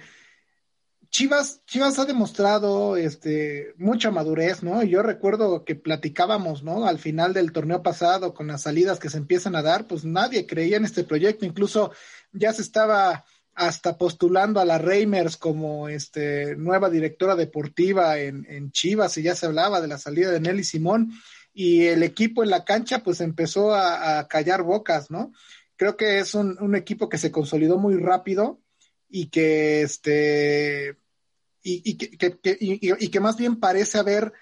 Chivas, 1.09 1.63
Chivas 1.65 1.97
ha 1.99 2.05
demostrado 2.05 2.97
este, 2.97 3.73
mucha 3.77 4.11
madurez, 4.11 4.63
¿no? 4.63 4.83
Yo 4.83 5.01
recuerdo 5.01 5.63
que 5.63 5.75
platicábamos, 5.75 6.63
¿no? 6.63 6.85
Al 6.85 6.99
final 6.99 7.33
del 7.33 7.51
torneo 7.51 7.83
pasado, 7.83 8.33
con 8.33 8.47
las 8.47 8.63
salidas 8.63 8.99
que 8.99 9.09
se 9.09 9.17
empiezan 9.17 9.55
a 9.55 9.61
dar, 9.61 9.87
pues 9.87 10.03
nadie 10.03 10.45
creía 10.45 10.77
en 10.77 10.85
este 10.85 11.03
proyecto, 11.03 11.45
incluso 11.45 11.91
ya 12.33 12.51
se 12.51 12.61
estaba 12.61 13.23
hasta 13.55 13.97
postulando 13.97 14.59
a 14.59 14.65
la 14.65 14.77
Reimers 14.77 15.37
como 15.37 15.87
este, 15.87 16.57
nueva 16.57 16.89
directora 16.89 17.35
deportiva 17.35 18.19
en, 18.19 18.45
en, 18.49 18.71
Chivas 18.71 19.17
y 19.17 19.23
ya 19.23 19.33
se 19.33 19.45
hablaba 19.45 19.79
de 19.79 19.87
la 19.87 19.97
salida 19.97 20.29
de 20.29 20.41
Nelly 20.41 20.65
Simón 20.65 21.13
y 21.53 21.85
el 21.85 22.03
equipo 22.03 22.43
en 22.43 22.49
la 22.49 22.65
cancha 22.65 23.01
pues 23.01 23.21
empezó 23.21 23.73
a, 23.73 24.27
callar 24.27 24.63
bocas, 24.63 25.09
¿no? 25.09 25.31
Creo 25.77 25.95
que 25.95 26.19
es 26.19 26.35
un, 26.35 26.75
equipo 26.75 27.07
que 27.07 27.17
se 27.17 27.31
consolidó 27.31 27.77
muy 27.77 27.95
rápido 27.95 28.59
y 29.09 29.27
que 29.27 29.81
este 29.81 30.97
y, 31.63 31.81
y 31.85 31.95
que, 31.95 32.37
y, 32.59 33.07
que 33.07 33.19
más 33.21 33.37
bien 33.37 33.59
parece 33.59 33.97
haber 33.97 34.33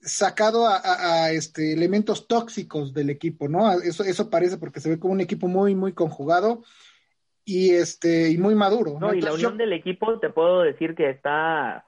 sacado 0.00 0.66
a, 0.66 1.24
a, 1.24 1.32
este 1.32 1.72
elementos 1.72 2.28
tóxicos 2.28 2.94
del 2.94 3.10
equipo, 3.10 3.48
¿no? 3.48 3.72
Eso, 3.82 4.04
eso 4.04 4.30
parece 4.30 4.56
porque 4.56 4.80
se 4.80 4.90
ve 4.90 4.98
como 5.00 5.12
un 5.12 5.20
equipo 5.20 5.48
muy, 5.48 5.74
muy 5.74 5.92
conjugado 5.92 6.62
y 7.44 7.74
este 7.74 8.30
y 8.30 8.38
muy 8.38 8.54
maduro. 8.54 8.98
No, 8.98 9.14
y 9.14 9.20
la 9.20 9.32
unión 9.32 9.56
del 9.56 9.72
equipo 9.72 10.18
te 10.18 10.30
puedo 10.30 10.62
decir 10.62 10.94
que 10.94 11.10
está 11.10 11.84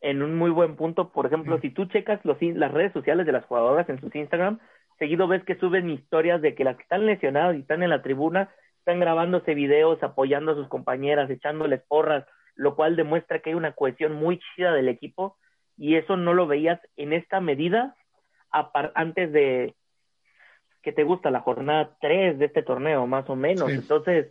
en 0.00 0.22
un 0.22 0.36
muy 0.36 0.50
buen 0.50 0.76
punto. 0.76 1.10
Por 1.10 1.26
ejemplo, 1.26 1.58
si 1.60 1.70
tú 1.70 1.86
checas 1.86 2.20
los, 2.24 2.36
las 2.40 2.72
redes 2.72 2.92
sociales 2.92 3.24
de 3.26 3.32
las 3.32 3.46
jugadoras 3.46 3.88
en 3.88 4.00
sus 4.00 4.14
Instagram, 4.14 4.60
seguido 4.98 5.26
ves 5.26 5.42
que 5.44 5.56
suben 5.56 5.90
historias 5.90 6.42
de 6.42 6.54
que 6.54 6.64
las 6.64 6.76
que 6.76 6.82
están 6.82 7.06
lesionadas 7.06 7.56
y 7.56 7.60
están 7.60 7.82
en 7.82 7.90
la 7.90 8.02
tribuna 8.02 8.50
están 8.78 9.00
grabándose 9.00 9.54
videos, 9.54 10.02
apoyando 10.02 10.52
a 10.52 10.56
sus 10.56 10.68
compañeras, 10.68 11.30
echándoles 11.30 11.80
porras, 11.88 12.26
lo 12.54 12.76
cual 12.76 12.96
demuestra 12.96 13.38
que 13.38 13.50
hay 13.50 13.56
una 13.56 13.72
cohesión 13.72 14.12
muy 14.12 14.40
chida 14.54 14.72
del 14.72 14.88
equipo 14.88 15.38
y 15.78 15.96
eso 15.96 16.18
no 16.18 16.34
lo 16.34 16.46
veías 16.46 16.80
en 16.96 17.14
esta 17.14 17.40
medida 17.40 17.96
antes 18.94 19.32
de 19.32 19.74
que 20.82 20.92
te 20.92 21.02
gusta 21.02 21.30
la 21.30 21.40
jornada 21.40 21.96
3 22.00 22.38
de 22.38 22.44
este 22.44 22.62
torneo, 22.62 23.06
más 23.06 23.28
o 23.30 23.36
menos. 23.36 23.70
Entonces, 23.70 24.28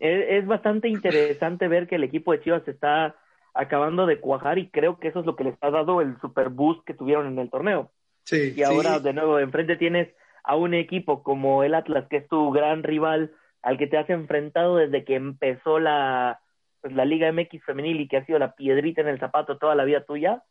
es, 0.00 0.46
bastante 0.46 0.88
interesante 0.88 1.68
ver 1.68 1.86
que 1.86 1.96
el 1.96 2.04
equipo 2.04 2.32
de 2.32 2.40
Chivas 2.40 2.66
está 2.66 3.16
acabando 3.54 4.06
de 4.06 4.20
cuajar 4.20 4.58
y 4.58 4.68
creo 4.68 4.98
que 4.98 5.08
eso 5.08 5.20
es 5.20 5.26
lo 5.26 5.36
que 5.36 5.44
les 5.44 5.54
ha 5.60 5.70
dado 5.70 6.00
el 6.00 6.18
super 6.20 6.48
boost 6.48 6.84
que 6.84 6.94
tuvieron 6.94 7.26
en 7.26 7.38
el 7.38 7.50
torneo. 7.50 7.90
Sí, 8.24 8.54
y 8.56 8.62
ahora 8.62 8.98
de 9.00 9.12
nuevo 9.12 9.38
enfrente 9.38 9.76
tienes 9.76 10.08
a 10.44 10.56
un 10.56 10.74
equipo 10.74 11.22
como 11.22 11.62
el 11.62 11.74
Atlas 11.74 12.06
que 12.08 12.18
es 12.18 12.28
tu 12.28 12.50
gran 12.50 12.82
rival 12.82 13.32
al 13.62 13.78
que 13.78 13.86
te 13.86 13.96
has 13.98 14.08
enfrentado 14.10 14.76
desde 14.76 15.04
que 15.04 15.14
empezó 15.14 15.78
la 15.78 16.40
pues 16.80 16.94
la 16.94 17.04
Liga 17.04 17.30
MX 17.30 17.64
femenil 17.64 18.00
y 18.00 18.08
que 18.08 18.16
ha 18.16 18.26
sido 18.26 18.38
la 18.38 18.56
piedrita 18.56 19.00
en 19.00 19.08
el 19.08 19.20
zapato 19.20 19.58
toda 19.58 19.74
la 19.76 19.84
vida 19.84 20.04
tuya. 20.04 20.42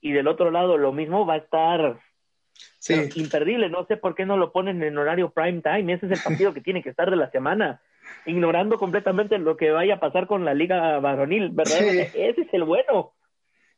Y 0.00 0.12
del 0.12 0.28
otro 0.28 0.50
lado 0.50 0.78
lo 0.78 0.92
mismo 0.92 1.26
va 1.26 1.34
a 1.34 1.38
estar 1.38 1.98
imperdible, 3.16 3.68
no 3.68 3.84
sé 3.86 3.96
por 3.96 4.14
qué 4.14 4.24
no 4.24 4.36
lo 4.36 4.52
ponen 4.52 4.82
en 4.82 4.96
horario 4.96 5.30
prime 5.30 5.60
time, 5.60 5.92
ese 5.92 6.06
es 6.06 6.12
el 6.12 6.20
partido 6.22 6.54
que 6.54 6.60
tiene 6.60 6.82
que 6.82 6.90
estar 6.90 7.10
de 7.10 7.16
la 7.16 7.30
semana 7.30 7.80
ignorando 8.26 8.78
completamente 8.78 9.38
lo 9.38 9.56
que 9.56 9.70
vaya 9.70 9.94
a 9.94 10.00
pasar 10.00 10.26
con 10.26 10.44
la 10.44 10.54
liga 10.54 10.98
varonil, 10.98 11.50
¿verdad? 11.50 11.78
Ese 11.80 12.42
es 12.42 12.48
el 12.52 12.64
bueno. 12.64 13.12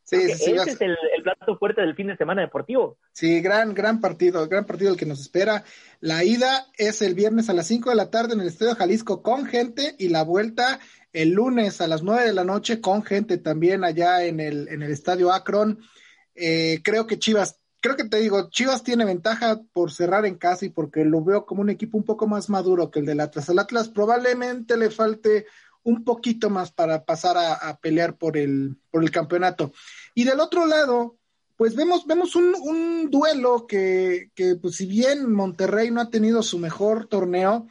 Sí, 0.09 0.15
ese 0.15 0.55
es 0.55 0.81
el, 0.81 0.97
plato 1.21 1.57
fuerte 1.57 1.81
del 1.81 1.93
fin 1.93 2.07
de 2.07 2.17
semana 2.17 2.41
deportivo. 2.41 2.97
Sí, 3.11 3.41
gran, 3.41 3.75
gran 3.75 4.01
partido, 4.01 4.47
gran 4.47 4.65
partido 4.65 4.91
el 4.91 4.97
que 4.97 5.05
nos 5.05 5.19
espera. 5.19 5.63
La 5.99 6.23
ida 6.23 6.65
es 6.77 7.03
el 7.03 7.13
viernes 7.13 7.49
a 7.49 7.53
las 7.53 7.67
5 7.67 7.91
de 7.91 7.95
la 7.95 8.09
tarde 8.09 8.33
en 8.33 8.41
el 8.41 8.47
Estadio 8.47 8.75
Jalisco 8.75 9.21
con 9.21 9.45
gente 9.45 9.95
y 9.99 10.09
la 10.09 10.23
vuelta 10.23 10.79
el 11.13 11.31
lunes 11.31 11.79
a 11.81 11.87
las 11.87 12.01
9 12.01 12.25
de 12.25 12.33
la 12.33 12.43
noche 12.43 12.81
con 12.81 13.03
gente 13.03 13.37
también 13.37 13.83
allá 13.83 14.23
en 14.23 14.39
el, 14.39 14.67
en 14.69 14.81
el 14.81 14.91
Estadio 14.91 15.31
Akron. 15.31 15.79
Eh, 16.33 16.79
creo 16.83 17.05
que 17.05 17.19
Chivas 17.19 17.58
creo 17.79 17.95
que 17.95 18.05
te 18.05 18.17
digo, 18.17 18.49
Chivas 18.49 18.83
tiene 18.83 19.05
ventaja 19.05 19.61
por 19.73 19.91
cerrar 19.91 20.25
en 20.25 20.35
casa 20.35 20.65
y 20.65 20.69
porque 20.69 21.05
lo 21.05 21.23
veo 21.23 21.45
como 21.45 21.61
un 21.61 21.69
equipo 21.69 21.97
un 21.97 22.03
poco 22.03 22.27
más 22.27 22.49
maduro 22.49 22.91
que 22.91 22.99
el 22.99 23.05
del 23.05 23.19
Atlas. 23.19 23.49
Al 23.49 23.59
Atlas 23.59 23.89
probablemente 23.89 24.77
le 24.77 24.89
falte 24.89 25.45
un 25.83 26.03
poquito 26.03 26.49
más 26.49 26.71
para 26.71 27.05
pasar 27.05 27.37
a, 27.37 27.77
pelear 27.77 28.17
por 28.17 28.37
el, 28.37 28.77
por 28.91 29.03
el 29.03 29.11
campeonato. 29.11 29.71
Y 30.13 30.25
del 30.25 30.39
otro 30.39 30.65
lado, 30.65 31.17
pues 31.55 31.75
vemos, 31.75 32.05
vemos 32.05 32.35
un, 32.35 32.53
un 32.55 33.09
duelo 33.09 33.65
que, 33.65 34.29
que, 34.35 34.55
pues 34.55 34.75
si 34.75 34.85
bien 34.85 35.31
Monterrey 35.31 35.89
no 35.89 36.01
ha 36.01 36.09
tenido 36.09 36.43
su 36.43 36.59
mejor 36.59 37.07
torneo, 37.07 37.67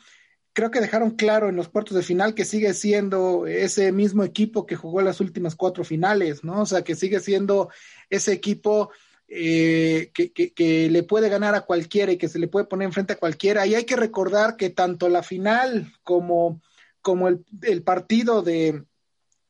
creo 0.59 0.71
que 0.71 0.81
dejaron 0.81 1.13
claro 1.13 1.49
en 1.49 1.57
los 1.57 1.69
cuartos 1.69 1.97
de 1.97 2.03
final 2.03 2.35
que 2.35 2.45
sigue 2.45 2.75
siendo 2.75 3.47
ese 3.47 3.93
mismo 3.93 4.25
equipo 4.25 4.67
que 4.67 4.75
jugó 4.75 5.03
las 5.03 5.21
últimas 5.21 5.55
cuatro 5.55 5.85
finales, 5.85 6.43
¿no? 6.43 6.63
O 6.63 6.67
sea, 6.67 6.83
que 6.83 6.97
sigue 6.97 7.21
siendo 7.21 7.69
ese 8.11 8.33
equipo 8.33 8.91
eh, 9.31 10.11
que, 10.15 10.89
le 10.91 11.03
puede 11.03 11.29
ganar 11.29 11.55
a 11.55 11.61
cualquiera 11.61 12.11
y 12.11 12.17
que 12.17 12.31
se 12.31 12.39
le 12.39 12.49
puede 12.49 12.65
poner 12.65 12.87
enfrente 12.87 13.13
a 13.13 13.19
cualquiera. 13.19 13.67
Y 13.67 13.75
hay 13.75 13.85
que 13.85 13.97
recordar 13.97 14.57
que 14.57 14.71
tanto 14.71 15.09
la 15.11 15.23
final 15.23 15.93
como, 16.03 16.63
como 17.03 17.29
el, 17.29 17.83
partido 17.83 18.43
de, 18.43 18.85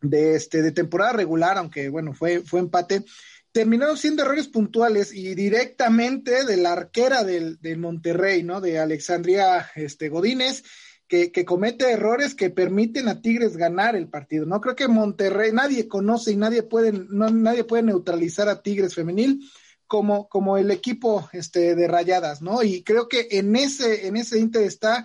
de, 0.01 0.35
este, 0.35 0.63
de 0.63 0.73
temporada 0.73 1.13
regular, 1.13 1.59
aunque 1.59 1.89
bueno, 1.91 2.13
fue, 2.13 2.41
fue 2.41 2.59
empate, 2.59 3.05
terminaron 3.53 3.97
siendo 3.97 4.23
errores 4.25 4.49
puntuales 4.49 5.15
y 5.15 5.37
directamente 5.37 6.45
de 6.45 6.57
la 6.57 6.73
arquera 6.73 7.23
del, 7.23 7.61
de 7.61 7.77
Monterrey, 7.77 8.43
¿no? 8.43 8.61
De 8.61 8.81
Alexandria 8.81 9.71
este, 9.77 10.09
Godínez. 10.09 10.65
Que, 11.07 11.33
que, 11.33 11.47
comete 11.47 11.91
errores 11.91 12.35
que 12.35 12.51
permiten 12.51 13.09
a 13.09 13.23
Tigres 13.23 13.57
ganar 13.57 13.97
el 13.97 14.11
partido. 14.11 14.45
No 14.45 14.61
creo 14.61 14.77
que 14.77 14.89
Monterrey, 14.89 15.53
nadie 15.53 15.89
conoce 15.89 16.33
y 16.33 16.37
nadie 16.37 16.63
puede, 16.63 16.93
no, 16.93 17.31
nadie 17.31 17.65
puede 17.65 17.83
neutralizar 17.83 18.51
a 18.51 18.61
Tigres 18.61 18.95
femenil 18.95 19.41
como, 19.89 20.29
como 20.29 20.59
el 20.59 20.71
equipo 20.71 21.29
este, 21.33 21.75
de 21.75 21.89
Rayadas, 21.89 22.43
¿no? 22.43 22.63
Y 22.63 22.83
creo 22.85 23.09
que 23.09 23.27
en 23.33 23.57
ese, 23.57 24.07
en 24.07 24.17
ese 24.17 24.39
inter 24.39 24.63
está 24.63 25.05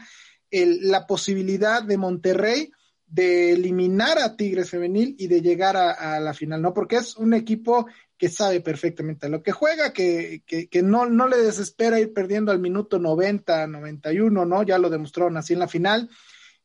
el, 0.52 0.92
la 0.92 1.08
posibilidad 1.08 1.82
de 1.82 1.98
Monterrey 1.98 2.72
de 3.08 3.54
eliminar 3.54 4.20
a 4.20 4.36
Tigres 4.36 4.72
Femenil 4.72 5.16
y 5.18 5.28
de 5.28 5.42
llegar 5.42 5.78
a, 5.78 6.20
la 6.20 6.34
final, 6.34 6.62
¿no? 6.62 6.74
Porque 6.74 6.98
es 6.98 7.16
un 7.16 7.34
equipo 7.34 7.86
que 8.18 8.28
sabe 8.28 8.60
perfectamente 8.60 9.30
lo 9.30 9.44
que 9.44 9.52
juega, 9.52 9.94
que, 9.94 10.42
que, 10.46 10.82
no, 10.82 11.06
no 11.06 11.28
le 11.28 11.38
desespera 11.38 12.00
ir 12.00 12.12
perdiendo 12.12 12.52
al 12.52 12.60
minuto 12.60 12.98
90, 12.98 13.68
91, 13.68 14.46
¿no? 14.46 14.64
Ya 14.64 14.80
lo 14.80 14.90
demostraron 14.90 15.38
así 15.38 15.54
en 15.54 15.60
la 15.60 15.68
final. 15.68 16.10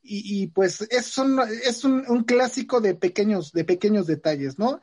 Y, 0.00 0.42
y 0.42 0.46
pues 0.46 0.80
es, 0.90 1.18
un, 1.18 1.38
es 1.40 1.84
un, 1.84 2.04
un, 2.08 2.24
clásico 2.24 2.80
de 2.80 2.94
pequeños, 2.94 3.52
de 3.52 3.64
pequeños 3.64 4.06
detalles, 4.06 4.58
¿no? 4.58 4.80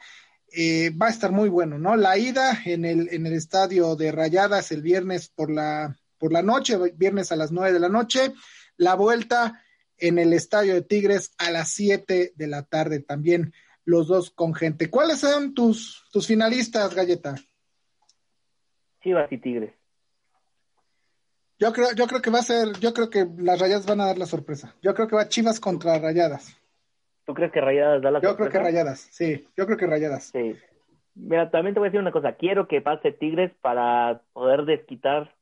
Eh, 0.57 0.91
va 0.91 1.07
a 1.07 1.09
estar 1.09 1.33
muy 1.33 1.49
bueno, 1.49 1.77
¿no? 1.77 1.97
La 1.97 2.17
ida 2.17 2.61
en 2.63 2.85
el, 2.85 3.09
en 3.11 3.25
el 3.25 3.33
estadio 3.33 3.97
de 3.97 4.13
Rayadas 4.13 4.71
el 4.71 4.81
viernes 4.81 5.27
por 5.27 5.51
la, 5.51 5.97
por 6.17 6.31
la 6.31 6.41
noche, 6.41 6.77
viernes 6.95 7.33
a 7.33 7.35
las 7.35 7.51
nueve 7.51 7.73
de 7.73 7.79
la 7.81 7.89
noche, 7.89 8.33
la 8.77 8.95
vuelta 8.95 9.61
en 9.97 10.17
el 10.17 10.31
estadio 10.31 10.73
de 10.73 10.81
Tigres 10.81 11.33
a 11.37 11.51
las 11.51 11.71
siete 11.71 12.31
de 12.35 12.47
la 12.47 12.63
tarde 12.63 13.01
también, 13.01 13.53
los 13.83 14.07
dos 14.07 14.31
con 14.31 14.53
gente. 14.53 14.89
¿Cuáles 14.89 15.19
son 15.19 15.53
tus, 15.53 16.05
tus 16.13 16.25
finalistas, 16.25 16.95
Galleta? 16.95 17.35
Chivas 19.03 19.29
y 19.31 19.37
Tigres. 19.37 19.73
Yo 21.59 21.73
creo, 21.73 21.93
yo 21.95 22.07
creo 22.07 22.21
que 22.21 22.29
va 22.31 22.39
a 22.39 22.43
ser, 22.43 22.79
yo 22.79 22.93
creo 22.93 23.09
que 23.09 23.27
las 23.39 23.59
Rayadas 23.59 23.85
van 23.85 23.99
a 23.99 24.05
dar 24.05 24.17
la 24.17 24.25
sorpresa. 24.25 24.73
Yo 24.81 24.93
creo 24.93 25.09
que 25.09 25.17
va 25.17 25.27
Chivas 25.27 25.59
contra 25.59 25.99
Rayadas. 25.99 26.55
¿Tú 27.25 27.33
crees 27.33 27.51
que 27.51 27.61
Rayadas 27.61 28.01
da 28.01 28.11
la 28.11 28.21
Yo 28.21 28.35
creo 28.35 28.49
que 28.49 28.59
Rayadas, 28.59 28.99
sí, 29.11 29.47
yo 29.57 29.65
creo 29.65 29.77
que 29.77 29.87
Rayadas. 29.87 30.25
Sí. 30.25 30.55
Mira, 31.15 31.49
también 31.49 31.73
te 31.73 31.79
voy 31.79 31.87
a 31.87 31.89
decir 31.89 31.99
una 31.99 32.11
cosa, 32.11 32.33
quiero 32.33 32.67
que 32.67 32.81
pase 32.81 33.11
Tigres 33.11 33.51
para 33.61 34.21
poder 34.33 34.65
desquitar 34.65 35.33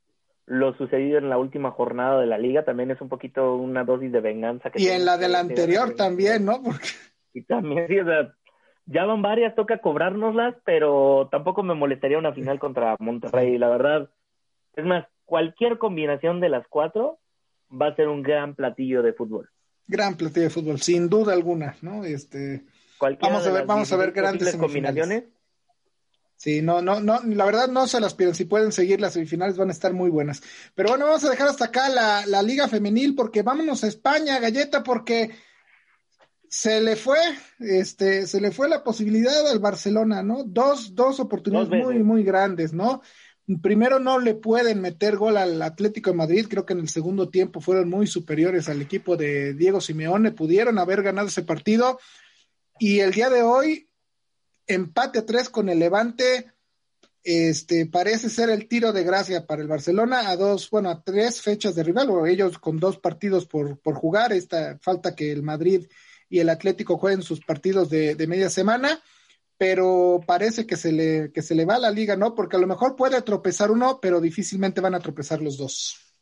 lo 0.46 0.76
sucedido 0.76 1.17
en 1.17 1.30
la 1.30 1.38
última 1.38 1.72
jornada 1.72 2.19
de 2.19 2.28
la 2.28 2.38
liga, 2.38 2.63
también 2.63 2.91
es 2.91 3.02
un 3.02 3.10
poquito 3.10 3.56
una 3.56 3.84
dosis 3.84 4.12
de 4.12 4.22
venganza. 4.22 4.69
Que 4.69 4.82
y 4.82 4.88
en 4.88 5.06
la 5.06 5.17
de 5.17 5.30
la 5.30 5.39
anterior 5.39 5.96
también, 5.96 6.46
¿no? 6.46 6.62
Porque... 6.62 6.89
Y 7.34 7.41
también, 7.43 7.88
sí, 7.88 8.00
o 8.00 8.06
sea, 8.06 8.34
ya 8.86 9.06
van 9.06 9.22
varias, 9.22 9.56
toca 9.56 9.80
cobrárnoslas, 9.80 10.56
pero 10.65 11.30
tampoco 11.32 11.63
me 11.63 11.74
molestaría 11.74 12.17
una 12.17 12.34
final 12.34 12.60
contra 12.60 12.96
Monterrey, 13.00 13.58
la 13.58 13.69
verdad. 13.69 14.10
Es 14.76 14.86
más, 14.86 15.06
cualquier 15.26 15.78
combinación 15.78 16.39
de 16.39 16.50
las 16.50 16.67
cuatro 16.67 17.19
va 17.72 17.88
a 17.88 17.96
ser 17.96 18.08
un 18.08 18.22
gran 18.22 18.54
platillo 18.54 19.02
de 19.02 19.13
fútbol 19.13 19.50
gran 19.88 20.15
platillo 20.15 20.46
de 20.46 20.50
fútbol, 20.50 20.82
sin 20.82 21.10
duda 21.10 21.34
alguna, 21.34 21.76
¿no? 21.82 22.06
Este, 22.06 22.65
vamos 23.00 23.46
a 23.46 23.52
ver, 23.52 23.65
vamos 23.65 23.91
a 23.91 23.98
ver 23.98 24.12
grandes 24.12 24.56
combinaciones. 24.56 25.24
Sí, 26.36 26.62
no, 26.62 26.82
no, 26.82 27.00
no, 27.00 27.22
la 27.24 27.46
verdad 27.46 27.69
no 27.69 27.88
se 27.88 28.02
las 28.02 28.15
pierden. 28.15 28.36
Si 28.36 28.43
pueden 28.43 28.74
seguir 28.74 29.00
las 29.00 29.13
semifinales 29.13 29.56
van 29.56 29.69
a 29.69 29.72
estar 29.72 29.93
muy 29.93 30.10
buenas. 30.10 30.41
Pero 30.76 30.89
bueno, 30.89 31.06
vamos 31.06 31.24
a 31.24 31.30
dejar 31.30 31.48
hasta 31.48 31.65
acá 31.65 31.88
la, 31.88 32.26
la 32.26 32.41
Liga 32.41 32.67
Femenil 32.67 33.15
porque 33.15 33.43
vámonos 33.43 33.84
a 33.84 33.88
España, 33.88 34.39
Galleta, 34.39 34.84
porque 34.84 35.32
se 36.50 36.82
le 36.82 36.96
fue, 36.96 37.17
este, 37.60 38.28
se 38.28 38.39
le 38.39 38.52
fue 38.52 38.69
la 38.69 38.84
posibilidad 38.84 39.50
al 39.50 39.60
Barcelona, 39.60 40.22
¿no? 40.22 40.43
Dos, 40.43 40.93
dos 40.93 41.19
oportunidades 41.19 41.69
muy, 41.69 42.04
muy 42.04 42.24
grandes, 42.24 42.74
¿no? 42.74 43.02
Primero 43.62 44.00
no 44.00 44.20
le 44.20 44.36
pueden 44.36 44.82
meter 44.82 45.18
gol 45.18 45.38
al 45.38 45.62
Atlético 45.62 46.12
de 46.12 46.18
Madrid, 46.18 46.48
creo 46.50 46.66
que 46.66 46.74
en 46.74 46.80
el 46.80 46.90
segundo 46.90 47.30
tiempo 47.30 47.60
fueron 47.60 47.90
muy 47.90 48.08
superiores 48.08 48.70
al 48.70 48.82
equipo 48.82 49.18
de 49.18 49.54
Diego 49.54 49.82
Simeone, 49.82 50.32
pudieron 50.32 50.80
haber 50.80 51.04
ganado 51.04 51.28
ese 51.28 51.44
partido. 51.44 52.00
Y 52.80 53.00
el 53.00 53.12
día 53.12 53.30
de 53.30 53.42
hoy 53.42 53.90
empate 54.68 55.20
a 55.20 55.26
tres 55.26 55.50
con 55.50 55.70
el 55.70 55.80
Levante, 55.80 56.52
este 57.24 57.86
parece 57.86 58.30
ser 58.30 58.50
el 58.50 58.68
tiro 58.68 58.92
de 58.92 59.04
gracia 59.04 59.46
para 59.46 59.62
el 59.62 59.68
Barcelona 59.68 60.30
a 60.30 60.36
dos, 60.36 60.70
bueno, 60.70 60.90
a 60.90 61.04
tres 61.04 61.42
fechas 61.42 61.76
de 61.76 61.84
rival, 61.84 62.10
o 62.10 62.26
ellos 62.26 62.58
con 62.60 62.80
dos 62.80 62.98
partidos 62.98 63.46
por, 63.46 63.80
por 63.80 63.96
jugar, 63.96 64.34
esta 64.34 64.78
falta 64.82 65.16
que 65.16 65.32
el 65.32 65.44
Madrid 65.44 65.88
y 66.30 66.40
el 66.40 66.50
Atlético 66.50 66.98
jueguen 66.98 67.22
sus 67.22 67.42
partidos 67.42 67.90
de, 67.90 68.16
de 68.16 68.28
media 68.28 68.50
semana 68.50 69.02
pero 69.65 70.19
parece 70.28 70.67
que 70.67 70.76
se 70.76 70.91
le 70.91 71.32
que 71.32 71.41
se 71.41 71.56
le 71.56 71.63
va 71.63 71.76
a 71.76 71.80
la 71.80 71.89
liga, 71.89 72.17
¿no? 72.17 72.36
Porque 72.36 72.58
a 72.58 72.60
lo 72.60 72.67
mejor 72.67 72.97
puede 72.97 73.21
tropezar 73.21 73.71
uno, 73.71 73.99
pero 74.02 74.19
difícilmente 74.19 74.82
van 74.82 74.93
a 74.93 74.99
tropezar 74.99 75.41
los 75.41 75.58
dos. 75.58 76.13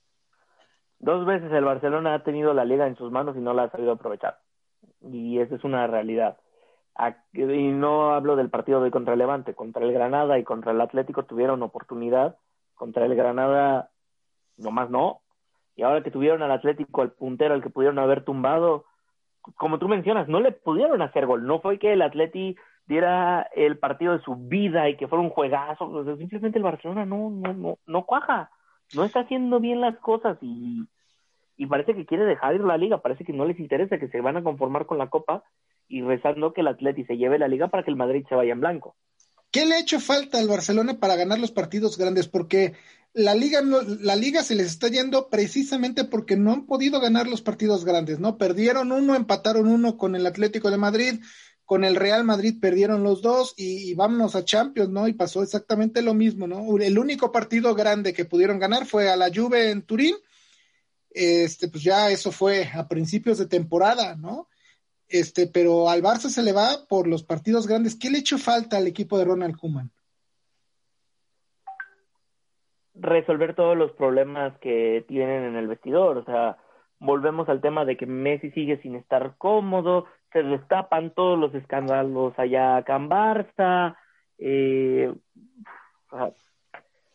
Dos 0.99 1.25
veces 1.25 1.51
el 1.51 1.65
Barcelona 1.65 2.13
ha 2.13 2.23
tenido 2.23 2.54
la 2.54 2.65
liga 2.65 2.86
en 2.86 2.95
sus 2.95 3.12
manos 3.12 3.36
y 3.36 3.39
no 3.39 3.56
la 3.56 3.63
ha 3.63 3.71
sabido 3.71 3.93
aprovechar. 3.93 4.38
Y 5.01 5.39
esa 5.39 5.56
es 5.56 5.63
una 5.63 5.88
realidad. 5.88 6.38
Y 7.34 7.71
no 7.71 8.13
hablo 8.13 8.36
del 8.36 8.51
partido 8.51 8.84
de 8.84 8.91
contra 8.91 9.15
Levante, 9.15 9.56
contra 9.56 9.84
el 9.84 9.91
Granada 9.91 10.38
y 10.38 10.43
contra 10.43 10.71
el 10.71 10.80
Atlético 10.80 11.25
tuvieron 11.25 11.63
oportunidad, 11.63 12.38
contra 12.75 13.08
el 13.08 13.15
Granada 13.15 13.89
nomás 14.58 14.91
no. 14.91 15.21
Y 15.75 15.82
ahora 15.82 16.04
que 16.04 16.12
tuvieron 16.12 16.43
al 16.43 16.51
Atlético, 16.51 17.01
al 17.01 17.13
puntero, 17.13 17.56
al 17.56 17.63
que 17.63 17.71
pudieron 17.71 17.97
haber 17.97 18.23
tumbado, 18.23 18.86
como 19.56 19.80
tú 19.80 19.88
mencionas, 19.88 20.27
no 20.27 20.39
le 20.41 20.51
pudieron 20.51 21.01
hacer 21.01 21.25
gol. 21.25 21.47
No 21.47 21.60
fue 21.60 21.80
que 21.80 21.93
el 21.93 22.04
Atlético 22.04 22.62
diera 22.91 23.49
el 23.56 23.80
partido 23.80 24.17
de 24.17 24.23
su 24.23 24.36
vida 24.36 24.89
y 24.89 24.97
que 24.97 25.08
fuera 25.08 25.23
un 25.23 25.30
juegazo, 25.30 26.04
simplemente 26.17 26.58
el 26.58 26.63
Barcelona 26.63 27.06
no, 27.06 27.30
no, 27.30 27.54
no, 27.54 27.77
no 27.88 28.06
cuaja, 28.06 28.51
no 28.93 29.06
está 29.06 29.21
haciendo 29.21 29.62
bien 29.62 29.80
las 29.80 29.97
cosas 29.99 30.38
y, 30.41 30.84
y 31.56 31.65
parece 31.67 31.95
que 31.95 32.06
quiere 32.06 32.25
dejar 32.25 32.56
ir 32.56 32.62
la 32.62 32.77
liga, 32.77 33.01
parece 33.01 33.23
que 33.23 33.32
no 33.32 33.45
les 33.45 33.60
interesa, 33.60 33.97
que 33.97 34.10
se 34.10 34.19
van 34.19 34.36
a 34.36 34.43
conformar 34.43 34.86
con 34.86 34.97
la 34.97 35.10
copa 35.10 35.43
y 35.88 36.01
rezando 36.01 36.51
que 36.51 36.62
el 36.62 36.67
Atleti 36.67 37.06
se 37.06 37.15
lleve 37.15 37.39
la 37.39 37.47
liga 37.47 37.69
para 37.69 37.84
que 37.84 37.91
el 37.91 37.97
Madrid 37.97 38.25
se 38.27 38.36
vaya 38.36 38.51
en 38.51 38.60
blanco. 38.60 38.95
¿Qué 39.51 39.65
le 39.65 39.75
ha 39.75 39.80
hecho 39.80 39.99
falta 39.99 40.39
al 40.39 40.47
Barcelona 40.47 40.99
para 40.99 41.15
ganar 41.15 41.39
los 41.39 41.51
partidos 41.51 41.97
grandes? 41.97 42.27
Porque 42.27 42.73
la 43.13 43.36
liga, 43.36 43.62
la 43.62 44.15
liga 44.15 44.43
se 44.43 44.56
les 44.56 44.67
está 44.67 44.88
yendo 44.88 45.30
precisamente 45.30 46.06
porque 46.06 46.38
no 46.38 46.54
han 46.54 46.65
podido 46.65 47.01
ganar 47.01 47.27
los 47.27 47.41
partidos 47.41 47.84
grandes, 47.84 48.19
¿no? 48.19 48.38
Perdieron 48.38 48.91
uno, 48.93 49.15
empataron 49.15 49.67
uno 49.67 49.97
con 49.97 50.15
el 50.15 50.25
Atlético 50.25 50.71
de 50.71 50.77
Madrid, 50.77 51.21
con 51.72 51.86
el 51.86 51.96
Real 51.96 52.26
Madrid 52.26 52.56
perdieron 52.60 53.02
los 53.02 53.22
dos 53.22 53.54
y, 53.56 53.94
vámonos 53.94 54.36
a 54.36 54.44
Champions, 54.44 54.90
¿no? 54.90 55.08
Y 55.08 55.14
pasó 55.14 55.42
exactamente 55.42 56.02
lo 56.02 56.14
mismo, 56.14 56.46
¿no? 56.46 56.78
El 56.78 57.00
único 57.00 57.32
partido 57.32 57.74
grande 57.76 58.12
que 58.12 58.26
pudieron 58.26 58.60
ganar 58.60 58.86
fue 58.86 59.10
a 59.10 59.16
la 59.16 59.30
Juve 59.34 59.72
en 59.72 59.82
Turín. 59.84 60.16
Este, 61.12 61.70
pues 61.70 61.82
ya 61.82 62.12
eso 62.12 62.34
fue 62.34 62.70
a 62.74 62.90
principios 62.90 63.38
de 63.38 63.48
temporada, 63.48 64.18
¿no? 64.18 64.50
Este, 65.08 65.48
pero 65.48 65.90
al 65.90 66.04
Barça 66.04 66.28
se 66.28 66.44
le 66.44 66.52
va 66.52 66.86
por 66.90 67.08
los 67.08 67.24
partidos 67.24 67.68
grandes. 67.68 67.96
¿Qué 67.96 68.10
le 68.10 68.18
echó 68.18 68.38
falta 68.38 68.76
al 68.76 68.88
equipo 68.88 69.18
de 69.18 69.24
Ronald 69.24 69.56
Koeman? 69.56 69.92
Resolver 72.96 73.56
todos 73.56 73.78
los 73.78 73.94
problemas 73.94 74.58
que 74.58 75.06
tienen 75.08 75.46
en 75.46 75.56
el 75.56 75.70
vestidor, 75.70 76.18
o 76.18 76.26
sea, 76.26 76.58
volvemos 77.02 77.50
al 77.50 77.62
tema 77.62 77.84
de 77.84 77.98
que 77.98 78.06
Messi 78.06 78.52
sigue 78.52 78.78
sin 78.78 78.96
estar 78.96 79.34
cómodo, 79.38 80.06
se 80.32 80.44
destapan 80.44 81.12
todos 81.12 81.38
los 81.38 81.54
escándalos 81.56 82.38
allá 82.38 82.78
acá 82.78 82.96
en 82.96 83.10
Barça, 83.10 83.98
eh, 84.38 85.12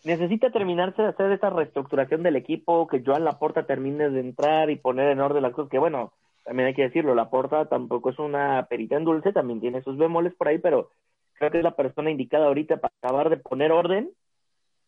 necesita 0.04 0.50
terminarse 0.50 1.02
de 1.02 1.08
hacer 1.08 1.30
esta 1.30 1.50
reestructuración 1.50 2.24
del 2.24 2.34
equipo, 2.34 2.88
que 2.88 3.02
Joan 3.06 3.24
Laporta 3.24 3.64
termine 3.64 4.10
de 4.10 4.20
entrar 4.20 4.70
y 4.70 4.76
poner 4.76 5.10
en 5.10 5.20
orden 5.20 5.42
las 5.42 5.52
cosas, 5.52 5.70
que 5.70 5.78
bueno, 5.78 6.12
también 6.44 6.66
hay 6.66 6.74
que 6.74 6.82
decirlo, 6.82 7.14
Laporta 7.14 7.66
tampoco 7.66 8.10
es 8.10 8.18
una 8.18 8.66
perita 8.68 8.96
en 8.96 9.04
dulce, 9.04 9.32
también 9.32 9.60
tiene 9.60 9.82
sus 9.82 9.96
bemoles 9.96 10.34
por 10.34 10.48
ahí, 10.48 10.58
pero 10.58 10.90
creo 11.34 11.52
que 11.52 11.58
es 11.58 11.64
la 11.64 11.76
persona 11.76 12.10
indicada 12.10 12.46
ahorita 12.46 12.78
para 12.78 12.92
acabar 13.00 13.30
de 13.30 13.36
poner 13.36 13.70
orden 13.70 14.10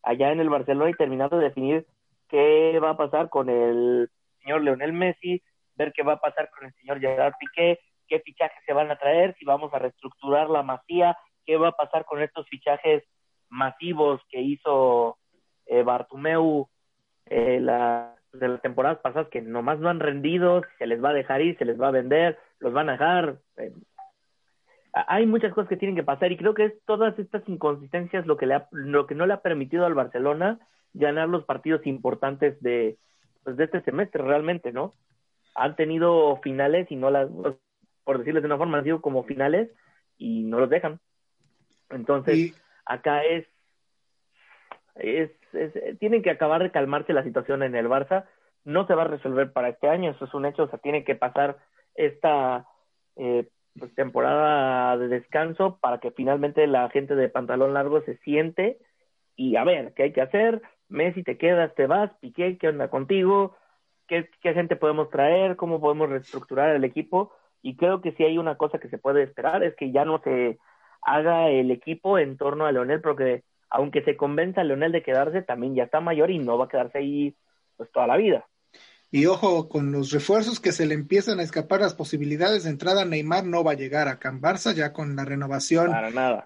allá 0.03 0.33
en 0.33 0.41
el 0.41 0.49
Barcelona 0.49 0.89
y 0.89 0.93
terminar 0.93 1.29
de 1.29 1.37
definir 1.37 1.87
qué 2.27 2.77
va 2.83 2.91
a 2.91 2.97
pasar 2.97 3.29
con 3.29 3.49
el 3.49 4.09
señor 4.39 4.61
Leonel 4.61 4.93
Messi, 4.93 5.41
ver 5.75 5.93
qué 5.93 6.03
va 6.03 6.13
a 6.13 6.19
pasar 6.19 6.49
con 6.49 6.67
el 6.67 6.73
señor 6.75 6.99
Gerard 6.99 7.33
Piqué, 7.39 7.79
qué 8.07 8.19
fichajes 8.19 8.63
se 8.65 8.73
van 8.73 8.91
a 8.91 8.97
traer, 8.97 9.35
si 9.37 9.45
vamos 9.45 9.73
a 9.73 9.79
reestructurar 9.79 10.49
la 10.49 10.63
masía, 10.63 11.17
qué 11.45 11.57
va 11.57 11.69
a 11.69 11.77
pasar 11.77 12.05
con 12.05 12.21
estos 12.21 12.47
fichajes 12.47 13.03
masivos 13.49 14.21
que 14.29 14.41
hizo 14.41 15.17
eh, 15.65 15.83
Bartumeu 15.83 16.67
eh, 17.27 17.59
la, 17.61 18.15
de 18.33 18.47
las 18.47 18.61
temporadas 18.61 18.99
pasadas 18.99 19.29
que 19.29 19.41
nomás 19.41 19.79
no 19.79 19.89
han 19.89 19.99
rendido, 19.99 20.63
se 20.77 20.87
les 20.87 21.03
va 21.03 21.09
a 21.09 21.13
dejar 21.13 21.41
ir, 21.41 21.57
se 21.57 21.65
les 21.65 21.79
va 21.79 21.87
a 21.87 21.91
vender, 21.91 22.37
los 22.59 22.73
van 22.73 22.89
a 22.89 22.93
dejar. 22.93 23.39
Eh, 23.57 23.71
hay 24.93 25.25
muchas 25.25 25.53
cosas 25.53 25.69
que 25.69 25.77
tienen 25.77 25.95
que 25.95 26.03
pasar 26.03 26.31
y 26.31 26.37
creo 26.37 26.53
que 26.53 26.65
es 26.65 26.73
todas 26.85 27.17
estas 27.19 27.47
inconsistencias 27.47 28.25
lo 28.25 28.37
que, 28.37 28.47
le 28.47 28.61
lo 28.71 29.05
que 29.05 29.15
no 29.15 29.27
le 29.27 29.33
ha 29.33 29.41
permitido 29.41 29.85
al 29.85 29.93
Barcelona 29.93 30.59
ganar 30.93 31.29
los 31.29 31.45
partidos 31.45 31.85
importantes 31.85 32.59
de, 32.61 32.97
pues, 33.43 33.57
de 33.57 33.65
este 33.65 33.81
semestre 33.81 34.23
realmente, 34.23 34.71
¿no? 34.71 34.93
Han 35.55 35.75
tenido 35.75 36.37
finales 36.37 36.91
y 36.91 36.95
no 36.95 37.09
las, 37.09 37.29
por 38.03 38.19
decirles 38.19 38.43
de 38.43 38.47
una 38.47 38.57
forma, 38.57 38.77
han 38.77 38.83
sido 38.83 39.01
como 39.01 39.23
finales 39.23 39.69
y 40.17 40.43
no 40.43 40.59
los 40.59 40.69
dejan. 40.69 40.99
Entonces, 41.89 42.53
acá 42.85 43.23
es, 43.23 43.47
es, 44.95 45.31
tienen 45.99 46.21
que 46.21 46.29
acabar 46.29 46.61
de 46.61 46.71
calmarse 46.71 47.13
la 47.13 47.23
situación 47.23 47.63
en 47.63 47.75
el 47.75 47.87
Barça. 47.87 48.25
No 48.65 48.85
se 48.85 48.93
va 48.93 49.03
a 49.03 49.07
resolver 49.07 49.51
para 49.51 49.69
este 49.69 49.89
año, 49.89 50.11
eso 50.11 50.25
es 50.25 50.33
un 50.33 50.45
hecho, 50.45 50.63
o 50.63 50.69
sea, 50.69 50.79
tiene 50.79 51.03
que 51.03 51.15
pasar 51.15 51.57
esta 51.95 52.67
eh, 53.15 53.47
pues, 53.77 53.93
temporada 53.95 54.97
de 54.97 55.07
descanso 55.07 55.79
para 55.81 55.99
que 55.99 56.11
finalmente 56.11 56.67
la 56.67 56.89
gente 56.89 57.15
de 57.15 57.29
pantalón 57.29 57.73
largo 57.73 58.01
se 58.01 58.17
siente 58.17 58.77
y 59.35 59.55
a 59.55 59.63
ver, 59.63 59.93
¿qué 59.93 60.03
hay 60.03 60.13
que 60.13 60.21
hacer? 60.21 60.61
Messi, 60.89 61.23
te 61.23 61.37
quedas, 61.37 61.73
te 61.75 61.87
vas, 61.87 62.11
Piqué, 62.19 62.57
¿qué 62.57 62.67
onda 62.67 62.89
contigo? 62.89 63.55
¿Qué, 64.07 64.29
qué 64.41 64.53
gente 64.53 64.75
podemos 64.75 65.09
traer? 65.09 65.55
¿Cómo 65.55 65.79
podemos 65.79 66.09
reestructurar 66.09 66.75
el 66.75 66.83
equipo? 66.83 67.31
Y 67.61 67.75
creo 67.75 68.01
que 68.01 68.11
si 68.13 68.23
hay 68.23 68.37
una 68.37 68.57
cosa 68.57 68.79
que 68.79 68.89
se 68.89 68.97
puede 68.97 69.23
esperar 69.23 69.63
es 69.63 69.75
que 69.75 69.91
ya 69.91 70.05
no 70.05 70.19
se 70.23 70.57
haga 71.01 71.49
el 71.49 71.71
equipo 71.71 72.17
en 72.17 72.37
torno 72.37 72.65
a 72.65 72.71
Leonel, 72.71 73.01
porque 73.01 73.43
aunque 73.69 74.03
se 74.03 74.17
convenza 74.17 74.61
a 74.61 74.63
Leonel 74.63 74.91
de 74.91 75.03
quedarse, 75.03 75.41
también 75.41 75.75
ya 75.75 75.83
está 75.83 76.01
mayor 76.01 76.31
y 76.31 76.39
no 76.39 76.57
va 76.57 76.65
a 76.65 76.69
quedarse 76.69 76.97
ahí 76.97 77.35
pues 77.77 77.91
toda 77.91 78.07
la 78.07 78.17
vida. 78.17 78.45
Y 79.11 79.25
ojo, 79.25 79.69
con 79.69 79.91
los 79.91 80.11
refuerzos 80.11 80.59
que 80.59 80.71
se 80.71 80.85
le 80.85 80.93
empiezan 80.93 81.39
a 81.39 81.43
escapar 81.43 81.79
las 81.79 81.95
posibilidades 81.95 82.63
de 82.63 82.69
entrada, 82.69 83.05
Neymar 83.05 83.43
no 83.43 83.63
va 83.63 83.71
a 83.71 83.75
llegar 83.75 84.07
a 84.07 84.19
Can 84.19 84.39
Barça, 84.39 84.73
ya 84.73 84.93
con 84.93 85.15
la 85.15 85.25
renovación 85.25 85.91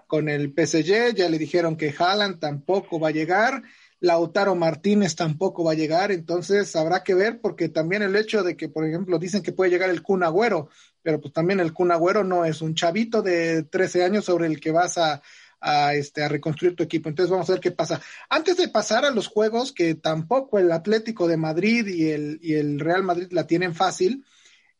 con 0.06 0.30
el 0.30 0.54
PSG, 0.56 1.14
ya 1.14 1.28
le 1.28 1.38
dijeron 1.38 1.76
que 1.76 1.92
Haaland 1.96 2.40
tampoco 2.40 2.98
va 2.98 3.08
a 3.08 3.12
llegar, 3.12 3.62
Lautaro 4.04 4.54
Martínez 4.54 5.16
tampoco 5.16 5.64
va 5.64 5.72
a 5.72 5.76
llegar, 5.76 6.12
entonces 6.12 6.76
habrá 6.76 7.02
que 7.02 7.14
ver, 7.14 7.40
porque 7.40 7.68
también 7.68 8.02
el 8.02 8.16
hecho 8.16 8.42
de 8.42 8.56
que, 8.56 8.68
por 8.68 8.84
ejemplo, 8.84 9.18
dicen 9.18 9.42
que 9.42 9.52
puede 9.52 9.70
llegar 9.70 9.90
el 9.90 10.02
Kun 10.02 10.22
Agüero, 10.22 10.68
pero 11.02 11.20
pues 11.20 11.32
también 11.32 11.60
el 11.60 11.72
Kun 11.72 11.90
Agüero 11.90 12.22
no 12.22 12.44
es 12.44 12.60
un 12.60 12.74
chavito 12.74 13.22
de 13.22 13.62
13 13.62 14.04
años 14.04 14.24
sobre 14.24 14.46
el 14.46 14.60
que 14.60 14.72
vas 14.72 14.98
a 14.98 15.22
a, 15.64 15.94
este, 15.94 16.22
a 16.22 16.28
reconstruir 16.28 16.76
tu 16.76 16.82
equipo. 16.82 17.08
Entonces 17.08 17.30
vamos 17.30 17.48
a 17.48 17.54
ver 17.54 17.60
qué 17.60 17.70
pasa. 17.70 18.00
Antes 18.28 18.58
de 18.58 18.68
pasar 18.68 19.06
a 19.06 19.10
los 19.10 19.28
juegos, 19.28 19.72
que 19.72 19.94
tampoco 19.94 20.58
el 20.58 20.70
Atlético 20.70 21.26
de 21.26 21.38
Madrid 21.38 21.86
y 21.86 22.10
el, 22.10 22.38
y 22.42 22.54
el 22.54 22.78
Real 22.78 23.02
Madrid 23.02 23.28
la 23.30 23.46
tienen 23.46 23.74
fácil, 23.74 24.26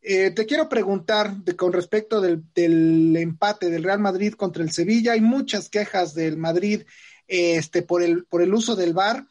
eh, 0.03 0.31
te 0.33 0.45
quiero 0.45 0.69
preguntar 0.69 1.35
de, 1.39 1.57
con 1.57 1.73
respecto 1.73 2.21
del, 2.21 2.43
del, 2.55 3.17
empate 3.17 3.71
del 3.71 3.83
Real 3.83 4.01
Madrid 4.01 4.35
contra 4.35 4.63
el 4.63 4.71
Sevilla. 4.71 5.13
Hay 5.13 5.23
muchas 5.23 5.71
quejas 5.71 6.15
del 6.15 6.37
Madrid 6.37 6.83
este, 7.29 7.83
por, 7.83 8.03
el, 8.03 8.25
por 8.25 8.43
el 8.43 8.55
uso 8.55 8.77
del 8.77 8.93
VAR. 8.93 9.27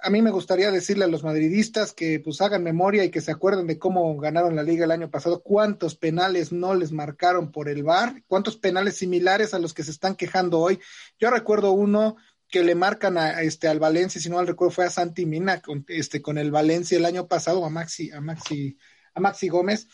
A 0.00 0.10
mí 0.10 0.22
me 0.22 0.30
gustaría 0.30 0.70
decirle 0.70 1.04
a 1.04 1.08
los 1.08 1.24
madridistas 1.24 1.92
que 1.92 2.20
pues 2.20 2.40
hagan 2.40 2.62
memoria 2.62 3.04
y 3.04 3.10
que 3.10 3.20
se 3.20 3.32
acuerden 3.32 3.66
de 3.66 3.78
cómo 3.78 4.16
ganaron 4.18 4.54
la 4.54 4.62
liga 4.62 4.84
el 4.84 4.92
año 4.92 5.10
pasado, 5.10 5.42
cuántos 5.42 5.96
penales 5.96 6.52
no 6.52 6.74
les 6.74 6.92
marcaron 6.92 7.50
por 7.50 7.68
el 7.68 7.82
VAR, 7.82 8.22
cuántos 8.28 8.56
penales 8.56 8.96
similares 8.96 9.54
a 9.54 9.58
los 9.58 9.74
que 9.74 9.82
se 9.82 9.90
están 9.90 10.14
quejando 10.14 10.60
hoy. 10.60 10.78
Yo 11.18 11.30
recuerdo 11.30 11.72
uno 11.72 12.16
que 12.48 12.64
le 12.64 12.74
marcan 12.74 13.18
a 13.18 13.42
este 13.42 13.68
al 13.68 13.78
Valencia, 13.78 14.20
si 14.20 14.30
no 14.30 14.36
mal 14.36 14.46
recuerdo 14.46 14.70
fue 14.70 14.86
a 14.86 14.90
Santi 14.90 15.26
Mina 15.26 15.60
con 15.60 15.84
este 15.88 16.22
con 16.22 16.38
el 16.38 16.50
Valencia 16.50 16.96
el 16.96 17.04
año 17.04 17.26
pasado 17.26 17.64
a 17.64 17.70
Maxi 17.70 18.10
a 18.10 18.20
Maxi 18.20 18.78
a 19.14 19.20
Maxi 19.20 19.48
Gómez 19.48 19.88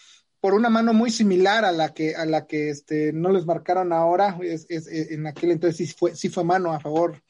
por 0.45 0.53
una 0.53 0.69
mano 0.69 0.93
muy 0.93 1.11
similar 1.11 1.65
a 1.65 1.73
la 1.73 1.95
que 1.95 2.15
a 2.15 2.27
la 2.27 2.47
que 2.47 2.69
este 2.69 3.15
no 3.15 3.31
les 3.31 3.47
marcaron 3.47 3.95
ahora 3.95 4.37
es, 4.43 4.67
en 4.69 5.27
aquel 5.27 5.53
entonces 5.53 5.79
sí 5.79 5.95
fue 5.97 6.15
sí 6.15 6.29
fue 6.29 6.45
mano 6.45 6.75
a 6.75 6.81
favor 6.81 7.23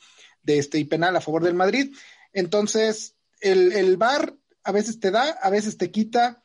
de 0.43 0.59
este 0.59 0.79
y 0.79 0.85
penal 0.85 1.15
a 1.15 1.21
favor 1.21 1.45
del 1.45 1.55
Madrid 1.55 1.95
entonces, 2.35 3.17
el, 3.41 3.73
el 3.73 3.97
VAR 3.97 4.35
a 4.65 4.73
veces 4.73 5.01
te 5.01 5.11
da, 5.11 5.31
a 5.41 5.51
veces 5.51 5.79
te 5.79 5.91
quita. 5.91 6.43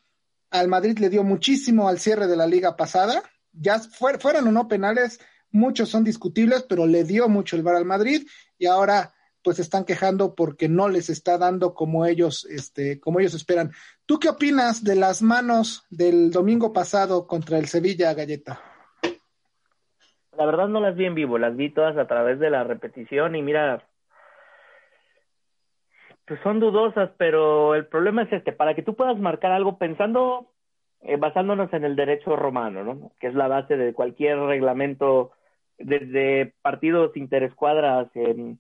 Al 0.52 0.68
Madrid 0.68 0.98
le 1.00 1.10
dio 1.10 1.24
muchísimo 1.24 1.90
al 1.90 2.00
cierre 2.00 2.28
de 2.28 2.38
la 2.38 2.48
liga 2.48 2.78
pasada. 2.78 3.24
Ya 3.52 3.80
fueron 3.80 4.48
o 4.48 4.52
no 4.52 4.68
penales, 4.68 5.20
muchos 5.52 5.90
son 5.90 6.04
discutibles, 6.04 6.64
pero 6.64 6.86
le 6.86 7.04
dio 7.04 7.28
mucho 7.28 7.56
el 7.56 7.64
VAR 7.64 7.76
al 7.76 7.86
Madrid 7.86 8.28
y 8.58 8.68
ahora 8.68 9.14
pues 9.42 9.58
están 9.58 9.86
quejando 9.86 10.36
porque 10.36 10.70
no 10.70 10.90
les 10.90 11.10
está 11.10 11.38
dando 11.38 11.74
como 11.74 12.06
ellos, 12.06 12.46
este, 12.50 13.00
como 13.00 13.20
ellos 13.20 13.34
esperan. 13.34 13.72
¿Tú 14.10 14.18
qué 14.18 14.28
opinas 14.28 14.84
de 14.84 14.96
las 14.96 15.22
manos 15.22 15.86
del 15.92 16.32
domingo 16.32 16.74
pasado 16.74 17.28
contra 17.28 17.60
el 17.60 17.68
Sevilla 17.68 18.12
Galleta? 18.16 18.60
La 20.36 20.48
verdad 20.48 20.68
no 20.68 20.80
las 20.80 20.96
vi 20.96 21.06
en 21.06 21.14
vivo, 21.14 21.38
las 21.38 21.56
vi 21.56 21.70
todas 21.70 21.96
a 21.96 22.08
través 22.08 22.40
de 22.40 22.50
la 22.50 22.64
repetición 22.64 23.36
y 23.36 23.44
mira, 23.44 23.84
pues 26.26 26.40
son 26.42 26.60
dudosas, 26.60 27.12
pero 27.20 27.76
el 27.76 27.86
problema 27.86 28.24
es 28.24 28.34
este, 28.34 28.52
para 28.52 28.74
que 28.74 28.82
tú 28.82 28.96
puedas 28.96 29.20
marcar 29.20 29.52
algo 29.52 29.78
pensando, 29.78 30.50
eh, 31.02 31.18
basándonos 31.18 31.72
en 31.74 31.84
el 31.84 31.96
derecho 31.96 32.36
romano, 32.36 32.84
¿no? 32.84 33.12
Que 33.20 33.28
es 33.28 33.36
la 33.36 33.48
base 33.48 33.78
de 33.78 33.94
cualquier 33.94 34.40
reglamento, 34.40 35.34
desde 35.78 36.56
partidos 36.64 37.16
interescuadras 37.16 38.10
en, 38.16 38.58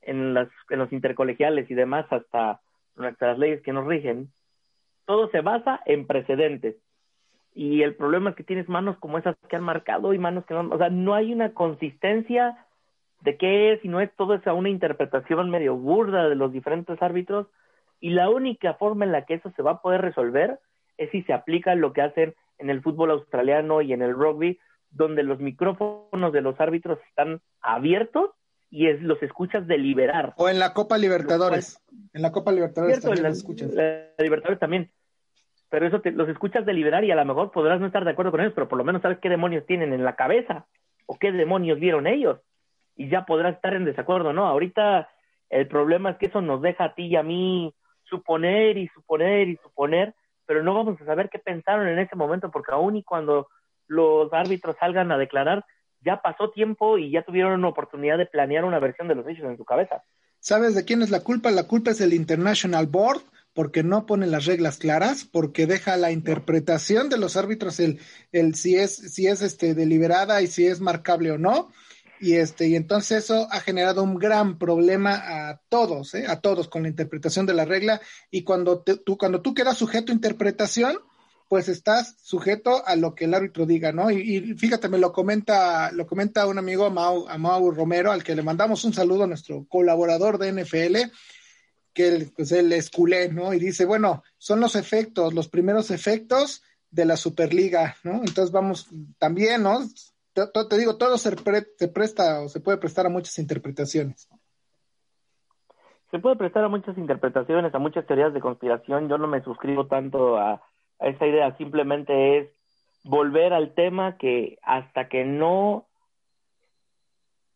en, 0.00 0.32
las, 0.32 0.48
en 0.70 0.78
los 0.78 0.90
intercolegiales 0.94 1.70
y 1.70 1.74
demás 1.74 2.06
hasta 2.10 2.62
nuestras 2.96 3.38
leyes 3.38 3.60
que 3.60 3.74
nos 3.74 3.86
rigen, 3.86 4.30
todo 5.08 5.30
se 5.30 5.40
basa 5.40 5.80
en 5.86 6.06
precedentes. 6.06 6.76
Y 7.54 7.82
el 7.82 7.96
problema 7.96 8.30
es 8.30 8.36
que 8.36 8.44
tienes 8.44 8.68
manos 8.68 8.98
como 8.98 9.16
esas 9.16 9.36
que 9.48 9.56
han 9.56 9.64
marcado 9.64 10.12
y 10.12 10.18
manos 10.18 10.44
que 10.44 10.52
no, 10.52 10.68
o 10.70 10.76
sea, 10.76 10.90
no 10.90 11.14
hay 11.14 11.32
una 11.32 11.54
consistencia 11.54 12.66
de 13.22 13.38
qué 13.38 13.72
es 13.72 13.82
y 13.82 13.88
no 13.88 14.02
es 14.02 14.14
todo 14.16 14.34
esa 14.34 14.52
una 14.52 14.68
interpretación 14.68 15.48
medio 15.48 15.76
burda 15.76 16.28
de 16.28 16.34
los 16.34 16.52
diferentes 16.52 17.02
árbitros 17.02 17.46
y 18.00 18.10
la 18.10 18.28
única 18.28 18.74
forma 18.74 19.06
en 19.06 19.12
la 19.12 19.24
que 19.24 19.34
eso 19.34 19.50
se 19.56 19.62
va 19.62 19.72
a 19.72 19.82
poder 19.82 20.02
resolver 20.02 20.60
es 20.98 21.10
si 21.10 21.22
se 21.22 21.32
aplica 21.32 21.74
lo 21.74 21.94
que 21.94 22.02
hacen 22.02 22.34
en 22.58 22.68
el 22.68 22.82
fútbol 22.82 23.10
australiano 23.10 23.80
y 23.80 23.94
en 23.94 24.02
el 24.02 24.12
rugby 24.12 24.60
donde 24.90 25.22
los 25.22 25.40
micrófonos 25.40 26.32
de 26.34 26.42
los 26.42 26.60
árbitros 26.60 26.98
están 27.08 27.40
abiertos 27.62 28.30
y 28.70 28.88
es, 28.88 29.00
los 29.00 29.22
escuchas 29.22 29.66
deliberar. 29.66 30.34
O 30.36 30.48
en 30.48 30.58
la 30.58 30.74
Copa 30.74 30.98
Libertadores. 30.98 31.82
en 32.12 32.22
la 32.22 32.30
Copa 32.30 32.52
Libertadores 32.52 33.00
también 33.00 33.24
los 33.24 33.38
escuchas. 33.38 33.72
La 33.72 34.10
Libertadores 34.18 34.60
también. 34.60 34.90
Pero 35.70 35.86
eso 35.86 36.00
te, 36.00 36.12
los 36.12 36.28
escuchas 36.28 36.64
deliberar 36.64 37.04
y 37.04 37.10
a 37.10 37.16
lo 37.16 37.24
mejor 37.24 37.50
podrás 37.50 37.80
no 37.80 37.86
estar 37.86 38.04
de 38.04 38.12
acuerdo 38.12 38.30
con 38.30 38.40
ellos, 38.40 38.52
pero 38.54 38.68
por 38.68 38.78
lo 38.78 38.84
menos 38.84 39.02
sabes 39.02 39.18
qué 39.18 39.28
demonios 39.28 39.66
tienen 39.66 39.92
en 39.92 40.04
la 40.04 40.16
cabeza 40.16 40.66
o 41.06 41.18
qué 41.18 41.32
demonios 41.32 41.78
vieron 41.78 42.06
ellos 42.06 42.38
y 42.96 43.08
ya 43.08 43.24
podrás 43.24 43.54
estar 43.54 43.74
en 43.74 43.84
desacuerdo, 43.84 44.32
¿no? 44.32 44.46
Ahorita 44.46 45.08
el 45.50 45.68
problema 45.68 46.10
es 46.10 46.16
que 46.18 46.26
eso 46.26 46.42
nos 46.42 46.60
deja 46.60 46.84
a 46.84 46.94
ti 46.94 47.06
y 47.06 47.16
a 47.16 47.22
mí 47.22 47.72
suponer 48.04 48.76
y 48.76 48.88
suponer 48.88 49.48
y 49.48 49.56
suponer, 49.56 50.14
pero 50.46 50.62
no 50.62 50.74
vamos 50.74 51.00
a 51.00 51.04
saber 51.04 51.30
qué 51.30 51.38
pensaron 51.38 51.88
en 51.88 51.98
ese 51.98 52.16
momento, 52.16 52.50
porque 52.50 52.72
aún 52.72 52.96
y 52.96 53.02
cuando 53.02 53.48
los 53.86 54.32
árbitros 54.32 54.76
salgan 54.80 55.12
a 55.12 55.18
declarar, 55.18 55.64
ya 56.00 56.20
pasó 56.20 56.50
tiempo 56.50 56.98
y 56.98 57.10
ya 57.10 57.22
tuvieron 57.22 57.54
una 57.54 57.68
oportunidad 57.68 58.18
de 58.18 58.26
planear 58.26 58.64
una 58.64 58.78
versión 58.78 59.08
de 59.08 59.14
los 59.14 59.26
hechos 59.26 59.44
en 59.44 59.56
su 59.56 59.64
cabeza. 59.64 60.02
¿Sabes 60.40 60.74
de 60.74 60.84
quién 60.84 61.02
es 61.02 61.10
la 61.10 61.22
culpa? 61.22 61.50
La 61.50 61.66
culpa 61.66 61.90
es 61.90 61.98
del 61.98 62.12
International 62.12 62.86
Board, 62.86 63.20
porque 63.58 63.82
no 63.82 64.06
pone 64.06 64.28
las 64.28 64.44
reglas 64.44 64.76
claras, 64.76 65.24
porque 65.24 65.66
deja 65.66 65.96
la 65.96 66.12
interpretación 66.12 67.08
de 67.08 67.18
los 67.18 67.36
árbitros 67.36 67.80
el, 67.80 67.98
el 68.30 68.54
si 68.54 68.76
es, 68.76 68.94
si 68.94 69.26
es 69.26 69.42
este 69.42 69.74
deliberada 69.74 70.40
y 70.42 70.46
si 70.46 70.68
es 70.68 70.80
marcable 70.80 71.32
o 71.32 71.38
no. 71.38 71.72
Y 72.20 72.34
este 72.34 72.68
y 72.68 72.76
entonces 72.76 73.24
eso 73.24 73.48
ha 73.50 73.58
generado 73.58 74.04
un 74.04 74.14
gran 74.14 74.58
problema 74.58 75.48
a 75.48 75.60
todos 75.68 76.14
¿eh? 76.14 76.26
a 76.28 76.40
todos 76.40 76.68
con 76.68 76.84
la 76.84 76.88
interpretación 76.88 77.46
de 77.46 77.54
la 77.54 77.64
regla. 77.64 78.00
Y 78.30 78.44
cuando 78.44 78.80
tú 78.80 79.18
cuando 79.18 79.42
tú 79.42 79.54
quedas 79.54 79.76
sujeto 79.76 80.12
a 80.12 80.14
interpretación 80.14 80.96
pues 81.48 81.68
estás 81.68 82.14
sujeto 82.22 82.86
a 82.86 82.94
lo 82.94 83.16
que 83.16 83.24
el 83.24 83.34
árbitro 83.34 83.66
diga 83.66 83.90
no 83.90 84.12
y, 84.12 84.54
fíjate 84.54 84.88
me 84.88 84.98
lo 84.98 85.12
comenta 85.12 85.90
lo 85.90 86.06
comenta 86.06 86.46
un 86.46 86.58
amigo 86.58 86.86
a 86.86 86.90
Mau, 87.38 87.70
Romero 87.72 88.12
al 88.12 88.22
que 88.22 88.36
le 88.36 88.42
mandamos 88.42 88.84
un 88.84 88.92
saludo 88.92 89.24
a 89.24 89.26
nuestro 89.26 89.66
colaborador 89.68 90.38
de 90.38 90.52
NFL 90.52 91.10
que 91.98 92.08
él, 92.08 92.30
pues 92.36 92.52
él 92.52 92.72
es 92.72 92.90
culé 92.90 93.28
no 93.28 93.52
y 93.52 93.58
dice 93.58 93.84
bueno 93.84 94.22
son 94.38 94.60
los 94.60 94.76
efectos 94.76 95.34
los 95.34 95.48
primeros 95.48 95.90
efectos 95.90 96.62
de 96.90 97.04
la 97.04 97.16
Superliga, 97.16 97.96
¿no? 98.04 98.14
Entonces 98.14 98.50
vamos 98.50 98.88
también, 99.18 99.62
¿no? 99.62 99.80
te, 100.32 100.78
digo, 100.78 100.96
todo 100.96 101.18
se, 101.18 101.34
presta 101.88 102.40
o 102.40 102.48
se 102.48 102.60
puede 102.60 102.78
prestar 102.78 103.06
a 103.06 103.10
muchas 103.10 103.38
interpretaciones. 103.38 104.28
Se 106.10 106.18
puede 106.18 106.36
prestar 106.36 106.64
a 106.64 106.68
muchas 106.68 106.96
interpretaciones, 106.96 107.74
a 107.74 107.78
muchas 107.78 108.06
teorías 108.06 108.32
de 108.32 108.40
conspiración. 108.40 109.08
Yo 109.08 109.18
no 109.18 109.26
me 109.26 109.42
suscribo 109.42 109.88
tanto 109.88 110.38
a, 110.38 110.62
a 111.00 111.06
esa 111.06 111.26
idea, 111.26 111.56
simplemente 111.56 112.38
es 112.38 112.48
volver 113.04 113.52
al 113.52 113.74
tema 113.74 114.16
que 114.16 114.58
hasta 114.62 115.08
que 115.08 115.24
no 115.24 115.86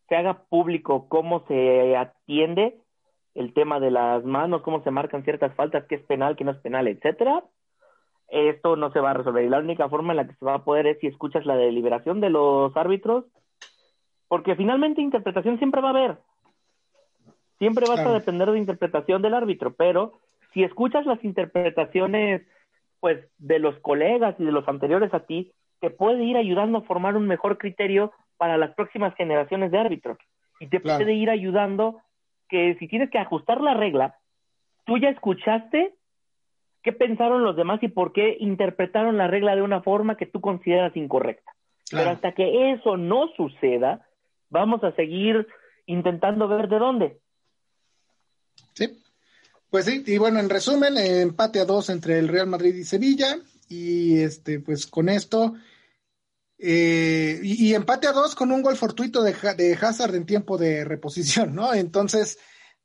se 0.07 0.15
haga 0.15 0.43
público 0.43 1.07
cómo 1.09 1.45
se 1.47 1.95
atiende 1.95 2.82
el 3.35 3.53
tema 3.53 3.79
de 3.79 3.91
las 3.91 4.23
manos, 4.23 4.61
cómo 4.61 4.83
se 4.83 4.91
marcan 4.91 5.23
ciertas 5.23 5.53
faltas, 5.55 5.85
qué 5.87 5.95
es 5.95 6.03
penal, 6.03 6.35
qué 6.35 6.43
no 6.43 6.51
es 6.51 6.57
penal, 6.57 6.87
etcétera, 6.87 7.43
esto 8.27 8.75
no 8.75 8.91
se 8.91 8.99
va 8.99 9.11
a 9.11 9.15
resolver. 9.15 9.43
Y 9.43 9.49
la 9.49 9.59
única 9.59 9.89
forma 9.89 10.13
en 10.13 10.17
la 10.17 10.27
que 10.27 10.35
se 10.35 10.45
va 10.45 10.55
a 10.55 10.63
poder 10.63 10.87
es 10.87 10.99
si 10.99 11.07
escuchas 11.07 11.45
la 11.45 11.55
deliberación 11.55 12.19
de 12.21 12.29
los 12.29 12.75
árbitros, 12.75 13.25
porque 14.27 14.55
finalmente 14.55 15.01
interpretación 15.01 15.57
siempre 15.57 15.81
va 15.81 15.89
a 15.89 15.91
haber. 15.91 16.17
Siempre 17.59 17.85
vas 17.87 17.99
a 17.99 18.11
depender 18.11 18.51
de 18.51 18.57
interpretación 18.57 19.21
del 19.21 19.35
árbitro, 19.35 19.73
pero 19.73 20.19
si 20.53 20.63
escuchas 20.63 21.05
las 21.05 21.23
interpretaciones 21.23 22.41
pues 22.99 23.19
de 23.37 23.59
los 23.59 23.77
colegas 23.79 24.35
y 24.39 24.45
de 24.45 24.51
los 24.51 24.67
anteriores 24.67 25.13
a 25.13 25.25
ti, 25.25 25.51
te 25.79 25.89
puede 25.89 26.23
ir 26.23 26.37
ayudando 26.37 26.77
a 26.77 26.83
formar 26.83 27.17
un 27.17 27.27
mejor 27.27 27.57
criterio 27.57 28.13
para 28.37 28.57
las 28.57 28.73
próximas 28.75 29.13
generaciones 29.15 29.71
de 29.71 29.77
árbitros. 29.77 30.17
Y 30.59 30.67
te 30.67 30.79
puede 30.79 31.13
ir 31.13 31.29
ayudando 31.29 31.99
que 32.49 32.75
si 32.79 32.87
tienes 32.87 33.09
que 33.09 33.19
ajustar 33.19 33.61
la 33.61 33.73
regla, 33.73 34.17
tú 34.85 34.97
ya 34.97 35.09
escuchaste 35.09 35.95
qué 36.83 36.91
pensaron 36.91 37.43
los 37.43 37.55
demás 37.55 37.81
y 37.81 37.87
por 37.87 38.13
qué 38.13 38.37
interpretaron 38.39 39.17
la 39.17 39.27
regla 39.27 39.55
de 39.55 39.61
una 39.61 39.81
forma 39.81 40.17
que 40.17 40.25
tú 40.25 40.41
consideras 40.41 40.95
incorrecta. 40.95 41.51
Pero 41.89 42.09
hasta 42.09 42.33
que 42.33 42.71
eso 42.71 42.97
no 42.97 43.29
suceda, 43.37 44.07
vamos 44.49 44.83
a 44.83 44.93
seguir 44.95 45.47
intentando 45.85 46.47
ver 46.47 46.67
de 46.67 46.79
dónde. 46.79 47.19
Sí, 48.73 48.99
pues 49.69 49.85
sí, 49.85 50.03
y 50.05 50.17
bueno, 50.17 50.39
en 50.39 50.49
resumen, 50.49 50.97
empate 50.97 51.59
a 51.59 51.65
dos 51.65 51.89
entre 51.89 52.19
el 52.19 52.27
Real 52.27 52.47
Madrid 52.47 52.75
y 52.75 52.83
Sevilla, 52.83 53.37
y 53.69 54.19
este, 54.19 54.59
pues 54.59 54.85
con 54.87 55.09
esto, 55.09 55.55
Eh, 56.57 57.39
y, 57.43 57.73
empate 57.73 58.07
a 58.07 58.13
dos 58.13 58.35
con 58.35 58.51
un 58.51 58.61
gol 58.61 58.77
fortuito 58.77 59.21
de, 59.21 59.35
de, 59.57 59.73
Hazard 59.73 60.15
en 60.15 60.25
tiempo 60.25 60.57
de 60.57 60.85
reposición, 60.85 61.53
¿no? 61.55 61.73
Entonces, 61.73 62.37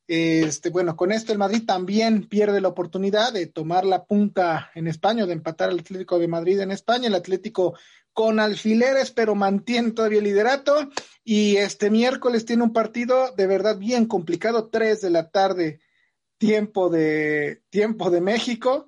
este, 0.08 0.70
bueno, 0.70 0.96
con 0.96 1.12
esto 1.12 1.32
el 1.32 1.38
Madrid 1.38 1.64
también 1.66 2.28
pierde 2.28 2.62
la 2.62 2.68
oportunidad 2.68 3.30
de 3.30 3.46
tomar 3.46 3.84
la 3.84 4.06
punta 4.06 4.70
en 4.74 4.88
España, 4.88 5.26
de 5.26 5.34
empatar 5.34 5.68
al 5.68 5.80
Atlético 5.80 6.18
de 6.18 6.28
Madrid 6.28 6.58
en 6.60 6.70
España. 6.70 7.08
El 7.08 7.14
Atlético 7.14 7.78
con 8.14 8.40
alfileres, 8.40 9.10
pero 9.10 9.34
mantiene 9.34 9.92
todavía 9.92 10.18
el 10.18 10.24
liderato. 10.24 10.88
Y 11.22 11.56
este 11.56 11.90
miércoles 11.90 12.46
tiene 12.46 12.62
un 12.62 12.72
partido 12.72 13.32
de 13.36 13.46
verdad 13.46 13.76
bien 13.76 14.06
complicado, 14.06 14.70
tres 14.70 15.02
de 15.02 15.10
la 15.10 15.30
tarde, 15.30 15.80
tiempo 16.38 16.88
de, 16.88 17.62
tiempo 17.68 18.10
de 18.10 18.22
México. 18.22 18.86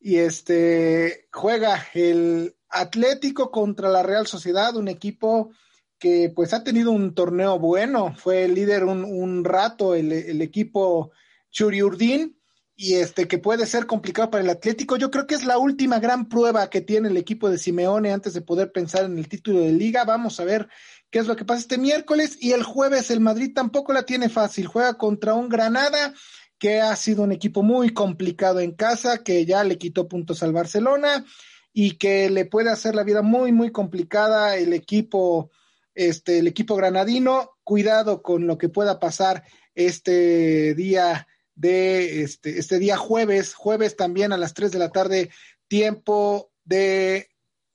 Y 0.00 0.16
este 0.16 1.28
juega 1.30 1.86
el 1.92 2.56
Atlético 2.70 3.50
contra 3.50 3.88
la 3.88 4.02
Real 4.02 4.26
Sociedad, 4.26 4.76
un 4.76 4.88
equipo 4.88 5.50
que 5.98 6.32
pues 6.34 6.54
ha 6.54 6.64
tenido 6.64 6.92
un 6.92 7.14
torneo 7.14 7.58
bueno, 7.58 8.14
fue 8.16 8.48
líder 8.48 8.84
un, 8.84 9.04
un 9.04 9.44
rato 9.44 9.94
el, 9.94 10.12
el 10.12 10.40
equipo 10.40 11.12
Churiurdín 11.50 12.40
y 12.74 12.94
este 12.94 13.28
que 13.28 13.36
puede 13.36 13.66
ser 13.66 13.84
complicado 13.84 14.30
para 14.30 14.42
el 14.42 14.48
Atlético. 14.48 14.96
Yo 14.96 15.10
creo 15.10 15.26
que 15.26 15.34
es 15.34 15.44
la 15.44 15.58
última 15.58 16.00
gran 16.00 16.30
prueba 16.30 16.70
que 16.70 16.80
tiene 16.80 17.08
el 17.08 17.18
equipo 17.18 17.50
de 17.50 17.58
Simeone 17.58 18.10
antes 18.10 18.32
de 18.32 18.40
poder 18.40 18.72
pensar 18.72 19.04
en 19.04 19.18
el 19.18 19.28
título 19.28 19.60
de 19.60 19.72
liga. 19.72 20.04
Vamos 20.04 20.40
a 20.40 20.44
ver 20.44 20.66
qué 21.10 21.18
es 21.18 21.26
lo 21.26 21.36
que 21.36 21.44
pasa 21.44 21.60
este 21.60 21.76
miércoles 21.76 22.38
y 22.40 22.52
el 22.52 22.62
jueves 22.62 23.10
el 23.10 23.20
Madrid 23.20 23.52
tampoco 23.54 23.92
la 23.92 24.04
tiene 24.04 24.30
fácil. 24.30 24.66
Juega 24.66 24.94
contra 24.94 25.34
un 25.34 25.50
Granada 25.50 26.14
que 26.58 26.80
ha 26.80 26.96
sido 26.96 27.22
un 27.22 27.32
equipo 27.32 27.62
muy 27.62 27.90
complicado 27.90 28.60
en 28.60 28.72
casa, 28.72 29.22
que 29.22 29.44
ya 29.44 29.62
le 29.62 29.76
quitó 29.76 30.08
puntos 30.08 30.42
al 30.42 30.54
Barcelona 30.54 31.26
y 31.72 31.98
que 31.98 32.30
le 32.30 32.44
puede 32.44 32.70
hacer 32.70 32.94
la 32.94 33.04
vida 33.04 33.22
muy 33.22 33.52
muy 33.52 33.70
complicada 33.70 34.56
el 34.56 34.72
equipo 34.72 35.50
este, 35.94 36.38
el 36.38 36.46
equipo 36.46 36.76
granadino. 36.76 37.50
Cuidado 37.64 38.22
con 38.22 38.46
lo 38.46 38.58
que 38.58 38.68
pueda 38.68 38.98
pasar 38.98 39.44
este 39.74 40.74
día 40.74 41.26
de 41.54 42.22
este, 42.22 42.58
este 42.58 42.78
día 42.78 42.96
jueves, 42.96 43.54
jueves 43.54 43.96
también 43.96 44.32
a 44.32 44.38
las 44.38 44.54
3 44.54 44.72
de 44.72 44.78
la 44.78 44.90
tarde, 44.90 45.30
tiempo 45.68 46.50
de 46.64 47.28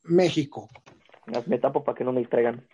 México. 0.04 0.70
Me 1.46 1.60
tapo 1.60 1.84
para 1.84 1.98
que 1.98 2.04
no 2.04 2.12
me 2.12 2.20
distraigan. 2.22 2.68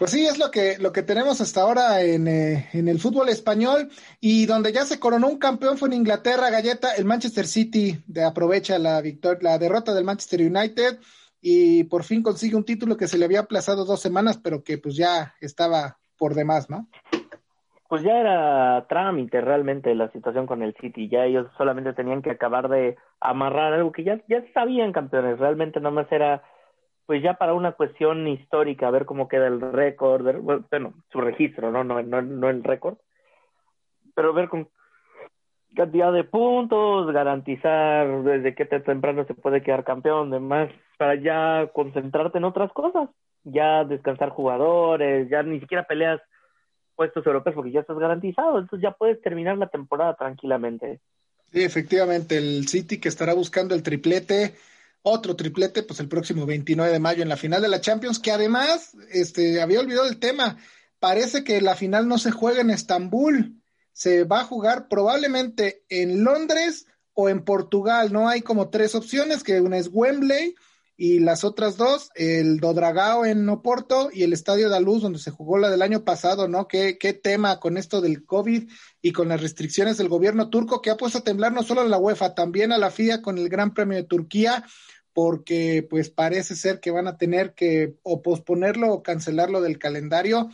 Pues 0.00 0.12
sí, 0.12 0.24
es 0.24 0.38
lo 0.38 0.50
que, 0.50 0.78
lo 0.78 0.92
que 0.92 1.02
tenemos 1.02 1.42
hasta 1.42 1.60
ahora 1.60 2.00
en, 2.00 2.26
eh, 2.26 2.70
en, 2.72 2.88
el 2.88 2.98
fútbol 2.98 3.28
español 3.28 3.90
y 4.18 4.46
donde 4.46 4.72
ya 4.72 4.86
se 4.86 4.98
coronó 4.98 5.28
un 5.28 5.38
campeón 5.38 5.76
fue 5.76 5.88
en 5.88 5.94
Inglaterra, 5.96 6.48
Galleta, 6.48 6.94
el 6.96 7.04
Manchester 7.04 7.44
City 7.44 8.02
de 8.06 8.24
aprovecha 8.24 8.78
la 8.78 9.02
victoria, 9.02 9.40
la 9.42 9.58
derrota 9.58 9.92
del 9.92 10.06
Manchester 10.06 10.40
United 10.40 11.00
y 11.42 11.84
por 11.84 12.04
fin 12.04 12.22
consigue 12.22 12.56
un 12.56 12.64
título 12.64 12.96
que 12.96 13.08
se 13.08 13.18
le 13.18 13.26
había 13.26 13.40
aplazado 13.40 13.84
dos 13.84 14.00
semanas, 14.00 14.40
pero 14.42 14.64
que 14.64 14.78
pues 14.78 14.96
ya 14.96 15.34
estaba 15.38 15.98
por 16.16 16.32
demás, 16.32 16.70
¿no? 16.70 16.88
Pues 17.90 18.02
ya 18.02 18.12
era 18.12 18.86
trámite 18.88 19.42
realmente 19.42 19.94
la 19.94 20.10
situación 20.12 20.46
con 20.46 20.62
el 20.62 20.74
City, 20.80 21.10
ya 21.10 21.26
ellos 21.26 21.46
solamente 21.58 21.92
tenían 21.92 22.22
que 22.22 22.30
acabar 22.30 22.70
de 22.70 22.96
amarrar 23.20 23.74
algo 23.74 23.92
que 23.92 24.04
ya, 24.04 24.18
ya 24.28 24.42
sabían 24.54 24.92
campeones, 24.92 25.38
realmente 25.38 25.78
nomás 25.78 26.10
era 26.10 26.42
pues 27.10 27.24
ya 27.24 27.34
para 27.34 27.54
una 27.54 27.72
cuestión 27.72 28.28
histórica, 28.28 28.88
ver 28.88 29.04
cómo 29.04 29.26
queda 29.26 29.48
el 29.48 29.60
récord, 29.60 30.24
bueno, 30.70 30.94
su 31.10 31.20
registro, 31.20 31.72
¿no? 31.72 31.82
No, 31.82 32.00
no, 32.00 32.22
no 32.22 32.48
el 32.48 32.62
récord, 32.62 32.98
pero 34.14 34.32
ver 34.32 34.48
con 34.48 34.68
cantidad 35.74 36.12
de 36.12 36.22
puntos, 36.22 37.12
garantizar 37.12 38.22
desde 38.22 38.54
qué 38.54 38.64
temprano 38.64 39.24
se 39.24 39.34
puede 39.34 39.60
quedar 39.60 39.82
campeón, 39.82 40.30
demás, 40.30 40.70
para 40.98 41.16
ya 41.16 41.68
concentrarte 41.72 42.38
en 42.38 42.44
otras 42.44 42.72
cosas, 42.72 43.08
ya 43.42 43.82
descansar 43.82 44.28
jugadores, 44.28 45.28
ya 45.28 45.42
ni 45.42 45.58
siquiera 45.58 45.88
peleas 45.88 46.20
puestos 46.94 47.26
europeos 47.26 47.56
porque 47.56 47.72
ya 47.72 47.80
estás 47.80 47.98
garantizado, 47.98 48.60
entonces 48.60 48.84
ya 48.84 48.92
puedes 48.92 49.20
terminar 49.20 49.58
la 49.58 49.66
temporada 49.66 50.14
tranquilamente. 50.14 51.00
Sí, 51.50 51.64
efectivamente, 51.64 52.38
el 52.38 52.68
City 52.68 53.00
que 53.00 53.08
estará 53.08 53.34
buscando 53.34 53.74
el 53.74 53.82
triplete, 53.82 54.54
otro 55.02 55.36
triplete, 55.36 55.82
pues 55.82 56.00
el 56.00 56.08
próximo 56.08 56.46
29 56.46 56.92
de 56.92 56.98
mayo 56.98 57.22
en 57.22 57.28
la 57.28 57.36
final 57.36 57.62
de 57.62 57.68
la 57.68 57.80
Champions, 57.80 58.18
que 58.18 58.32
además, 58.32 58.92
este, 59.10 59.60
había 59.60 59.80
olvidado 59.80 60.08
el 60.08 60.18
tema, 60.18 60.58
parece 60.98 61.44
que 61.44 61.60
la 61.60 61.74
final 61.74 62.08
no 62.08 62.18
se 62.18 62.30
juega 62.30 62.60
en 62.60 62.70
Estambul, 62.70 63.62
se 63.92 64.24
va 64.24 64.40
a 64.40 64.44
jugar 64.44 64.88
probablemente 64.88 65.84
en 65.88 66.24
Londres 66.24 66.86
o 67.14 67.28
en 67.28 67.44
Portugal, 67.44 68.12
¿no? 68.12 68.28
Hay 68.28 68.42
como 68.42 68.70
tres 68.70 68.94
opciones, 68.94 69.42
que 69.42 69.60
una 69.60 69.78
es 69.78 69.88
Wembley 69.92 70.54
y 71.02 71.18
las 71.18 71.44
otras 71.44 71.78
dos, 71.78 72.10
el 72.14 72.60
Dodragao 72.60 73.24
en 73.24 73.48
Oporto 73.48 74.10
y 74.12 74.22
el 74.22 74.34
Estadio 74.34 74.66
de 74.66 74.72
la 74.72 74.80
Luz, 74.80 75.00
donde 75.00 75.18
se 75.18 75.30
jugó 75.30 75.56
la 75.56 75.70
del 75.70 75.80
año 75.80 76.04
pasado, 76.04 76.46
¿no? 76.46 76.68
¿Qué, 76.68 76.98
qué 76.98 77.14
tema 77.14 77.58
con 77.58 77.78
esto 77.78 78.02
del 78.02 78.26
COVID 78.26 78.70
y 79.00 79.12
con 79.12 79.30
las 79.30 79.40
restricciones 79.40 79.96
del 79.96 80.10
gobierno 80.10 80.50
turco 80.50 80.82
que 80.82 80.90
ha 80.90 80.98
puesto 80.98 81.16
a 81.16 81.24
temblar 81.24 81.52
no 81.52 81.62
solo 81.62 81.80
a 81.80 81.88
la 81.88 81.96
UEFA, 81.96 82.34
también 82.34 82.70
a 82.70 82.76
la 82.76 82.90
FIA 82.90 83.22
con 83.22 83.38
el 83.38 83.48
Gran 83.48 83.72
Premio 83.72 83.96
de 83.96 84.04
Turquía, 84.04 84.62
porque 85.14 85.86
pues 85.88 86.10
parece 86.10 86.54
ser 86.54 86.80
que 86.80 86.90
van 86.90 87.08
a 87.08 87.16
tener 87.16 87.54
que 87.54 87.94
o 88.02 88.20
posponerlo 88.20 88.92
o 88.92 89.02
cancelarlo 89.02 89.62
del 89.62 89.78
calendario 89.78 90.50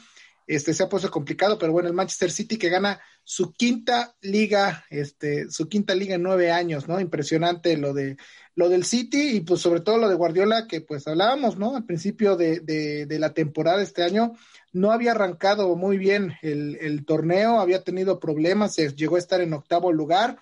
este 0.47 0.75
se 0.75 0.83
ha 0.85 0.89
puesto 0.89 1.11
complicado, 1.11 1.59
pero 1.59 1.73
bueno, 1.73 1.89
el 1.89 1.95
Manchester 1.95 2.31
City 2.31 2.57
que 2.57 2.69
gana 2.69 3.01
su 3.25 3.53
quinta 3.53 4.15
liga, 4.21 4.85
este, 4.91 5.51
su 5.51 5.69
quinta 5.69 5.95
liga 5.95 6.15
en 6.15 6.23
nueve 6.23 6.53
años, 6.53 6.87
¿no? 6.87 7.01
Impresionante 7.01 7.77
lo 7.77 7.93
de 7.93 8.17
lo 8.57 8.71
del 8.71 8.85
City 8.85 9.37
y 9.37 9.41
pues 9.43 9.61
sobre 9.61 9.81
todo 9.81 9.99
lo 9.99 10.09
de 10.09 10.15
Guardiola, 10.15 10.67
que 10.67 10.81
pues 10.81 11.07
hablábamos, 11.07 11.59
¿no? 11.59 11.77
Al 11.77 11.85
principio 11.85 12.37
de, 12.37 12.61
de, 12.61 13.19
la 13.19 13.35
temporada 13.35 13.83
este 13.83 14.03
año, 14.03 14.33
no 14.73 14.93
había 14.93 15.13
arrancado 15.13 15.77
muy 15.77 15.99
bien 15.99 16.33
el, 16.43 16.77
el 16.81 17.05
torneo, 17.05 17.61
había 17.61 17.85
tenido 17.85 18.19
problemas, 18.19 18.77
llegó 18.97 19.17
a 19.17 19.21
estar 19.21 19.43
en 19.43 19.53
octavo 19.53 19.93
lugar 19.93 20.39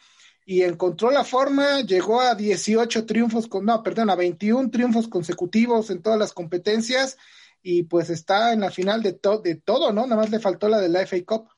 y 0.47 0.63
encontró 0.63 1.11
la 1.11 1.25
forma, 1.25 1.81
llegó 1.81 2.21
a 2.21 2.37
18 2.37 3.05
triunfos, 3.05 3.49
con, 3.49 3.65
no, 3.65 3.83
perdón, 3.83 4.11
a 4.11 4.15
21 4.15 4.71
triunfos 4.71 5.09
consecutivos 5.09 5.91
en 5.91 6.01
todas 6.01 6.19
las 6.19 6.33
competencias 6.33 7.19
y 7.63 7.83
pues 7.83 8.11
está 8.11 8.53
en 8.53 8.61
la 8.61 8.71
final 8.71 9.03
de, 9.03 9.19
de 9.43 9.55
todo, 9.57 9.93
¿no? 9.93 10.03
Nada 10.03 10.23
más 10.23 10.31
le 10.31 10.39
faltó 10.39 10.69
la 10.69 10.81
de 10.81 10.89
la 10.89 11.05
FA 11.05 11.17
Cup. 11.27 11.49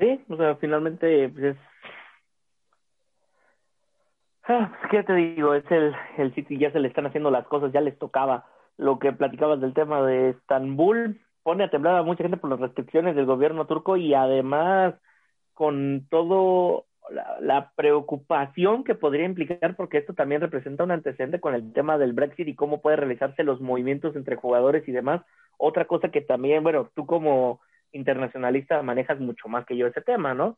Sí, 0.00 0.24
o 0.28 0.36
sea, 0.36 0.56
finalmente 0.56 1.28
pues 1.28 1.56
es... 1.56 1.67
Ah, 4.50 4.72
pues, 4.80 4.90
¿Qué 4.90 5.02
te 5.02 5.14
digo? 5.14 5.54
Es 5.54 5.70
el, 5.70 5.94
el 6.16 6.34
City, 6.34 6.58
ya 6.58 6.72
se 6.72 6.80
le 6.80 6.88
están 6.88 7.06
haciendo 7.06 7.30
las 7.30 7.46
cosas, 7.46 7.70
ya 7.70 7.82
les 7.82 7.98
tocaba 7.98 8.46
lo 8.78 8.98
que 8.98 9.12
platicabas 9.12 9.60
del 9.60 9.74
tema 9.74 10.00
de 10.02 10.30
Estambul, 10.30 11.20
pone 11.42 11.64
a 11.64 11.70
temblar 11.70 11.96
a 11.96 12.02
mucha 12.02 12.22
gente 12.22 12.38
por 12.38 12.48
las 12.48 12.60
restricciones 12.60 13.14
del 13.14 13.26
gobierno 13.26 13.66
turco 13.66 13.98
y 13.98 14.14
además 14.14 14.94
con 15.52 16.06
todo 16.08 16.86
la, 17.40 17.72
preocupación 17.76 18.84
que 18.84 18.94
podría 18.94 19.26
implicar, 19.26 19.76
porque 19.76 19.98
esto 19.98 20.14
también 20.14 20.40
representa 20.40 20.84
un 20.84 20.92
antecedente 20.92 21.40
con 21.40 21.54
el 21.54 21.72
tema 21.74 21.98
del 21.98 22.14
Brexit 22.14 22.48
y 22.48 22.54
cómo 22.54 22.80
puede 22.80 22.96
realizarse 22.96 23.44
los 23.44 23.60
movimientos 23.60 24.16
entre 24.16 24.36
jugadores 24.36 24.88
y 24.88 24.92
demás. 24.92 25.22
Otra 25.58 25.84
cosa 25.86 26.10
que 26.10 26.22
también, 26.22 26.62
bueno, 26.62 26.90
tú 26.94 27.04
como 27.04 27.60
internacionalista 27.92 28.82
manejas 28.82 29.20
mucho 29.20 29.48
más 29.48 29.66
que 29.66 29.76
yo 29.76 29.86
ese 29.86 30.00
tema, 30.00 30.32
¿no? 30.32 30.56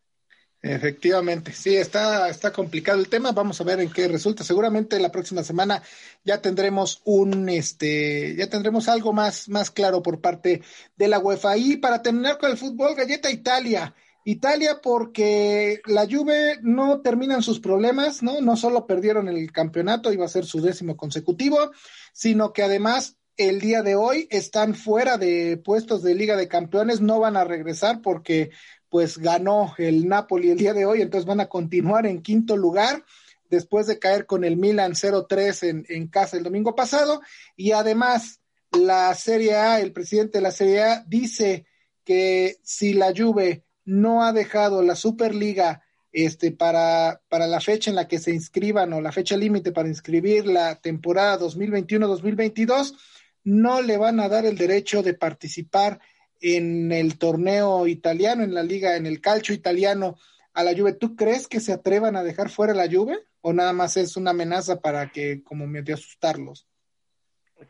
Efectivamente, 0.62 1.52
sí, 1.52 1.74
está, 1.74 2.28
está 2.28 2.52
complicado 2.52 2.98
el 2.98 3.08
tema. 3.08 3.32
Vamos 3.32 3.60
a 3.60 3.64
ver 3.64 3.80
en 3.80 3.90
qué 3.90 4.08
resulta. 4.08 4.44
Seguramente 4.44 5.00
la 5.00 5.10
próxima 5.10 5.42
semana 5.42 5.82
ya 6.22 6.42
tendremos 6.42 7.00
un, 7.04 7.48
este, 7.48 8.36
ya 8.36 8.46
tendremos 8.48 8.88
algo 8.88 9.14
más, 9.14 9.48
más 9.48 9.70
claro 9.70 10.02
por 10.02 10.20
parte 10.20 10.62
de 10.96 11.08
la 11.08 11.18
UEFA. 11.18 11.56
Y 11.56 11.78
para 11.78 12.02
terminar 12.02 12.36
con 12.38 12.50
el 12.50 12.58
fútbol, 12.58 12.94
Galleta 12.94 13.30
Italia. 13.30 13.94
Italia 14.24 14.80
porque 14.82 15.80
la 15.86 16.06
Juve 16.06 16.58
no 16.60 17.00
terminan 17.00 17.42
sus 17.42 17.58
problemas, 17.58 18.22
¿no? 18.22 18.42
No 18.42 18.54
solo 18.54 18.86
perdieron 18.86 19.28
el 19.28 19.50
campeonato, 19.52 20.12
iba 20.12 20.26
a 20.26 20.28
ser 20.28 20.44
su 20.44 20.60
décimo 20.60 20.94
consecutivo, 20.94 21.70
sino 22.12 22.52
que 22.52 22.62
además 22.62 23.16
el 23.38 23.60
día 23.60 23.82
de 23.82 23.94
hoy 23.94 24.28
están 24.30 24.74
fuera 24.74 25.16
de 25.16 25.56
puestos 25.56 26.02
de 26.02 26.14
Liga 26.14 26.36
de 26.36 26.48
Campeones, 26.48 27.00
no 27.00 27.18
van 27.18 27.38
a 27.38 27.44
regresar 27.44 28.02
porque 28.02 28.50
pues 28.90 29.18
ganó 29.18 29.74
el 29.78 30.08
Napoli 30.08 30.50
el 30.50 30.58
día 30.58 30.74
de 30.74 30.84
hoy, 30.84 31.00
entonces 31.00 31.26
van 31.26 31.40
a 31.40 31.48
continuar 31.48 32.06
en 32.06 32.22
quinto 32.22 32.56
lugar 32.56 33.04
después 33.48 33.86
de 33.86 33.98
caer 33.98 34.26
con 34.26 34.44
el 34.44 34.56
Milan 34.56 34.92
0-3 34.92 35.68
en, 35.68 35.86
en 35.88 36.08
casa 36.08 36.36
el 36.36 36.44
domingo 36.44 36.74
pasado. 36.74 37.20
Y 37.56 37.72
además 37.72 38.40
la 38.72 39.14
Serie 39.14 39.56
A, 39.56 39.80
el 39.80 39.92
presidente 39.92 40.38
de 40.38 40.42
la 40.42 40.52
Serie 40.52 40.82
A 40.82 41.04
dice 41.06 41.66
que 42.04 42.58
si 42.62 42.92
la 42.92 43.12
Juve 43.16 43.64
no 43.84 44.24
ha 44.24 44.32
dejado 44.32 44.82
la 44.82 44.94
Superliga 44.94 45.82
este, 46.12 46.50
para, 46.52 47.20
para 47.28 47.46
la 47.46 47.60
fecha 47.60 47.90
en 47.90 47.96
la 47.96 48.08
que 48.08 48.18
se 48.18 48.32
inscriban 48.32 48.92
o 48.92 49.00
la 49.00 49.12
fecha 49.12 49.36
límite 49.36 49.72
para 49.72 49.88
inscribir 49.88 50.46
la 50.46 50.76
temporada 50.76 51.38
2021-2022, 51.38 52.96
no 53.44 53.80
le 53.82 53.96
van 53.96 54.20
a 54.20 54.28
dar 54.28 54.44
el 54.44 54.56
derecho 54.56 55.02
de 55.02 55.14
participar 55.14 56.00
en 56.40 56.92
el 56.92 57.18
torneo 57.18 57.86
italiano, 57.86 58.42
en 58.42 58.54
la 58.54 58.62
liga, 58.62 58.96
en 58.96 59.06
el 59.06 59.20
calcio 59.20 59.54
italiano 59.54 60.16
a 60.54 60.64
la 60.64 60.72
Juve. 60.76 60.92
¿Tú 60.92 61.16
crees 61.16 61.48
que 61.48 61.60
se 61.60 61.72
atrevan 61.72 62.16
a 62.16 62.22
dejar 62.22 62.50
fuera 62.50 62.74
la 62.74 62.90
Juve 62.90 63.18
o 63.40 63.52
nada 63.52 63.72
más 63.72 63.96
es 63.96 64.16
una 64.16 64.30
amenaza 64.30 64.80
para 64.80 65.10
que 65.10 65.42
como 65.42 65.66
medio 65.66 65.94
asustarlos? 65.94 66.66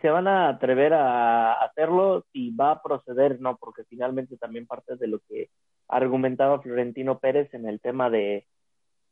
se 0.01 0.11
van 0.11 0.29
a 0.29 0.49
atrever 0.49 0.95
a 0.95 1.53
hacerlo 1.55 2.25
si 2.33 2.51
va 2.51 2.73
a 2.73 2.83
proceder, 2.83 3.41
no, 3.41 3.57
porque 3.57 3.85
finalmente 3.85 4.37
también 4.37 4.67
parte 4.67 4.97
de 4.97 5.09
lo 5.09 5.21
que 5.29 5.51
argumentaba 5.89 6.61
Florentino 6.63 7.19
Pérez 7.19 7.53
en 7.55 7.67
el 7.67 7.81
tema 7.81 8.09
de 8.09 8.47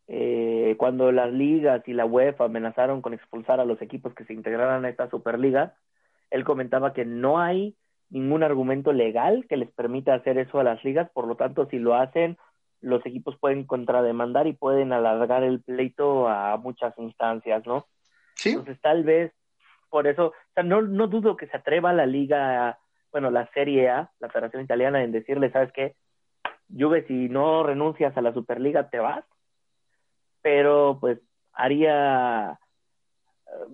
eh, 0.07 0.77
cuando 0.79 1.11
las 1.11 1.33
ligas 1.33 1.87
y 1.87 1.93
la 1.93 2.07
UEFA 2.07 2.45
amenazaron 2.45 3.03
con 3.03 3.13
expulsar 3.13 3.61
a 3.61 3.65
los 3.65 3.83
equipos 3.83 4.15
que 4.15 4.25
se 4.25 4.33
integraran 4.33 4.85
a 4.85 4.89
esta 4.89 5.11
Superliga, 5.11 5.75
él 6.31 6.45
comentaba 6.45 6.93
que 6.93 7.05
no 7.05 7.41
hay 7.41 7.77
ningún 8.11 8.43
argumento 8.43 8.93
legal 8.93 9.47
que 9.49 9.57
les 9.57 9.71
permita 9.71 10.15
hacer 10.15 10.39
eso 10.39 10.59
a 10.61 10.65
las 10.65 10.83
ligas, 10.85 11.11
por 11.11 11.27
lo 11.27 11.37
tanto, 11.37 11.67
si 11.67 11.79
lo 11.79 11.95
hacen, 11.95 12.39
los 12.81 13.05
equipos 13.05 13.37
pueden 13.39 13.65
contrademandar 13.65 14.47
y 14.47 14.53
pueden 14.53 14.93
alargar 14.93 15.43
el 15.43 15.61
pleito 15.61 16.29
a 16.29 16.57
muchas 16.57 16.97
instancias, 16.99 17.67
¿no? 17.67 17.87
Sí. 18.35 18.51
Entonces, 18.51 18.81
tal 18.81 19.05
vez 19.05 19.33
por 19.89 20.07
eso, 20.07 20.27
o 20.27 20.53
sea, 20.55 20.63
no, 20.63 20.83
no 20.83 21.07
dudo 21.09 21.37
que 21.37 21.47
se 21.47 21.57
atreva 21.57 21.93
la 21.93 22.07
liga, 22.07 22.79
bueno, 23.11 23.31
la 23.31 23.47
Serie 23.53 23.89
A, 23.89 24.11
la 24.21 24.29
Federación 24.29 24.63
Italiana, 24.63 25.03
en 25.03 25.13
decirle, 25.13 25.51
¿sabes 25.51 25.73
qué? 25.73 25.97
Juve, 26.71 27.07
si 27.07 27.29
no 27.29 27.63
renuncias 27.63 28.17
a 28.17 28.23
la 28.23 28.33
Superliga, 28.33 28.91
te 28.91 28.99
vas. 28.99 29.25
Pero, 30.43 30.99
pues, 31.01 31.19
haría, 31.53 32.59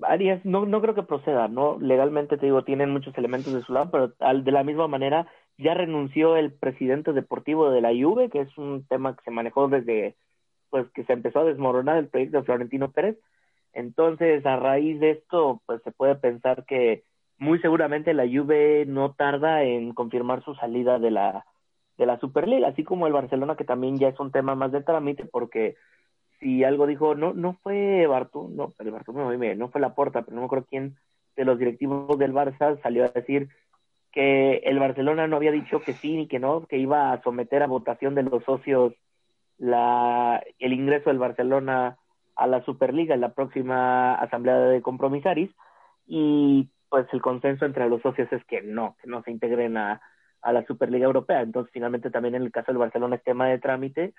haría, 0.03 0.41
no, 0.45 0.67
no 0.67 0.81
creo 0.81 0.95
que 0.95 1.03
proceda, 1.03 1.49
¿no? 1.49 1.79
Legalmente, 1.81 2.37
te 2.37 2.47
digo, 2.47 2.65
tienen 2.65 2.91
muchos 2.91 3.17
elementos 3.19 3.53
de 3.53 3.63
su 3.63 3.73
lado, 3.73 3.91
pero 3.91 4.13
al, 4.21 4.45
de 4.45 4.53
la 4.53 4.65
misma 4.65 4.89
manera, 4.89 5.27
ya 5.59 5.75
renunció 5.75 6.37
el 6.37 6.53
presidente 6.53 7.13
deportivo 7.13 7.71
de 7.71 7.81
la 7.81 7.91
Juve, 7.91 8.31
que 8.31 8.41
es 8.41 8.59
un 8.59 8.87
tema 8.87 9.17
que 9.17 9.23
se 9.25 9.31
manejó 9.31 9.69
desde, 9.69 10.17
pues, 10.71 10.87
que 10.93 11.05
se 11.05 11.13
empezó 11.13 11.41
a 11.41 11.45
desmoronar 11.45 11.99
el 11.99 12.09
proyecto 12.09 12.39
de 12.39 12.45
Florentino 12.45 12.91
Pérez, 12.91 13.19
entonces, 13.75 14.47
a 14.47 14.57
raíz 14.57 15.01
de 15.01 15.11
esto, 15.11 15.61
pues 15.67 15.83
se 15.83 15.91
puede 15.91 16.15
pensar 16.15 16.65
que 16.65 17.03
muy 17.39 17.59
seguramente 17.61 18.15
la 18.15 18.25
Juve 18.25 18.85
no 18.87 19.13
tarda 19.15 19.65
en 19.65 19.93
confirmar 19.93 20.45
su 20.45 20.55
salida 20.55 20.99
de 20.99 21.11
la 21.11 21.45
de 21.99 22.07
la 22.07 22.19
Superliga, 22.19 22.69
así 22.69 22.83
como 22.83 23.07
el 23.07 23.13
Barcelona 23.13 23.57
que 23.57 23.65
también 23.65 23.99
ya 23.99 24.09
es 24.09 24.19
un 24.19 24.33
tema 24.33 24.57
más 24.57 24.73
de 24.73 24.83
trámite 24.83 25.27
porque 25.27 25.77
si 26.41 26.65
algo 26.65 26.87
dijo 26.87 27.15
no 27.15 27.33
no 27.33 27.55
fue 27.63 28.07
Bartu, 28.07 28.49
no, 28.49 28.75
el 28.79 28.91
Bartu 28.91 29.13
no, 29.13 29.69
fue 29.71 29.81
la 29.81 29.95
porta, 29.95 30.23
pero 30.23 30.35
no 30.35 30.43
me 30.43 30.47
acuerdo 30.47 30.67
quién 30.69 30.97
de 31.37 31.45
los 31.45 31.59
directivos 31.59 32.19
del 32.19 32.33
Barça 32.33 32.81
salió 32.83 33.05
a 33.05 33.09
decir 33.09 33.49
que 34.13 34.59
el 34.59 34.79
Barcelona 34.79 35.27
no 35.27 35.37
había 35.37 35.51
dicho 35.51 35.81
que 35.81 35.93
sí 35.93 36.17
ni 36.17 36.29
que 36.29 36.39
no, 36.39 36.67
que 36.67 36.79
iba 36.79 37.13
a 37.13 37.23
someter 37.23 37.63
a 37.63 37.67
votación 37.67 38.15
de 38.15 38.23
los 38.23 38.45
socios 38.45 38.95
la 39.59 40.43
el 40.59 40.73
ingreso 40.73 41.11
del 41.11 41.19
Barcelona 41.19 41.99
a 42.37 42.47
la 42.47 42.65
Superliga 42.65 43.15
en 43.15 43.21
la 43.21 43.35
próxima 43.35 44.15
asamblea 44.15 44.59
de 44.59 44.83
compromisaris 44.83 45.51
y 46.07 46.69
pues 46.89 47.07
el 47.13 47.23
consenso 47.23 47.65
entre 47.65 47.89
los 47.89 48.03
socios 48.03 48.33
es 48.33 48.45
que 48.45 48.63
no, 48.63 48.97
que 49.03 49.09
no 49.09 49.23
se 49.23 49.31
integren 49.31 49.77
a, 49.77 50.01
a 50.43 50.53
la 50.53 50.65
Superliga 50.67 51.07
Europea. 51.07 51.41
Entonces 51.41 51.73
finalmente 51.73 52.11
también 52.11 52.35
en 52.35 52.43
el 52.43 52.53
caso 52.53 52.71
del 52.71 52.79
Barcelona 52.79 53.17
es 53.17 53.25
tema 53.25 53.49
de 53.49 53.59
trámite 53.59 54.15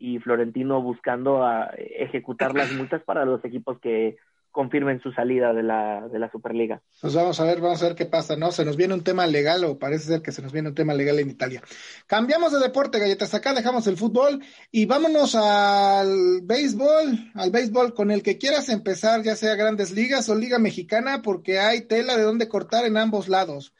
y 0.00 0.18
Florentino 0.18 0.82
buscando 0.82 1.44
a 1.44 1.66
ejecutar 1.76 2.54
las 2.54 2.72
multas 2.72 3.02
para 3.04 3.24
los 3.24 3.44
equipos 3.44 3.78
que 3.78 4.16
confirmen 4.50 5.00
su 5.00 5.12
salida 5.12 5.52
de 5.52 5.62
la, 5.62 6.08
de 6.08 6.18
la 6.18 6.30
Superliga. 6.30 6.82
Pues 7.00 7.14
vamos 7.14 7.38
a 7.38 7.44
ver, 7.44 7.60
vamos 7.60 7.82
a 7.82 7.86
ver 7.86 7.94
qué 7.94 8.06
pasa, 8.06 8.36
¿no? 8.36 8.50
Se 8.50 8.64
nos 8.64 8.76
viene 8.76 8.94
un 8.94 9.04
tema 9.04 9.26
legal 9.26 9.64
o 9.64 9.78
parece 9.78 10.06
ser 10.06 10.22
que 10.22 10.32
se 10.32 10.42
nos 10.42 10.52
viene 10.52 10.70
un 10.70 10.74
tema 10.74 10.94
legal 10.94 11.18
en 11.18 11.30
Italia. 11.30 11.62
Cambiamos 12.06 12.52
de 12.52 12.58
deporte, 12.58 12.98
galletas, 12.98 13.32
acá 13.34 13.54
dejamos 13.54 13.86
el 13.86 13.96
fútbol 13.96 14.42
y 14.72 14.86
vámonos 14.86 15.34
al 15.36 16.40
béisbol, 16.42 17.30
al 17.34 17.50
béisbol 17.50 17.94
con 17.94 18.10
el 18.10 18.22
que 18.22 18.38
quieras 18.38 18.68
empezar, 18.70 19.22
ya 19.22 19.36
sea 19.36 19.54
grandes 19.54 19.92
ligas 19.92 20.28
o 20.28 20.34
liga 20.34 20.58
mexicana, 20.58 21.22
porque 21.22 21.60
hay 21.60 21.82
tela 21.82 22.16
de 22.16 22.24
donde 22.24 22.48
cortar 22.48 22.86
en 22.86 22.96
ambos 22.96 23.28
lados. 23.28 23.72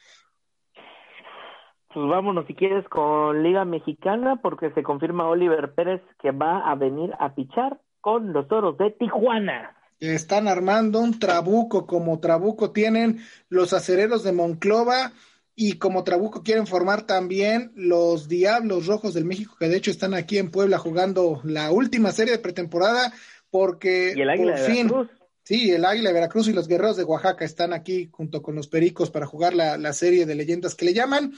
Pues 1.92 2.08
vámonos 2.08 2.46
si 2.46 2.54
quieres 2.54 2.88
con 2.88 3.42
Liga 3.42 3.64
Mexicana 3.64 4.40
porque 4.42 4.70
se 4.72 4.82
confirma 4.82 5.28
Oliver 5.28 5.74
Pérez 5.74 6.00
que 6.22 6.30
va 6.30 6.70
a 6.70 6.74
venir 6.74 7.12
a 7.18 7.34
pichar 7.34 7.80
con 8.00 8.32
los 8.32 8.46
toros 8.48 8.78
de 8.78 8.90
Tijuana 8.92 9.76
están 10.00 10.48
armando 10.48 10.98
un 11.00 11.18
trabuco 11.18 11.86
como 11.86 12.18
trabuco 12.20 12.70
tienen 12.72 13.20
los 13.48 13.72
acereros 13.72 14.24
de 14.24 14.32
Monclova 14.32 15.12
y 15.54 15.74
como 15.74 16.04
trabuco 16.04 16.42
quieren 16.42 16.66
formar 16.66 17.02
también 17.02 17.72
los 17.74 18.26
Diablos 18.28 18.86
Rojos 18.86 19.12
del 19.12 19.26
México 19.26 19.56
que 19.58 19.68
de 19.68 19.76
hecho 19.76 19.90
están 19.90 20.14
aquí 20.14 20.38
en 20.38 20.50
Puebla 20.50 20.78
jugando 20.78 21.40
la 21.44 21.70
última 21.70 22.12
serie 22.12 22.32
de 22.32 22.38
pretemporada 22.38 23.12
porque 23.50 24.14
¿Y 24.16 24.20
el 24.22 24.30
Águila 24.30 24.52
por 24.52 24.60
de 24.60 24.66
fin 24.66 24.88
Veracruz? 24.88 25.10
sí 25.42 25.70
el 25.70 25.84
Águila 25.84 26.08
de 26.08 26.14
Veracruz 26.14 26.48
y 26.48 26.54
los 26.54 26.66
Guerreros 26.66 26.96
de 26.96 27.04
Oaxaca 27.04 27.44
están 27.44 27.74
aquí 27.74 28.08
junto 28.10 28.40
con 28.40 28.54
los 28.54 28.68
Pericos 28.68 29.10
para 29.10 29.26
jugar 29.26 29.52
la, 29.52 29.76
la 29.76 29.92
serie 29.92 30.24
de 30.24 30.34
leyendas 30.34 30.74
que 30.74 30.86
le 30.86 30.94
llaman 30.94 31.34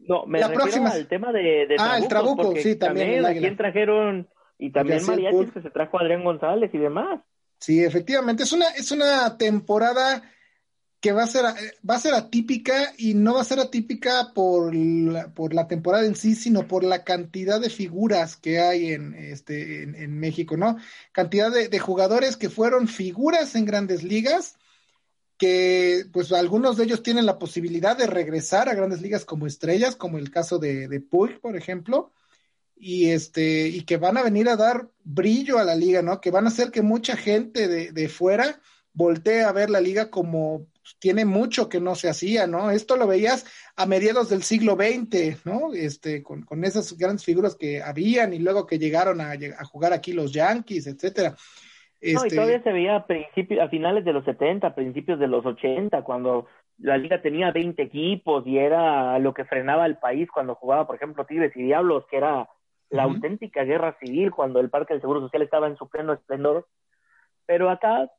no 0.00 0.26
me 0.26 0.40
la 0.40 0.48
refiero 0.48 0.64
próxima... 0.64 0.90
al 0.90 1.06
tema 1.06 1.32
de, 1.32 1.66
de 1.66 1.76
ah 1.78 1.98
el 1.98 2.08
trabuco 2.08 2.54
sí 2.56 2.76
también, 2.76 3.22
también 3.22 3.56
trajeron 3.56 4.28
y 4.58 4.70
también 4.70 5.04
mariachis 5.06 5.52
que 5.52 5.62
se 5.62 5.70
trajo 5.70 5.98
Adrián 5.98 6.24
González 6.24 6.70
y 6.72 6.78
demás 6.78 7.20
Sí, 7.62 7.84
efectivamente, 7.84 8.42
es 8.42 8.52
una, 8.52 8.66
es 8.70 8.90
una 8.90 9.38
temporada 9.38 10.20
que 11.00 11.12
va 11.12 11.22
a 11.22 11.28
ser 11.28 11.44
va 11.88 11.94
a 11.94 12.00
ser 12.00 12.12
atípica 12.12 12.92
y 12.98 13.14
no 13.14 13.34
va 13.34 13.42
a 13.42 13.44
ser 13.44 13.60
atípica 13.60 14.32
por 14.34 14.74
la, 14.74 15.32
por 15.32 15.54
la 15.54 15.68
temporada 15.68 16.04
en 16.04 16.16
sí, 16.16 16.34
sino 16.34 16.66
por 16.66 16.82
la 16.82 17.04
cantidad 17.04 17.60
de 17.60 17.70
figuras 17.70 18.36
que 18.36 18.58
hay 18.58 18.90
en 18.92 19.14
este 19.14 19.84
en, 19.84 20.18
México, 20.18 20.56
¿no? 20.56 20.76
Cantidad 21.12 21.52
de, 21.52 21.78
jugadores 21.78 22.36
que 22.36 22.50
fueron 22.50 22.88
figuras 22.88 23.54
en 23.54 23.64
grandes 23.64 24.02
ligas, 24.02 24.58
que 25.42 26.04
pues 26.12 26.30
algunos 26.30 26.76
de 26.76 26.84
ellos 26.84 27.02
tienen 27.02 27.26
la 27.26 27.40
posibilidad 27.40 27.96
de 27.96 28.06
regresar 28.06 28.68
a 28.68 28.74
grandes 28.74 29.02
ligas 29.02 29.24
como 29.24 29.48
estrellas, 29.48 29.96
como 29.96 30.18
el 30.18 30.30
caso 30.30 30.60
de, 30.60 30.86
de 30.86 31.00
Puig, 31.00 31.40
por 31.40 31.56
ejemplo, 31.56 32.12
y 32.76 33.10
este 33.10 33.66
y 33.66 33.82
que 33.82 33.96
van 33.96 34.16
a 34.16 34.22
venir 34.22 34.48
a 34.48 34.54
dar 34.54 34.88
brillo 35.02 35.58
a 35.58 35.64
la 35.64 35.74
liga, 35.74 36.00
¿no? 36.00 36.20
Que 36.20 36.30
van 36.30 36.44
a 36.44 36.48
hacer 36.50 36.70
que 36.70 36.82
mucha 36.82 37.16
gente 37.16 37.66
de, 37.66 37.90
de 37.90 38.08
fuera 38.08 38.60
voltee 38.92 39.42
a 39.42 39.50
ver 39.50 39.68
la 39.68 39.80
liga 39.80 40.10
como 40.10 40.68
tiene 41.00 41.24
mucho 41.24 41.68
que 41.68 41.80
no 41.80 41.96
se 41.96 42.08
hacía, 42.08 42.46
¿no? 42.46 42.70
Esto 42.70 42.96
lo 42.96 43.08
veías 43.08 43.44
a 43.74 43.84
mediados 43.84 44.28
del 44.28 44.44
siglo 44.44 44.76
XX, 44.76 45.44
¿no? 45.44 45.74
Este, 45.74 46.22
con, 46.22 46.42
con 46.42 46.64
esas 46.64 46.96
grandes 46.96 47.24
figuras 47.24 47.56
que 47.56 47.82
habían 47.82 48.32
y 48.32 48.38
luego 48.38 48.64
que 48.64 48.78
llegaron 48.78 49.20
a, 49.20 49.32
a 49.32 49.64
jugar 49.64 49.92
aquí 49.92 50.12
los 50.12 50.32
Yankees, 50.32 50.86
etcétera. 50.86 51.34
Este... 52.02 52.14
No, 52.14 52.24
y 52.24 52.26
este 52.26 52.36
todavía 52.36 52.62
se 52.62 52.72
veía 52.72 52.96
a 52.96 53.06
principios, 53.06 53.60
a 53.60 53.68
finales 53.68 54.04
de 54.04 54.12
los 54.12 54.24
70, 54.24 54.74
principios 54.74 55.20
de 55.20 55.28
los 55.28 55.46
80, 55.46 56.02
cuando 56.02 56.48
la 56.78 56.96
liga 56.96 57.22
tenía 57.22 57.52
20 57.52 57.80
equipos 57.80 58.44
y 58.44 58.58
era 58.58 59.16
lo 59.20 59.32
que 59.32 59.44
frenaba 59.44 59.86
el 59.86 59.98
país 59.98 60.28
cuando 60.28 60.56
jugaba, 60.56 60.84
por 60.86 60.96
ejemplo, 60.96 61.24
Tigres 61.24 61.56
y 61.56 61.62
Diablos, 61.62 62.04
que 62.10 62.16
era 62.16 62.48
la 62.90 63.04
auténtica 63.04 63.62
guerra 63.62 63.96
civil 64.00 64.32
cuando 64.32 64.58
el 64.58 64.68
Parque 64.68 64.94
del 64.94 65.00
Seguro 65.00 65.20
Social 65.20 65.42
estaba 65.42 65.68
en 65.68 65.76
su 65.76 65.88
pleno 65.88 66.12
esplendor. 66.12 66.66
Pero 67.46 67.70
acá, 67.70 68.10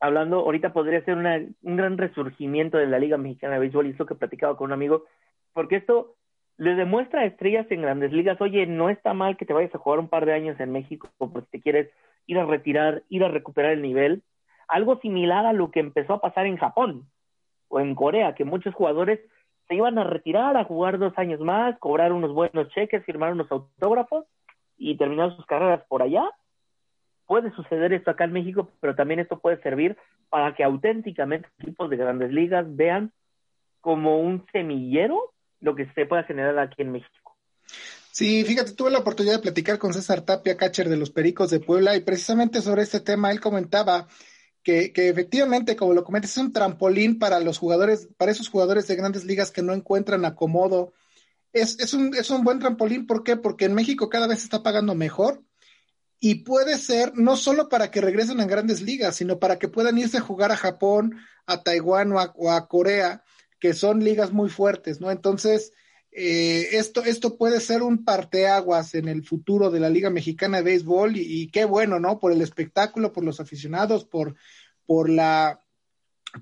hablando, 0.00 0.40
ahorita 0.40 0.72
podría 0.72 1.04
ser 1.04 1.16
una, 1.16 1.40
un 1.62 1.76
gran 1.76 1.96
resurgimiento 1.96 2.76
de 2.76 2.88
la 2.88 2.98
Liga 2.98 3.16
Mexicana 3.18 3.54
de 3.54 3.60
Béisbol, 3.60 3.86
y 3.86 3.90
es 3.90 3.98
lo 4.00 4.06
que 4.06 4.16
platicaba 4.16 4.56
con 4.56 4.66
un 4.66 4.72
amigo, 4.72 5.04
porque 5.52 5.76
esto 5.76 6.16
le 6.58 6.74
demuestra 6.74 7.20
a 7.20 7.26
estrellas 7.26 7.66
en 7.70 7.82
grandes 7.82 8.12
ligas, 8.12 8.40
oye, 8.40 8.66
no 8.66 8.90
está 8.90 9.14
mal 9.14 9.36
que 9.36 9.46
te 9.46 9.52
vayas 9.52 9.74
a 9.74 9.78
jugar 9.78 10.00
un 10.00 10.08
par 10.08 10.26
de 10.26 10.32
años 10.32 10.58
en 10.58 10.72
México, 10.72 11.08
porque 11.18 11.42
si 11.42 11.46
te 11.52 11.60
quieres 11.60 11.90
ir 12.26 12.38
a 12.38 12.44
retirar, 12.44 13.02
ir 13.08 13.24
a 13.24 13.28
recuperar 13.28 13.72
el 13.72 13.82
nivel. 13.82 14.22
Algo 14.68 14.98
similar 15.00 15.46
a 15.46 15.52
lo 15.52 15.70
que 15.70 15.80
empezó 15.80 16.14
a 16.14 16.20
pasar 16.20 16.46
en 16.46 16.56
Japón 16.56 17.08
o 17.68 17.80
en 17.80 17.94
Corea, 17.94 18.34
que 18.34 18.44
muchos 18.44 18.74
jugadores 18.74 19.20
se 19.68 19.74
iban 19.74 19.98
a 19.98 20.04
retirar 20.04 20.56
a 20.56 20.64
jugar 20.64 20.98
dos 20.98 21.12
años 21.16 21.40
más, 21.40 21.78
cobrar 21.78 22.12
unos 22.12 22.32
buenos 22.32 22.68
cheques, 22.68 23.04
firmar 23.04 23.32
unos 23.32 23.50
autógrafos 23.50 24.24
y 24.76 24.96
terminar 24.96 25.34
sus 25.34 25.46
carreras 25.46 25.82
por 25.88 26.02
allá. 26.02 26.24
Puede 27.26 27.50
suceder 27.52 27.92
esto 27.92 28.10
acá 28.10 28.24
en 28.24 28.32
México, 28.32 28.70
pero 28.80 28.94
también 28.94 29.18
esto 29.18 29.38
puede 29.38 29.60
servir 29.62 29.96
para 30.28 30.54
que 30.54 30.62
auténticamente 30.62 31.48
equipos 31.58 31.90
de 31.90 31.96
grandes 31.96 32.30
ligas 32.30 32.64
vean 32.76 33.12
como 33.80 34.20
un 34.20 34.46
semillero 34.52 35.32
lo 35.60 35.74
que 35.74 35.86
se 35.92 36.06
pueda 36.06 36.24
generar 36.24 36.58
aquí 36.58 36.82
en 36.82 36.92
México. 36.92 37.36
Sí, 38.16 38.44
fíjate, 38.44 38.72
tuve 38.72 38.90
la 38.90 39.00
oportunidad 39.00 39.34
de 39.34 39.42
platicar 39.42 39.78
con 39.78 39.92
César 39.92 40.22
Tapia, 40.22 40.56
catcher 40.56 40.88
de 40.88 40.96
los 40.96 41.10
Pericos 41.10 41.50
de 41.50 41.60
Puebla, 41.60 41.94
y 41.96 42.00
precisamente 42.00 42.62
sobre 42.62 42.80
este 42.80 43.00
tema 43.00 43.30
él 43.30 43.42
comentaba 43.42 44.08
que, 44.62 44.90
efectivamente, 44.94 45.76
como 45.76 45.92
lo 45.92 46.02
comentas, 46.02 46.30
es 46.30 46.38
un 46.38 46.50
trampolín 46.50 47.18
para 47.18 47.40
los 47.40 47.58
jugadores, 47.58 48.08
para 48.16 48.32
esos 48.32 48.48
jugadores 48.48 48.86
de 48.86 48.96
grandes 48.96 49.26
ligas 49.26 49.50
que 49.50 49.60
no 49.60 49.74
encuentran 49.74 50.24
acomodo. 50.24 50.94
Es, 51.52 51.78
es, 51.78 51.92
un, 51.92 52.14
es 52.14 52.30
un 52.30 52.42
buen 52.42 52.58
trampolín, 52.58 53.06
¿por 53.06 53.22
qué? 53.22 53.36
Porque 53.36 53.66
en 53.66 53.74
México 53.74 54.08
cada 54.08 54.26
vez 54.26 54.38
se 54.38 54.44
está 54.44 54.62
pagando 54.62 54.94
mejor 54.94 55.44
y 56.18 56.36
puede 56.36 56.78
ser 56.78 57.12
no 57.16 57.36
solo 57.36 57.68
para 57.68 57.90
que 57.90 58.00
regresen 58.00 58.40
a 58.40 58.46
grandes 58.46 58.80
ligas, 58.80 59.16
sino 59.16 59.38
para 59.38 59.58
que 59.58 59.68
puedan 59.68 59.98
irse 59.98 60.16
a 60.16 60.22
jugar 60.22 60.52
a 60.52 60.56
Japón, 60.56 61.18
a 61.44 61.62
Taiwán 61.62 62.12
o 62.12 62.20
a, 62.20 62.32
o 62.34 62.50
a 62.50 62.66
Corea, 62.66 63.24
que 63.60 63.74
son 63.74 64.02
ligas 64.02 64.32
muy 64.32 64.48
fuertes, 64.48 65.02
¿no? 65.02 65.10
Entonces, 65.10 65.74
eh, 66.18 66.78
esto, 66.78 67.04
esto 67.04 67.36
puede 67.36 67.60
ser 67.60 67.82
un 67.82 68.02
parteaguas 68.02 68.94
en 68.94 69.06
el 69.06 69.22
futuro 69.22 69.70
de 69.70 69.80
la 69.80 69.90
Liga 69.90 70.08
Mexicana 70.08 70.56
de 70.56 70.62
Béisbol 70.62 71.14
y, 71.18 71.48
qué 71.48 71.66
bueno, 71.66 72.00
¿no? 72.00 72.18
Por 72.18 72.32
el 72.32 72.40
espectáculo, 72.40 73.12
por 73.12 73.22
los 73.22 73.38
aficionados, 73.38 74.06
por, 74.06 74.34
por 74.86 75.10
la 75.10 75.60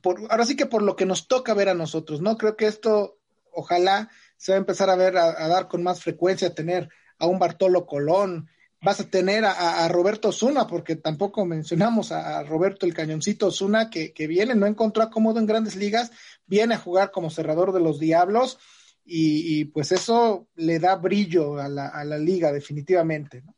por, 0.01 0.21
ahora 0.31 0.47
sí 0.47 0.55
que 0.55 0.67
por 0.67 0.83
lo 0.83 0.95
que 0.95 1.07
nos 1.07 1.27
toca 1.27 1.55
ver 1.55 1.69
a 1.69 1.75
nosotros, 1.75 2.21
¿no? 2.21 2.39
Creo 2.39 2.57
que 2.57 2.69
esto, 2.69 3.19
ojalá, 3.51 4.11
se 4.37 4.53
va 4.53 4.57
a 4.57 4.61
empezar 4.61 4.91
a 4.91 4.95
ver, 4.95 5.17
a, 5.17 5.49
dar 5.49 5.67
con 5.67 5.83
más 5.83 6.01
frecuencia, 6.01 6.49
a 6.49 6.55
tener 6.55 6.89
a 7.19 7.27
un 7.27 7.41
Bartolo 7.41 7.85
Colón, 7.85 8.49
vas 8.81 9.01
a 9.01 9.11
tener 9.11 9.45
a, 9.45 9.89
Roberto 9.89 10.31
Zuna, 10.31 10.69
porque 10.69 10.95
tampoco 10.95 11.45
mencionamos 11.47 12.13
a, 12.13 12.45
Roberto 12.45 12.87
el 12.87 12.95
Cañoncito 12.95 13.51
Zuna, 13.51 13.91
que, 13.91 14.13
que, 14.13 14.29
viene, 14.29 14.55
no 14.55 14.67
encontró 14.67 15.03
acomodo 15.03 15.41
en 15.41 15.47
grandes 15.47 15.75
ligas, 15.75 16.13
viene 16.47 16.77
a 16.77 16.79
jugar 16.79 17.11
como 17.11 17.29
cerrador 17.29 17.73
de 17.73 17.81
los 17.81 17.99
Diablos, 17.99 18.61
y, 19.05 19.67
pues 19.67 19.93
eso 19.93 20.47
le 20.57 20.79
da 20.79 20.97
brillo 20.97 21.59
a 21.59 21.69
la, 21.69 22.19
liga, 22.19 22.53
definitivamente, 22.53 23.43
¿no? 23.43 23.55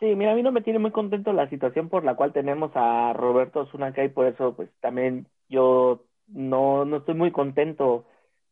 Sí, 0.00 0.14
mira, 0.14 0.32
a 0.32 0.34
mí 0.34 0.42
no 0.42 0.52
me 0.52 0.60
tiene 0.60 0.78
muy 0.78 0.90
contento 0.90 1.32
la 1.32 1.48
situación 1.48 1.88
por 1.88 2.04
la 2.04 2.16
cual 2.16 2.32
tenemos 2.32 2.70
a 2.74 3.14
Roberto 3.14 3.66
Zuna 3.66 3.86
acá 3.86 4.04
y 4.04 4.10
por 4.10 4.26
eso 4.26 4.54
pues 4.54 4.68
también 4.80 5.26
yo 5.48 6.04
no, 6.26 6.84
no 6.84 6.98
estoy 6.98 7.14
muy 7.14 7.30
contento 7.30 8.04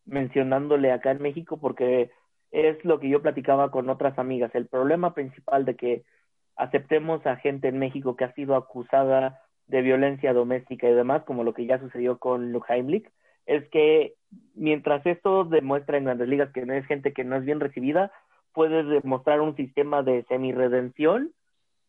mencionándole 0.07 0.91
acá 0.91 1.11
en 1.11 1.21
México 1.21 1.59
porque 1.59 2.11
es 2.51 2.83
lo 2.85 2.99
que 2.99 3.11
yo 3.11 3.21
platicaba 3.21 3.71
con 3.71 3.91
otras 3.91 4.19
amigas. 4.19 4.55
El 4.55 4.69
problema 4.69 5.13
principal 5.13 5.67
de 5.67 5.77
que 5.77 6.05
aceptemos 6.57 7.27
a 7.27 7.37
gente 7.37 7.69
en 7.69 7.79
México 7.79 8.17
que 8.17 8.25
ha 8.25 8.33
sido 8.33 8.55
acusada 8.55 9.43
de 9.67 9.83
violencia 9.83 10.33
doméstica 10.33 10.89
y 10.89 10.95
demás, 10.95 11.25
como 11.25 11.45
lo 11.45 11.53
que 11.53 11.67
ya 11.67 11.79
sucedió 11.79 12.19
con 12.19 12.53
Luke 12.53 12.73
Heimlich, 12.73 13.11
es 13.47 13.69
que 13.71 14.15
mientras 14.55 15.05
esto 15.07 15.45
demuestra 15.45 15.99
en 15.99 16.05
grandes 16.05 16.29
ligas 16.29 16.53
que 16.53 16.65
no 16.65 16.75
es 16.75 16.87
gente 16.87 17.13
que 17.13 17.25
no 17.25 17.37
es 17.37 17.45
bien 17.45 17.61
recibida, 17.61 18.13
puede 18.53 18.85
demostrar 18.85 19.41
un 19.41 19.57
sistema 19.57 20.03
de 20.03 20.25
semi-redención 20.29 21.33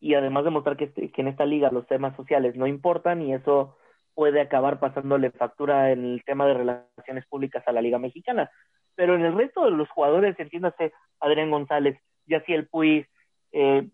y 0.00 0.14
además 0.14 0.44
demostrar 0.44 0.76
que, 0.76 0.84
este, 0.84 1.10
que 1.10 1.20
en 1.22 1.28
esta 1.28 1.46
liga 1.46 1.70
los 1.70 1.86
temas 1.86 2.14
sociales 2.16 2.56
no 2.56 2.66
importan 2.66 3.22
y 3.22 3.34
eso 3.34 3.76
puede 4.14 4.40
acabar 4.40 4.80
pasándole 4.80 5.30
factura 5.30 5.92
en 5.92 6.04
el 6.04 6.24
tema 6.24 6.46
de 6.46 6.54
relaciones 6.54 7.26
públicas 7.26 7.62
a 7.66 7.72
la 7.72 7.82
Liga 7.82 7.98
Mexicana. 7.98 8.50
Pero 8.94 9.14
en 9.14 9.24
el 9.24 9.36
resto 9.36 9.64
de 9.64 9.72
los 9.72 9.88
jugadores, 9.90 10.38
entiéndase, 10.38 10.92
Adrián 11.20 11.50
González, 11.50 11.98
Yaciel 12.26 12.66
Puig, 12.66 13.06
eh, 13.52 13.88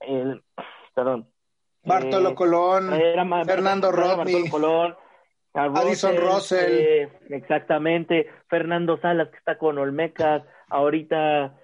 el, 0.00 0.42
perdón. 0.94 1.28
Bartolo 1.84 2.30
eh, 2.30 2.34
Colón, 2.34 2.90
Fernando 3.44 3.92
Rodney, 3.92 4.48
Colón, 4.48 4.96
Addison 5.54 6.16
Russell. 6.16 6.72
Eh, 6.72 7.08
exactamente, 7.28 8.28
Fernando 8.48 8.98
Salas 8.98 9.28
que 9.28 9.36
está 9.36 9.58
con 9.58 9.78
Olmecas, 9.78 10.42
ahorita 10.68 11.58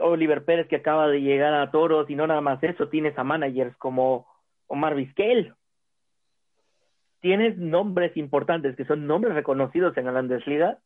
Oliver 0.00 0.44
Pérez 0.44 0.66
que 0.68 0.76
acaba 0.76 1.08
de 1.08 1.20
llegar 1.20 1.54
a 1.54 1.70
Toros 1.70 2.10
y 2.10 2.14
no 2.14 2.26
nada 2.26 2.40
más 2.40 2.62
eso, 2.62 2.88
tienes 2.88 3.16
a 3.18 3.24
managers 3.24 3.76
como 3.76 4.26
Omar 4.66 4.94
Vizquel. 4.94 5.54
Tienes 7.20 7.56
nombres 7.56 8.16
importantes 8.16 8.76
que 8.76 8.84
son 8.84 9.06
nombres 9.06 9.34
reconocidos 9.34 9.96
en 9.96 10.04
grandes 10.04 10.46
ligas 10.46 10.78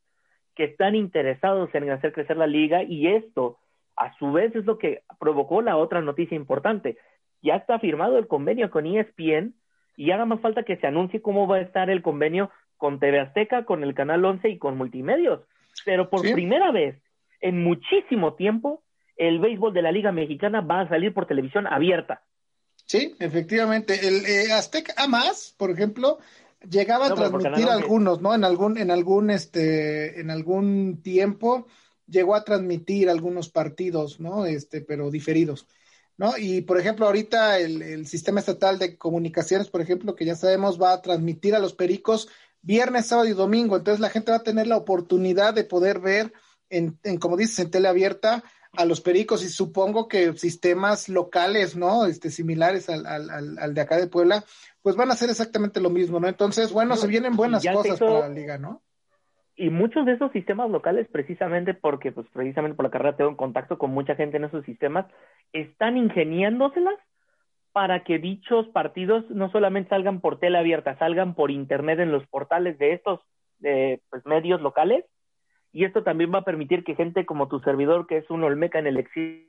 que 0.54 0.64
están 0.64 0.94
interesados 0.94 1.74
en 1.74 1.90
hacer 1.90 2.12
crecer 2.12 2.36
la 2.36 2.46
liga 2.46 2.82
y 2.82 3.06
esto 3.08 3.58
a 3.96 4.14
su 4.18 4.32
vez 4.32 4.54
es 4.54 4.64
lo 4.64 4.78
que 4.78 5.02
provocó 5.18 5.62
la 5.62 5.76
otra 5.76 6.00
noticia 6.00 6.36
importante. 6.36 6.98
Ya 7.42 7.56
está 7.56 7.78
firmado 7.78 8.18
el 8.18 8.26
convenio 8.26 8.70
con 8.70 8.86
ESPN 8.86 9.54
y 9.96 10.10
haga 10.10 10.24
más 10.24 10.40
falta 10.40 10.62
que 10.62 10.76
se 10.76 10.86
anuncie 10.86 11.22
cómo 11.22 11.46
va 11.46 11.56
a 11.56 11.62
estar 11.62 11.90
el 11.90 12.02
convenio 12.02 12.50
con 12.76 12.98
TV 12.98 13.20
Azteca, 13.20 13.64
con 13.64 13.84
el 13.84 13.94
Canal 13.94 14.24
11 14.24 14.48
y 14.48 14.58
con 14.58 14.76
Multimedios. 14.76 15.40
Pero 15.84 16.10
por 16.10 16.22
primera 16.22 16.70
vez 16.70 17.00
en 17.40 17.62
muchísimo 17.62 18.34
tiempo 18.34 18.82
el 19.16 19.38
béisbol 19.38 19.72
de 19.72 19.82
la 19.82 19.92
Liga 19.92 20.12
Mexicana 20.12 20.60
va 20.60 20.80
a 20.80 20.88
salir 20.88 21.12
por 21.12 21.26
televisión 21.26 21.66
abierta. 21.66 22.22
Sí, 22.86 23.14
efectivamente. 23.20 24.06
El 24.06 24.26
eh, 24.26 24.52
Azteca 24.52 24.94
a 24.96 25.06
más, 25.06 25.54
por 25.56 25.70
ejemplo, 25.70 26.18
llegaba 26.68 27.06
a 27.06 27.14
transmitir 27.14 27.68
algunos, 27.68 28.20
¿no? 28.20 28.34
En 28.34 28.44
algún, 28.44 28.78
en 28.78 28.90
algún, 28.90 29.30
este, 29.30 30.20
en 30.20 30.30
algún 30.30 31.02
tiempo 31.02 31.66
llegó 32.06 32.34
a 32.34 32.44
transmitir 32.44 33.08
algunos 33.08 33.48
partidos, 33.48 34.20
¿no? 34.20 34.46
Este, 34.46 34.80
pero 34.80 35.10
diferidos, 35.10 35.66
¿no? 36.16 36.36
Y 36.36 36.62
por 36.62 36.78
ejemplo, 36.78 37.06
ahorita 37.06 37.58
el, 37.58 37.82
el 37.82 38.06
sistema 38.06 38.40
estatal 38.40 38.78
de 38.78 38.96
comunicaciones, 38.96 39.68
por 39.68 39.80
ejemplo, 39.80 40.14
que 40.14 40.24
ya 40.24 40.34
sabemos, 40.34 40.80
va 40.80 40.92
a 40.92 41.02
transmitir 41.02 41.54
a 41.54 41.58
los 41.58 41.74
pericos 41.74 42.28
viernes, 42.62 43.06
sábado 43.06 43.28
y 43.28 43.32
domingo. 43.32 43.76
Entonces 43.76 44.00
la 44.00 44.10
gente 44.10 44.30
va 44.30 44.38
a 44.38 44.42
tener 44.42 44.66
la 44.66 44.76
oportunidad 44.76 45.54
de 45.54 45.64
poder 45.64 46.00
ver 46.00 46.32
en, 46.70 46.98
en 47.02 47.18
como 47.18 47.36
dices, 47.36 47.58
en 47.58 47.70
tele 47.70 47.88
abierta 47.88 48.42
a 48.74 48.84
los 48.86 49.00
pericos 49.02 49.44
y 49.44 49.50
supongo 49.50 50.08
que 50.08 50.36
sistemas 50.38 51.08
locales, 51.08 51.76
¿no? 51.76 52.06
Este, 52.06 52.30
similares 52.30 52.88
al, 52.88 53.06
al, 53.06 53.58
al, 53.58 53.74
de 53.74 53.80
acá 53.80 53.98
de 53.98 54.06
Puebla, 54.06 54.44
pues 54.80 54.96
van 54.96 55.10
a 55.10 55.12
hacer 55.12 55.28
exactamente 55.28 55.80
lo 55.80 55.90
mismo, 55.90 56.18
¿no? 56.20 56.28
Entonces, 56.28 56.72
bueno, 56.72 56.96
se 56.96 57.06
vienen 57.06 57.36
buenas 57.36 57.64
cosas 57.66 57.98
para 57.98 58.20
la 58.20 58.28
liga, 58.30 58.56
¿no? 58.56 58.82
Y 59.54 59.70
muchos 59.70 60.06
de 60.06 60.12
esos 60.12 60.32
sistemas 60.32 60.70
locales, 60.70 61.06
precisamente 61.08 61.74
porque, 61.74 62.10
pues 62.10 62.26
precisamente 62.32 62.76
por 62.76 62.86
la 62.86 62.90
carrera 62.90 63.16
tengo 63.16 63.36
contacto 63.36 63.78
con 63.78 63.90
mucha 63.90 64.14
gente 64.14 64.38
en 64.38 64.44
esos 64.44 64.64
sistemas, 64.64 65.06
están 65.52 65.96
ingeniándoselas 65.96 66.98
para 67.72 68.04
que 68.04 68.18
dichos 68.18 68.66
partidos 68.68 69.28
no 69.30 69.50
solamente 69.50 69.90
salgan 69.90 70.20
por 70.20 70.38
tele 70.38 70.58
abierta, 70.58 70.96
salgan 70.98 71.34
por 71.34 71.50
internet 71.50 71.98
en 72.00 72.12
los 72.12 72.26
portales 72.28 72.78
de 72.78 72.92
estos 72.92 73.20
eh, 73.62 74.00
pues, 74.10 74.24
medios 74.26 74.60
locales. 74.60 75.04
Y 75.72 75.84
esto 75.84 76.02
también 76.02 76.32
va 76.32 76.38
a 76.38 76.44
permitir 76.44 76.84
que 76.84 76.94
gente 76.94 77.24
como 77.24 77.48
tu 77.48 77.60
servidor, 77.60 78.06
que 78.06 78.18
es 78.18 78.30
un 78.30 78.44
Olmeca 78.44 78.78
en 78.78 78.86
el 78.86 78.98
exilio, 78.98 79.46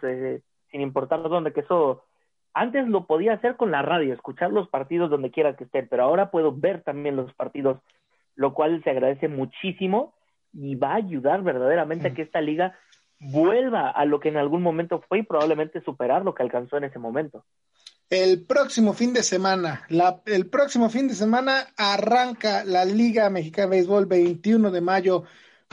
sin 0.00 0.80
importar 0.80 1.22
dónde, 1.22 1.52
que 1.52 1.60
eso 1.60 2.04
antes 2.52 2.86
lo 2.88 3.06
podía 3.06 3.34
hacer 3.34 3.56
con 3.56 3.70
la 3.70 3.82
radio, 3.82 4.12
escuchar 4.12 4.52
los 4.52 4.68
partidos 4.68 5.10
donde 5.10 5.30
quiera 5.30 5.56
que 5.56 5.64
estén, 5.64 5.88
pero 5.88 6.02
ahora 6.02 6.30
puedo 6.30 6.52
ver 6.52 6.82
también 6.82 7.16
los 7.16 7.32
partidos, 7.34 7.80
lo 8.38 8.54
cual 8.54 8.80
se 8.84 8.90
agradece 8.90 9.26
muchísimo 9.26 10.14
y 10.52 10.76
va 10.76 10.92
a 10.92 10.96
ayudar 10.96 11.42
verdaderamente 11.42 12.08
a 12.08 12.14
que 12.14 12.22
esta 12.22 12.40
liga 12.40 12.78
vuelva 13.18 13.90
a 13.90 14.04
lo 14.04 14.20
que 14.20 14.28
en 14.28 14.36
algún 14.36 14.62
momento 14.62 15.02
fue 15.08 15.18
y 15.18 15.22
probablemente 15.24 15.82
superar 15.82 16.24
lo 16.24 16.36
que 16.36 16.44
alcanzó 16.44 16.76
en 16.76 16.84
ese 16.84 17.00
momento. 17.00 17.44
El 18.08 18.46
próximo 18.46 18.94
fin 18.94 19.12
de 19.12 19.24
semana, 19.24 19.82
la, 19.88 20.22
el 20.26 20.48
próximo 20.48 20.88
fin 20.88 21.08
de 21.08 21.14
semana 21.14 21.66
arranca 21.76 22.64
la 22.64 22.84
Liga 22.84 23.28
Mexicana 23.28 23.70
de 23.70 23.76
Béisbol, 23.76 24.06
21 24.06 24.70
de 24.70 24.80
mayo. 24.80 25.24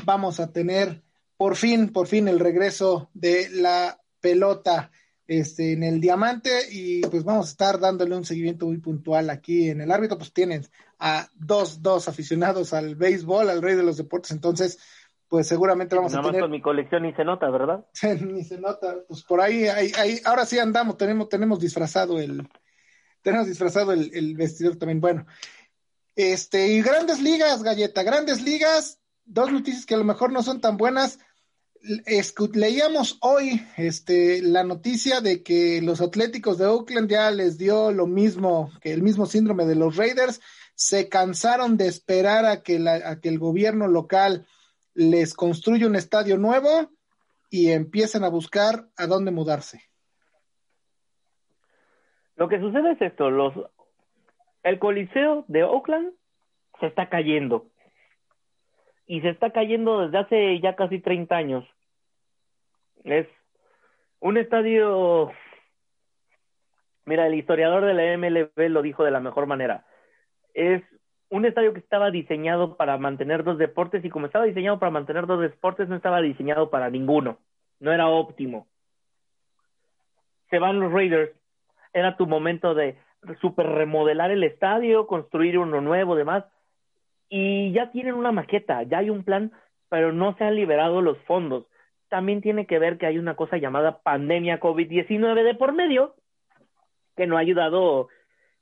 Vamos 0.03 0.39
a 0.39 0.51
tener 0.51 1.03
por 1.37 1.55
fin, 1.55 1.93
por 1.93 2.07
fin 2.07 2.27
el 2.27 2.39
regreso 2.39 3.11
de 3.13 3.47
la 3.51 4.01
pelota 4.19 4.89
este, 5.27 5.73
en 5.73 5.83
el 5.83 6.01
diamante 6.01 6.49
y 6.71 7.01
pues 7.01 7.23
vamos 7.23 7.47
a 7.47 7.51
estar 7.51 7.79
dándole 7.79 8.15
un 8.15 8.25
seguimiento 8.25 8.65
muy 8.65 8.79
puntual 8.79 9.29
aquí 9.29 9.69
en 9.69 9.81
el 9.81 9.91
árbitro. 9.91 10.17
Pues 10.17 10.33
tienen 10.33 10.63
a 11.07 11.29
dos, 11.35 11.83
dos 11.83 12.07
aficionados 12.07 12.73
al 12.73 12.95
béisbol, 12.95 13.47
al 13.51 13.61
rey 13.61 13.75
de 13.75 13.83
los 13.83 13.97
deportes, 13.97 14.31
entonces 14.31 14.79
pues 15.27 15.47
seguramente 15.47 15.95
vamos 15.95 16.15
a 16.15 16.21
tener. 16.23 16.41
con 16.41 16.49
mi 16.49 16.63
colección 16.63 17.03
ni 17.03 17.13
se 17.13 17.23
nota, 17.23 17.47
¿verdad? 17.51 17.85
ni 18.21 18.43
se 18.43 18.59
nota. 18.59 18.95
Pues 19.07 19.23
por 19.23 19.39
ahí, 19.39 19.65
ahí, 19.67 19.91
ahí, 19.99 20.19
ahora 20.25 20.47
sí 20.47 20.57
andamos, 20.57 20.97
tenemos, 20.97 21.29
tenemos 21.29 21.59
disfrazado 21.59 22.19
el, 22.19 22.49
tenemos 23.21 23.45
disfrazado 23.45 23.91
el, 23.91 24.09
el 24.15 24.35
vestidor 24.35 24.77
también. 24.77 24.99
Bueno, 24.99 25.27
este, 26.15 26.69
y 26.69 26.81
grandes 26.81 27.21
ligas, 27.21 27.61
galleta, 27.61 28.01
grandes 28.01 28.41
ligas, 28.41 28.99
dos 29.25 29.51
noticias 29.51 29.85
que 29.85 29.93
a 29.93 29.99
lo 29.99 30.05
mejor 30.05 30.31
no 30.31 30.41
son 30.41 30.59
tan 30.59 30.75
buenas. 30.75 31.19
leíamos 32.53 33.19
hoy 33.21 33.63
este, 33.77 34.41
la 34.41 34.63
noticia 34.63 35.21
de 35.21 35.43
que 35.43 35.83
los 35.83 36.01
Atléticos 36.01 36.57
de 36.57 36.65
Oakland 36.65 37.11
ya 37.11 37.29
les 37.29 37.59
dio 37.59 37.91
lo 37.91 38.07
mismo 38.07 38.71
que 38.81 38.91
el 38.91 39.03
mismo 39.03 39.27
síndrome 39.27 39.67
de 39.67 39.75
los 39.75 39.97
Raiders. 39.97 40.41
Se 40.75 41.09
cansaron 41.09 41.77
de 41.77 41.87
esperar 41.87 42.45
a 42.45 42.61
que, 42.61 42.79
la, 42.79 42.95
a 43.09 43.19
que 43.19 43.29
el 43.29 43.39
gobierno 43.39 43.87
local 43.87 44.45
les 44.93 45.33
construye 45.33 45.85
un 45.85 45.95
estadio 45.95 46.37
nuevo 46.37 46.91
y 47.49 47.71
empiezan 47.71 48.23
a 48.23 48.29
buscar 48.29 48.85
a 48.97 49.07
dónde 49.07 49.31
mudarse. 49.31 49.81
Lo 52.35 52.49
que 52.49 52.59
sucede 52.59 52.91
es 52.91 53.01
esto, 53.01 53.29
los 53.29 53.53
el 54.63 54.79
Coliseo 54.79 55.45
de 55.47 55.63
Oakland 55.63 56.11
se 56.79 56.87
está 56.87 57.07
cayendo. 57.07 57.67
Y 59.05 59.21
se 59.21 59.29
está 59.29 59.51
cayendo 59.51 60.01
desde 60.01 60.17
hace 60.17 60.59
ya 60.59 60.75
casi 60.75 60.99
30 60.99 61.35
años. 61.35 61.65
Es 63.03 63.27
un 64.19 64.37
estadio 64.37 65.31
Mira, 67.05 67.27
el 67.27 67.35
historiador 67.35 67.85
de 67.85 67.93
la 67.93 68.17
MLB 68.17 68.69
lo 68.69 68.81
dijo 68.81 69.03
de 69.03 69.11
la 69.11 69.19
mejor 69.19 69.45
manera. 69.45 69.85
Es 70.55 70.81
un 71.29 71.45
estadio 71.45 71.73
que 71.73 71.79
estaba 71.79 72.09
diseñado 72.09 72.77
para 72.77 72.97
mantener 72.97 73.43
dos 73.43 73.57
deportes 73.57 74.03
y 74.03 74.09
como 74.09 74.25
estaba 74.25 74.45
diseñado 74.45 74.79
para 74.79 74.91
mantener 74.91 75.27
dos 75.27 75.41
deportes, 75.41 75.87
no 75.87 75.95
estaba 75.95 76.21
diseñado 76.21 76.69
para 76.69 76.89
ninguno. 76.89 77.37
No 77.79 77.91
era 77.91 78.07
óptimo. 78.07 78.67
Se 80.49 80.57
van 80.57 80.79
los 80.79 80.91
Raiders. 80.91 81.31
Era 81.93 82.17
tu 82.17 82.25
momento 82.25 82.73
de 82.73 82.97
super 83.41 83.67
remodelar 83.67 84.31
el 84.31 84.43
estadio, 84.43 85.07
construir 85.07 85.57
uno 85.57 85.81
nuevo, 85.81 86.15
demás. 86.15 86.45
Y 87.29 87.71
ya 87.73 87.91
tienen 87.91 88.15
una 88.15 88.31
maqueta, 88.31 88.83
ya 88.83 88.99
hay 88.99 89.09
un 89.09 89.23
plan, 89.23 89.51
pero 89.89 90.13
no 90.13 90.35
se 90.37 90.43
han 90.43 90.55
liberado 90.55 91.01
los 91.01 91.17
fondos. 91.23 91.65
También 92.07 92.41
tiene 92.41 92.65
que 92.65 92.79
ver 92.79 92.97
que 92.97 93.07
hay 93.07 93.17
una 93.17 93.35
cosa 93.35 93.57
llamada 93.57 94.01
pandemia 94.03 94.59
COVID-19 94.59 95.43
de 95.43 95.55
por 95.55 95.73
medio, 95.73 96.15
que 97.15 97.27
no 97.27 97.37
ha 97.37 97.41
ayudado 97.41 98.09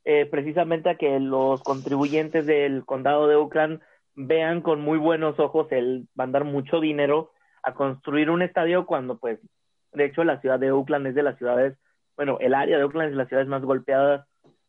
eh, 0.04 0.26
precisamente 0.26 0.90
a 0.90 0.96
que 0.96 1.18
los 1.20 1.62
contribuyentes 1.62 2.46
del 2.46 2.84
condado 2.84 3.26
de 3.26 3.36
Oakland 3.36 3.80
vean 4.14 4.60
con 4.60 4.80
muy 4.80 4.98
buenos 4.98 5.38
ojos 5.38 5.70
el 5.72 6.06
mandar 6.14 6.44
mucho 6.44 6.80
dinero 6.80 7.32
a 7.62 7.74
construir 7.74 8.30
un 8.30 8.42
estadio 8.42 8.86
cuando 8.86 9.18
pues 9.18 9.40
de 9.92 10.04
hecho 10.04 10.24
la 10.24 10.40
ciudad 10.40 10.58
de 10.58 10.72
Oakland 10.72 11.06
es 11.06 11.14
de 11.14 11.22
las 11.22 11.38
ciudades, 11.38 11.78
bueno, 12.16 12.38
el 12.40 12.54
área 12.54 12.76
de 12.76 12.84
Oakland 12.84 13.08
es 13.08 13.12
de 13.12 13.18
las 13.18 13.28
ciudades 13.28 13.48
más 13.48 13.62
golpeadas 13.62 14.26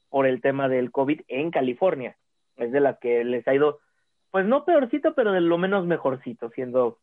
por 0.09 0.25
el 0.25 0.41
tema 0.41 0.69
del 0.69 0.91
COVID 0.91 1.21
en 1.27 1.51
California. 1.51 2.15
Es 2.55 2.71
de 2.71 2.79
las 2.79 2.97
que 2.99 3.23
les 3.25 3.45
ha 3.47 3.53
ido, 3.53 3.79
pues 4.31 4.45
no 4.45 4.63
peorcito, 4.63 5.13
pero 5.13 5.33
de 5.33 5.41
lo 5.41 5.57
menos 5.57 5.85
mejorcito, 5.85 6.49
siendo 6.51 6.99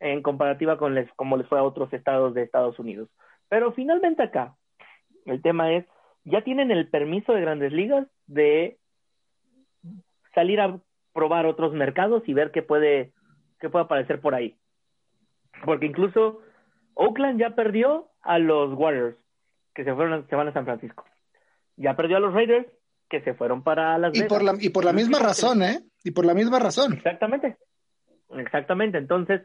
en 0.00 0.22
comparativa 0.22 0.78
con 0.78 0.94
les, 0.94 1.08
como 1.14 1.36
les 1.36 1.46
fue 1.46 1.58
a 1.58 1.62
otros 1.62 1.92
estados 1.92 2.34
de 2.34 2.42
Estados 2.42 2.78
Unidos. 2.78 3.08
Pero 3.48 3.72
finalmente 3.72 4.22
acá, 4.22 4.56
el 5.26 5.42
tema 5.42 5.72
es, 5.72 5.86
ya 6.28 6.42
tienen 6.42 6.70
el 6.70 6.88
permiso 6.88 7.32
de 7.32 7.40
grandes 7.40 7.72
ligas 7.72 8.06
de 8.26 8.78
salir 10.34 10.60
a 10.60 10.78
probar 11.12 11.46
otros 11.46 11.72
mercados 11.72 12.22
y 12.26 12.34
ver 12.34 12.50
qué 12.50 12.62
puede, 12.62 13.12
qué 13.60 13.68
puede 13.68 13.84
aparecer 13.86 14.20
por 14.20 14.34
ahí. 14.34 14.56
Porque 15.64 15.86
incluso 15.86 16.40
Oakland 16.94 17.40
ya 17.40 17.50
perdió 17.50 18.10
a 18.22 18.38
los 18.38 18.72
Warriors, 18.74 19.16
que 19.74 19.84
se 19.84 19.94
fueron, 19.94 20.26
se 20.28 20.36
van 20.36 20.48
a 20.48 20.52
San 20.52 20.64
Francisco. 20.64 21.04
Ya 21.76 21.96
perdió 21.96 22.16
a 22.16 22.20
los 22.20 22.34
Raiders, 22.34 22.66
que 23.08 23.20
se 23.22 23.34
fueron 23.34 23.62
para 23.62 23.96
Las 23.98 24.12
Vegas. 24.12 24.26
Y 24.26 24.28
por 24.28 24.42
la, 24.42 24.54
y 24.60 24.68
por 24.68 24.84
la 24.84 24.92
misma 24.92 25.18
razón, 25.18 25.62
¿eh? 25.62 25.80
Y 26.04 26.10
por 26.10 26.26
la 26.26 26.34
misma 26.34 26.58
razón. 26.58 26.92
Exactamente. 26.92 27.56
Exactamente. 28.30 28.98
Entonces, 28.98 29.42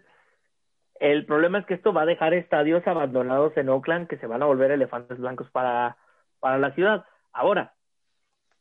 el 1.00 1.26
problema 1.26 1.60
es 1.60 1.66
que 1.66 1.76
esto 1.76 1.94
va 1.94 2.02
a 2.02 2.08
dejar 2.08 2.34
estadios 2.34 2.86
abandonados 2.86 3.56
en 3.58 3.70
Oakland 3.70 4.08
que 4.08 4.18
se 4.18 4.28
van 4.28 4.44
a 4.44 4.48
volver 4.48 4.72
elefantes 4.72 5.18
blancos 5.18 5.50
para, 5.52 5.98
para 6.44 6.58
la 6.58 6.74
ciudad. 6.74 7.06
Ahora, 7.32 7.74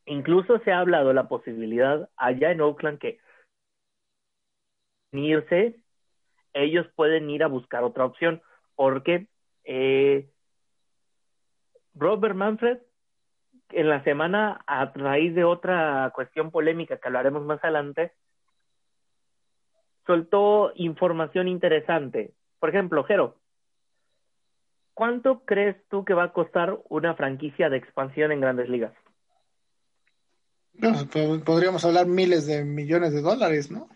incluso 0.06 0.60
se 0.60 0.70
ha 0.70 0.78
hablado 0.78 1.12
la 1.12 1.26
posibilidad 1.26 2.08
allá 2.16 2.52
en 2.52 2.60
Oakland 2.60 3.00
que 3.00 3.18
irse, 5.10 5.80
ellos 6.52 6.86
pueden 6.94 7.28
ir 7.28 7.42
a 7.42 7.48
buscar 7.48 7.82
otra 7.82 8.04
opción 8.04 8.40
porque 8.76 9.26
eh, 9.64 10.30
Robert 11.94 12.36
Manfred 12.36 12.78
en 13.70 13.88
la 13.88 14.04
semana, 14.04 14.60
a 14.68 14.84
raíz 14.94 15.34
de 15.34 15.42
otra 15.42 16.12
cuestión 16.14 16.52
polémica 16.52 16.98
que 16.98 17.08
hablaremos 17.08 17.42
más 17.42 17.64
adelante, 17.64 18.12
soltó 20.06 20.70
información 20.76 21.48
interesante. 21.48 22.32
Por 22.60 22.68
ejemplo, 22.68 23.02
Jero, 23.02 23.41
¿cuánto 24.94 25.44
crees 25.44 25.76
tú 25.88 26.04
que 26.04 26.14
va 26.14 26.24
a 26.24 26.32
costar 26.32 26.78
una 26.88 27.14
franquicia 27.14 27.68
de 27.68 27.76
expansión 27.76 28.32
en 28.32 28.40
grandes 28.40 28.68
ligas? 28.68 28.92
podríamos 31.44 31.84
hablar 31.84 32.06
miles 32.06 32.46
de 32.46 32.64
millones 32.64 33.12
de 33.12 33.20
dólares, 33.20 33.70
¿no? 33.70 33.88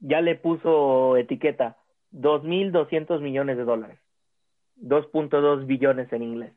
Ya 0.00 0.20
le 0.20 0.36
puso 0.36 1.16
etiqueta, 1.16 1.76
2.200 2.12 3.20
millones 3.20 3.56
de 3.56 3.64
dólares. 3.64 3.98
2.2 4.80 5.66
billones 5.66 6.12
en 6.12 6.22
inglés. 6.22 6.52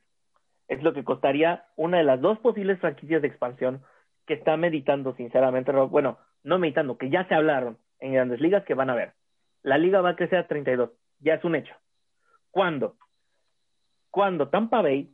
Es 0.68 0.82
lo 0.84 0.94
que 0.94 1.04
costaría 1.04 1.66
una 1.76 1.98
de 1.98 2.04
las 2.04 2.22
dos 2.22 2.40
posibles 2.40 2.80
franquicias 2.80 3.22
de 3.22 3.28
expansión 3.28 3.82
que 4.26 4.36
está 4.36 4.58
meditando, 4.58 5.16
sinceramente, 5.16 5.72
bueno, 5.72 6.20
no 6.44 6.60
meditando, 6.60 6.98
que 6.98 7.10
ya 7.10 7.28
se 7.28 7.36
hablaron 7.36 7.78
en 8.00 8.14
grandes 8.14 8.40
ligas 8.40 8.64
que 8.64 8.74
van 8.74 8.90
a 8.90 8.96
ver. 8.96 9.14
La 9.64 9.78
liga 9.78 10.02
va 10.02 10.12
a 10.12 10.16
crecer 10.16 10.40
a 10.40 10.48
32, 10.48 10.92
ya 11.20 11.36
es 11.36 11.44
un 11.44 11.56
hecho. 11.56 11.74
¿Cuándo? 12.52 12.96
Cuando 14.12 14.50
Tampa 14.50 14.82
Bay 14.82 15.10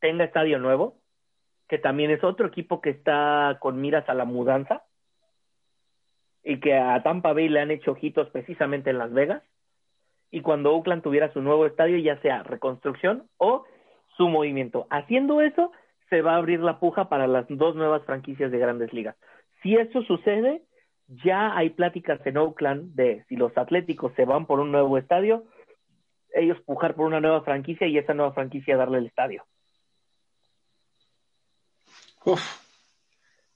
tenga 0.00 0.24
estadio 0.24 0.58
nuevo, 0.58 0.96
que 1.68 1.78
también 1.78 2.10
es 2.10 2.24
otro 2.24 2.46
equipo 2.48 2.80
que 2.80 2.90
está 2.90 3.58
con 3.60 3.80
miras 3.80 4.08
a 4.08 4.14
la 4.14 4.24
mudanza, 4.24 4.84
y 6.42 6.58
que 6.58 6.74
a 6.74 7.02
Tampa 7.02 7.32
Bay 7.32 7.48
le 7.48 7.60
han 7.60 7.70
hecho 7.70 7.92
ojitos 7.92 8.28
precisamente 8.30 8.90
en 8.90 8.98
Las 8.98 9.12
Vegas, 9.12 9.42
y 10.30 10.40
cuando 10.40 10.72
Oakland 10.74 11.02
tuviera 11.02 11.32
su 11.32 11.42
nuevo 11.42 11.66
estadio, 11.66 11.98
ya 11.98 12.20
sea 12.22 12.42
reconstrucción 12.42 13.28
o 13.36 13.64
su 14.16 14.28
movimiento. 14.28 14.86
Haciendo 14.90 15.42
eso, 15.42 15.72
se 16.08 16.22
va 16.22 16.34
a 16.34 16.36
abrir 16.36 16.60
la 16.60 16.80
puja 16.80 17.08
para 17.08 17.26
las 17.26 17.46
dos 17.48 17.76
nuevas 17.76 18.02
franquicias 18.04 18.50
de 18.50 18.58
grandes 18.58 18.92
ligas. 18.92 19.16
Si 19.62 19.76
eso 19.76 20.02
sucede, 20.02 20.62
ya 21.06 21.56
hay 21.56 21.70
pláticas 21.70 22.20
en 22.26 22.38
Oakland 22.38 22.94
de 22.94 23.24
si 23.28 23.36
los 23.36 23.56
Atléticos 23.56 24.12
se 24.14 24.24
van 24.24 24.46
por 24.46 24.58
un 24.60 24.72
nuevo 24.72 24.96
estadio, 24.98 25.44
ellos 26.34 26.58
pujar 26.64 26.94
por 26.94 27.06
una 27.06 27.20
nueva 27.20 27.42
franquicia 27.42 27.86
y 27.86 27.98
esa 27.98 28.14
nueva 28.14 28.32
franquicia 28.32 28.76
darle 28.76 28.98
el 28.98 29.06
estadio. 29.06 29.44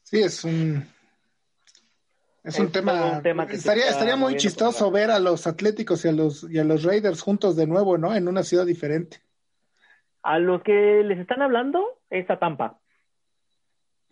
Sí, 0.02 0.20
es 0.20 0.44
un 0.44 0.86
es, 2.42 2.60
un, 2.60 2.70
tema, 2.70 3.20
estaría, 3.50 3.88
estaría 3.88 4.14
muy 4.14 4.36
chistoso 4.36 4.88
ver 4.92 5.10
a 5.10 5.18
los 5.18 5.48
Atléticos 5.48 6.04
y 6.04 6.08
a 6.08 6.12
los 6.12 6.48
y 6.48 6.60
a 6.60 6.64
los 6.64 6.84
Raiders 6.84 7.20
juntos 7.20 7.56
de 7.56 7.66
nuevo, 7.66 7.98
¿no? 7.98 8.14
En 8.14 8.28
una 8.28 8.44
ciudad 8.44 8.64
diferente. 8.64 9.20
A 10.22 10.38
los 10.38 10.62
que 10.62 11.02
les 11.04 11.18
están 11.18 11.42
hablando 11.42 11.84
es 12.08 12.30
a 12.30 12.38
Tampa. 12.38 12.78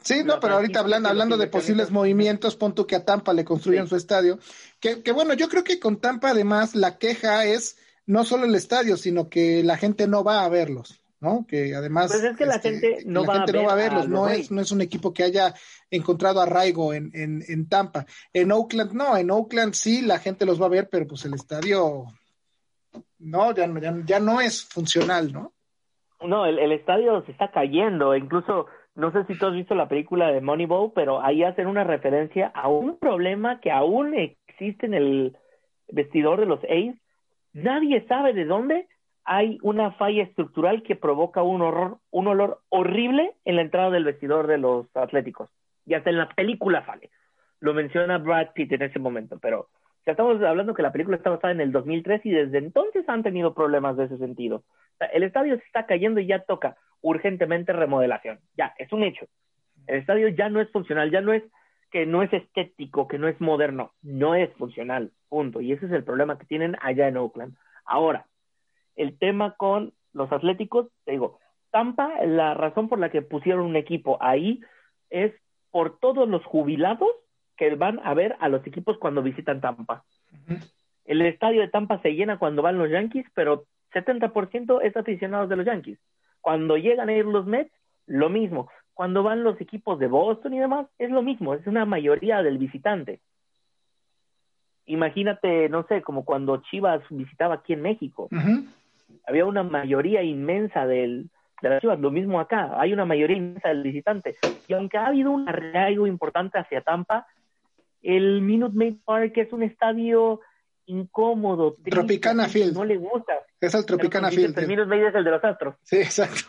Sí, 0.01 0.25
no, 0.25 0.41
pero 0.41 0.55
ahorita 0.55 0.81
hablando, 0.81 1.09
hablando 1.09 1.37
de 1.37 1.47
posibles 1.47 1.93
movimientos, 1.93 2.57
pon 2.57 2.75
tú 2.75 2.87
que 2.87 2.97
a 2.97 3.05
Tampa 3.05 3.33
le 3.33 3.45
construyan 3.45 3.87
su 3.87 3.97
estadio. 3.97 4.39
Que, 4.81 5.03
que 5.03 5.13
bueno, 5.13 5.35
yo 5.35 5.49
creo 5.49 5.63
que 5.63 5.79
con 5.79 6.01
Tampa 6.01 6.31
además 6.31 6.75
la 6.75 6.99
queja 6.99 7.45
es 7.47 7.79
no 8.07 8.25
solo 8.25 8.45
el 8.45 8.55
estadio, 8.55 8.97
sino 8.97 9.29
que 9.29 9.63
la 9.63 9.77
gente 9.77 10.07
no 10.07 10.25
va 10.25 10.45
a 10.45 10.49
verlos, 10.49 11.03
¿no? 11.21 11.47
Que 11.47 11.75
además 11.75 12.13
pues 12.13 12.25
es 12.25 12.37
que 12.37 12.47
la 12.47 12.57
este, 12.57 12.71
gente 12.71 13.03
no, 13.07 13.25
va, 13.25 13.43
a 13.43 13.47
no 13.47 13.65
va 13.65 13.73
a 13.73 13.77
verlos, 13.77 14.09
no 14.09 14.29
es, 14.29 14.51
no 14.51 14.61
es 14.61 14.73
un 14.73 14.81
equipo 14.81 15.13
que 15.13 15.25
haya 15.25 15.55
encontrado 15.91 16.41
arraigo 16.41 16.93
en, 16.93 17.11
en, 17.15 17.43
en 17.49 17.69
Tampa. 17.69 18.07
En 18.33 18.53
Oakland 18.53 18.93
no, 18.93 19.17
en 19.17 19.31
Oakland 19.31 19.75
sí 19.75 20.03
la 20.03 20.19
gente 20.19 20.47
los 20.47 20.61
va 20.61 20.67
a 20.67 20.71
ver, 20.71 20.89
pero 20.91 21.07
pues 21.07 21.25
el 21.25 21.35
estadio 21.35 22.05
no, 23.19 23.55
ya, 23.55 23.67
ya, 23.81 23.95
ya 24.05 24.21
no 24.21 24.41
es 24.41 24.65
funcional, 24.65 25.33
¿no? 25.33 25.53
No, 26.21 26.47
el, 26.47 26.59
el 26.59 26.73
estadio 26.73 27.23
se 27.27 27.33
está 27.33 27.51
cayendo, 27.51 28.17
incluso 28.17 28.67
no 28.95 29.11
sé 29.11 29.25
si 29.25 29.37
tú 29.37 29.47
has 29.47 29.55
visto 29.55 29.75
la 29.75 29.89
película 29.89 30.31
de 30.31 30.41
Moneyball, 30.41 30.93
pero 30.95 31.21
ahí 31.21 31.43
hacen 31.43 31.67
una 31.67 31.85
referencia 31.85 32.53
a 32.55 32.69
un 32.69 32.97
problema 32.99 33.61
que 33.61 33.73
aún 33.73 34.15
existe 34.15 34.87
en 34.87 34.95
el 34.95 35.37
vestidor 35.89 36.41
de 36.41 36.47
los 36.47 36.61
A's. 36.65 36.97
Nadie 37.55 38.05
sabe 38.09 38.33
de 38.35 38.45
dónde 38.45 38.89
hay 39.25 39.59
una 39.63 39.93
falla 39.93 40.25
estructural 40.25 40.83
que 40.83 40.97
provoca 40.97 41.43
un 41.43 41.63
horror, 41.63 41.99
un 42.11 42.27
olor 42.27 42.61
horrible 42.69 43.33
en 43.45 43.57
la 43.57 43.63
entrada 43.63 43.91
del 43.91 44.05
vestidor 44.05 44.47
de 44.47 44.59
los 44.59 44.87
Atléticos. 44.95 45.49
Y 45.87 45.95
hasta 45.95 46.11
en 46.11 46.19
la 46.19 46.29
película 46.29 46.85
sale. 46.85 47.11
Lo 47.61 47.73
menciona 47.73 48.19
Brad 48.19 48.49
Pitt 48.55 48.73
en 48.73 48.83
ese 48.83 48.99
momento, 48.99 49.39
pero 49.41 49.69
ya 50.05 50.13
estamos 50.13 50.43
hablando 50.43 50.75
que 50.75 50.83
la 50.83 50.93
película 50.93 51.17
está 51.17 51.31
basada 51.31 51.53
en 51.53 51.61
el 51.61 51.73
2003 51.73 52.27
y 52.27 52.31
desde 52.31 52.59
entonces 52.59 53.09
han 53.09 53.23
tenido 53.23 53.55
problemas 53.55 53.97
de 53.97 54.05
ese 54.05 54.19
sentido. 54.19 54.65
El 55.13 55.23
estadio 55.23 55.57
se 55.57 55.65
está 55.65 55.87
cayendo 55.87 56.21
y 56.21 56.27
ya 56.27 56.41
toca 56.41 56.77
urgentemente 57.01 57.73
remodelación. 57.73 58.41
Ya, 58.57 58.75
es 58.79 58.93
un 58.93 59.03
hecho. 59.03 59.27
El 59.87 59.99
estadio 59.99 60.29
ya 60.29 60.49
no 60.49 60.61
es 60.61 60.71
funcional, 60.73 61.11
ya 61.11 61.21
no 61.21 61.33
es 61.33 61.43
que 61.91 62.05
no 62.05 62.23
es 62.23 62.33
estético, 62.33 63.07
que 63.07 63.19
no 63.19 63.29
es 63.29 63.41
moderno, 63.41 63.93
no 64.03 64.35
es 64.35 64.53
funcional, 64.55 65.13
punto. 65.35 65.61
Y 65.61 65.73
ese 65.73 65.87
es 65.87 65.93
el 65.93 66.05
problema 66.05 66.39
que 66.39 66.47
tienen 66.47 66.77
allá 66.81 67.09
en 67.09 67.17
Oakland. 67.17 67.57
Ahora, 67.85 68.27
el 68.95 69.19
tema 69.19 69.57
con 69.57 69.93
los 70.13 70.31
atléticos, 70.31 70.87
te 71.05 71.11
digo, 71.11 71.41
Tampa, 71.73 72.25
la 72.25 72.55
razón 72.55 72.89
por 72.89 73.01
la 73.01 73.11
que 73.11 73.21
pusieron 73.21 73.67
un 73.67 73.75
equipo 73.75 74.17
ahí 74.21 74.61
es 75.11 75.33
por 75.73 75.99
todos 75.99 76.29
los 76.29 76.45
jubilados 76.45 77.11
que 77.57 77.75
van 77.75 77.99
a 78.05 78.15
ver 78.15 78.37
a 78.39 78.49
los 78.49 78.65
equipos 78.65 78.97
cuando 78.99 79.25
visitan 79.25 79.61
Tampa. 79.61 80.05
El 81.05 81.21
estadio 81.23 81.63
de 81.63 81.69
Tampa 81.69 82.01
se 82.01 82.15
llena 82.15 82.39
cuando 82.39 82.63
van 82.63 82.79
los 82.79 82.89
Yankees, 82.91 83.27
pero 83.35 83.65
70% 83.93 84.83
es 84.85 84.97
aficionados 84.97 85.49
de 85.49 85.57
los 85.57 85.67
Yankees. 85.67 85.99
Cuando 86.41 86.77
llegan 86.77 87.09
a 87.09 87.13
ir 87.13 87.25
los 87.25 87.45
Mets, 87.45 87.73
lo 88.07 88.31
mismo. 88.31 88.71
Cuando 88.93 89.25
van 89.25 89.43
los 89.43 89.61
equipos 89.61 89.99
de 89.99 90.07
Boston 90.07 90.55
y 90.55 90.61
demás, 90.61 90.87
es 90.99 91.11
lo 91.11 91.23
mismo, 91.23 91.55
es 91.55 91.67
una 91.67 91.85
mayoría 91.85 92.41
del 92.45 92.59
visitante. 92.59 93.19
Imagínate, 94.87 95.69
no 95.69 95.87
sé, 95.87 96.03
como 96.03 96.25
cuando 96.25 96.63
Chivas 96.71 97.03
visitaba 97.11 97.57
aquí 97.57 97.73
en 97.73 97.83
México. 97.83 98.29
Había 99.27 99.47
una 99.47 99.63
mayoría 99.63 100.23
inmensa 100.23 100.87
del, 100.87 101.31
de 101.63 101.69
las 101.71 101.81
Chivas, 101.81 101.99
lo 101.99 102.11
mismo 102.11 102.41
acá, 102.41 102.79
hay 102.79 102.93
una 102.93 103.05
mayoría 103.05 103.37
inmensa 103.37 103.69
del 103.69 103.83
visitante. 103.83 104.37
Y 104.69 104.75
aunque 104.75 104.99
ha 104.99 105.07
habido 105.07 105.31
un 105.31 105.49
arraigo 105.49 106.07
importante 106.07 106.59
hacia 106.59 106.83
Tampa, 106.83 107.27
el 108.03 108.43
Minute 108.43 108.77
Maid 108.77 108.97
Park 109.05 109.33
es 109.37 109.53
un 109.53 109.63
estadio 109.63 110.41
incómodo, 110.87 111.77
Tropicana 111.89 112.49
Field. 112.49 112.75
No 112.75 112.85
le 112.85 112.99
gusta. 112.99 113.33
Es 113.61 113.75
el 113.75 113.87
Tropicana 113.87 114.31
Field. 114.31 114.59
El 114.59 114.69
Minute 114.69 114.87
Maid 114.87 115.07
es 115.07 115.15
el 115.15 115.25
de 115.25 115.31
los 115.31 115.43
Astros. 115.43 115.77
Sí, 115.83 115.97
exacto. 115.97 116.43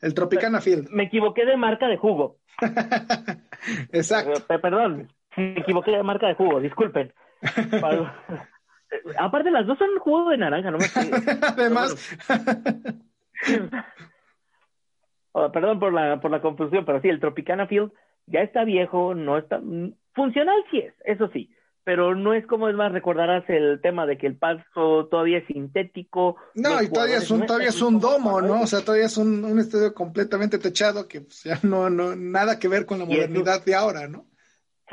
El 0.00 0.14
Tropicana 0.14 0.60
Field. 0.60 0.88
Me 0.90 1.04
equivoqué 1.04 1.44
de 1.44 1.56
marca 1.56 1.88
de 1.88 1.96
jugo. 1.96 2.36
exacto. 3.92 4.40
Perdón, 4.46 5.08
me 5.36 5.58
equivoqué 5.58 5.90
de 5.90 6.02
marca 6.02 6.28
de 6.28 6.34
jugo, 6.34 6.60
disculpen. 6.60 7.12
Aparte, 9.18 9.50
las 9.50 9.66
dos 9.66 9.78
son 9.78 9.88
jugo 9.98 10.30
de 10.30 10.38
naranja, 10.38 10.70
no 10.70 10.78
me 10.78 10.86
Además. 11.42 11.94
oh, 15.32 15.52
perdón 15.52 15.80
por 15.80 15.92
la, 15.92 16.20
por 16.20 16.30
la 16.30 16.40
confusión, 16.40 16.84
pero 16.84 17.00
sí, 17.00 17.08
el 17.08 17.20
Tropicana 17.20 17.66
Field 17.66 17.92
ya 18.26 18.40
está 18.40 18.64
viejo, 18.64 19.14
no 19.14 19.36
está, 19.38 19.60
funcional 20.14 20.56
sí 20.70 20.78
es, 20.78 20.94
eso 21.04 21.28
sí, 21.32 21.50
pero 21.84 22.14
no 22.14 22.32
es 22.32 22.46
como 22.46 22.68
es 22.68 22.74
más, 22.74 22.92
recordarás 22.92 23.44
el 23.48 23.80
tema 23.82 24.06
de 24.06 24.16
que 24.16 24.26
el 24.26 24.36
paso 24.36 25.06
todavía 25.10 25.38
es 25.38 25.46
sintético. 25.46 26.36
No, 26.54 26.82
y 26.82 26.88
todavía 26.88 27.18
es 27.18 27.30
un, 27.30 27.44
todavía 27.44 27.68
es 27.68 27.82
un 27.82 28.00
domo, 28.00 28.40
¿no? 28.40 28.62
O 28.62 28.66
sea, 28.66 28.80
todavía 28.80 29.06
es 29.06 29.18
un, 29.18 29.44
un 29.44 29.58
estadio 29.58 29.92
completamente 29.92 30.58
techado 30.58 31.06
que 31.06 31.20
pues, 31.20 31.42
ya 31.42 31.58
no, 31.62 31.90
no, 31.90 32.16
nada 32.16 32.58
que 32.58 32.68
ver 32.68 32.86
con 32.86 33.00
la 33.00 33.04
modernidad 33.04 33.62
de 33.64 33.74
ahora, 33.74 34.08
¿no? 34.08 34.26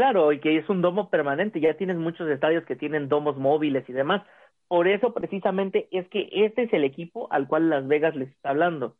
Claro, 0.02 0.32
y 0.32 0.39
que 0.39 0.58
es 0.58 0.68
un 0.68 0.82
domo 0.82 1.12
permanente, 1.12 1.60
ya 1.60 1.76
tienes 1.76 1.95
muchos 1.95 2.28
estadios 2.28 2.66
que 2.66 2.76
tienen 2.76 3.08
domos 3.08 3.38
móviles 3.38 3.88
y 3.88 3.93
demás. 3.93 4.24
Por 4.68 4.88
eso 4.88 5.14
precisamente 5.14 5.88
es 5.91 6.08
que 6.08 6.28
este 6.32 6.64
es 6.64 6.74
el 6.74 6.84
equipo 6.84 7.32
al 7.32 7.47
cual 7.47 7.70
Las 7.70 7.88
Vegas 7.88 8.16
les 8.16 8.30
está 8.30 8.49
hablando, 8.49 8.95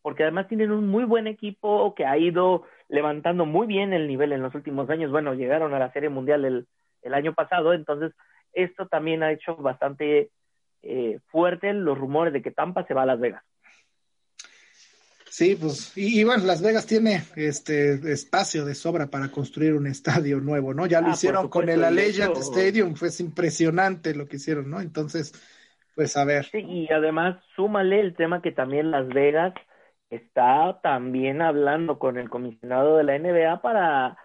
porque 0.00 0.22
además 0.22 0.48
tienen 0.48 0.70
un 0.70 0.88
muy 0.88 1.04
buen 1.04 1.26
equipo 1.26 1.94
que 1.94 2.06
ha 2.06 2.16
ido 2.16 2.62
levantando 2.88 3.44
muy 3.44 3.66
bien 3.66 3.92
el 3.92 4.08
nivel 4.08 4.32
en 4.32 4.40
los 4.40 4.54
últimos 4.54 4.88
años. 4.88 5.10
Bueno, 5.10 5.34
llegaron 5.34 5.74
a 5.74 5.78
la 5.78 5.92
Serie 5.92 6.08
Mundial 6.08 6.46
el, 6.46 6.66
el 7.02 7.12
año 7.12 7.34
pasado, 7.34 7.74
entonces 7.74 8.14
esto 8.54 8.86
también 8.88 9.22
ha 9.22 9.32
hecho 9.32 9.56
bastante 9.56 10.30
eh, 10.80 11.18
fuerte 11.26 11.74
los 11.74 11.98
rumores 11.98 12.32
de 12.32 12.40
que 12.40 12.50
Tampa 12.50 12.86
se 12.86 12.94
va 12.94 13.02
a 13.02 13.06
Las 13.06 13.20
Vegas. 13.20 13.44
Sí, 15.36 15.54
pues, 15.54 15.92
y, 15.98 16.24
bueno, 16.24 16.46
Las 16.46 16.62
Vegas 16.62 16.86
tiene 16.86 17.20
este 17.36 17.92
espacio 18.10 18.64
de 18.64 18.74
sobra 18.74 19.08
para 19.08 19.30
construir 19.30 19.74
un 19.74 19.86
estadio 19.86 20.40
nuevo, 20.40 20.72
¿no? 20.72 20.86
Ya 20.86 21.02
lo 21.02 21.08
ah, 21.08 21.10
hicieron 21.10 21.50
con 21.50 21.68
el 21.68 21.84
Allegiant 21.84 22.38
Stadium, 22.38 22.94
fue 22.94 23.10
impresionante 23.20 24.14
lo 24.14 24.28
que 24.28 24.36
hicieron, 24.36 24.70
¿no? 24.70 24.80
Entonces, 24.80 25.34
pues 25.94 26.16
a 26.16 26.24
ver. 26.24 26.46
Sí, 26.46 26.60
y 26.60 26.90
además 26.90 27.36
súmale 27.54 28.00
el 28.00 28.14
tema 28.14 28.40
que 28.40 28.50
también 28.50 28.90
Las 28.90 29.08
Vegas 29.08 29.52
está 30.08 30.80
también 30.82 31.42
hablando 31.42 31.98
con 31.98 32.16
el 32.16 32.30
comisionado 32.30 32.96
de 32.96 33.04
la 33.04 33.18
NBA 33.18 33.60
para 33.60 34.16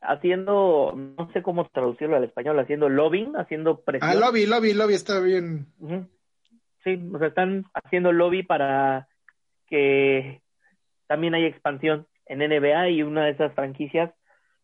haciendo, 0.00 0.94
no 0.94 1.32
sé 1.32 1.42
cómo 1.42 1.68
traducirlo 1.68 2.14
al 2.14 2.22
español, 2.22 2.60
haciendo 2.60 2.88
lobbying, 2.88 3.34
haciendo 3.34 3.80
presión. 3.80 4.08
Ah, 4.08 4.14
lobby, 4.14 4.46
lobby, 4.46 4.72
lobby 4.74 4.94
está 4.94 5.18
bien. 5.18 5.66
Sí, 6.84 7.10
o 7.12 7.18
sea, 7.18 7.26
están 7.26 7.64
haciendo 7.74 8.12
lobby 8.12 8.44
para 8.44 9.08
que 9.66 10.40
también 11.10 11.34
hay 11.34 11.44
expansión 11.44 12.06
en 12.26 12.38
NBA 12.38 12.90
y 12.90 13.02
una 13.02 13.24
de 13.24 13.32
esas 13.32 13.52
franquicias 13.52 14.12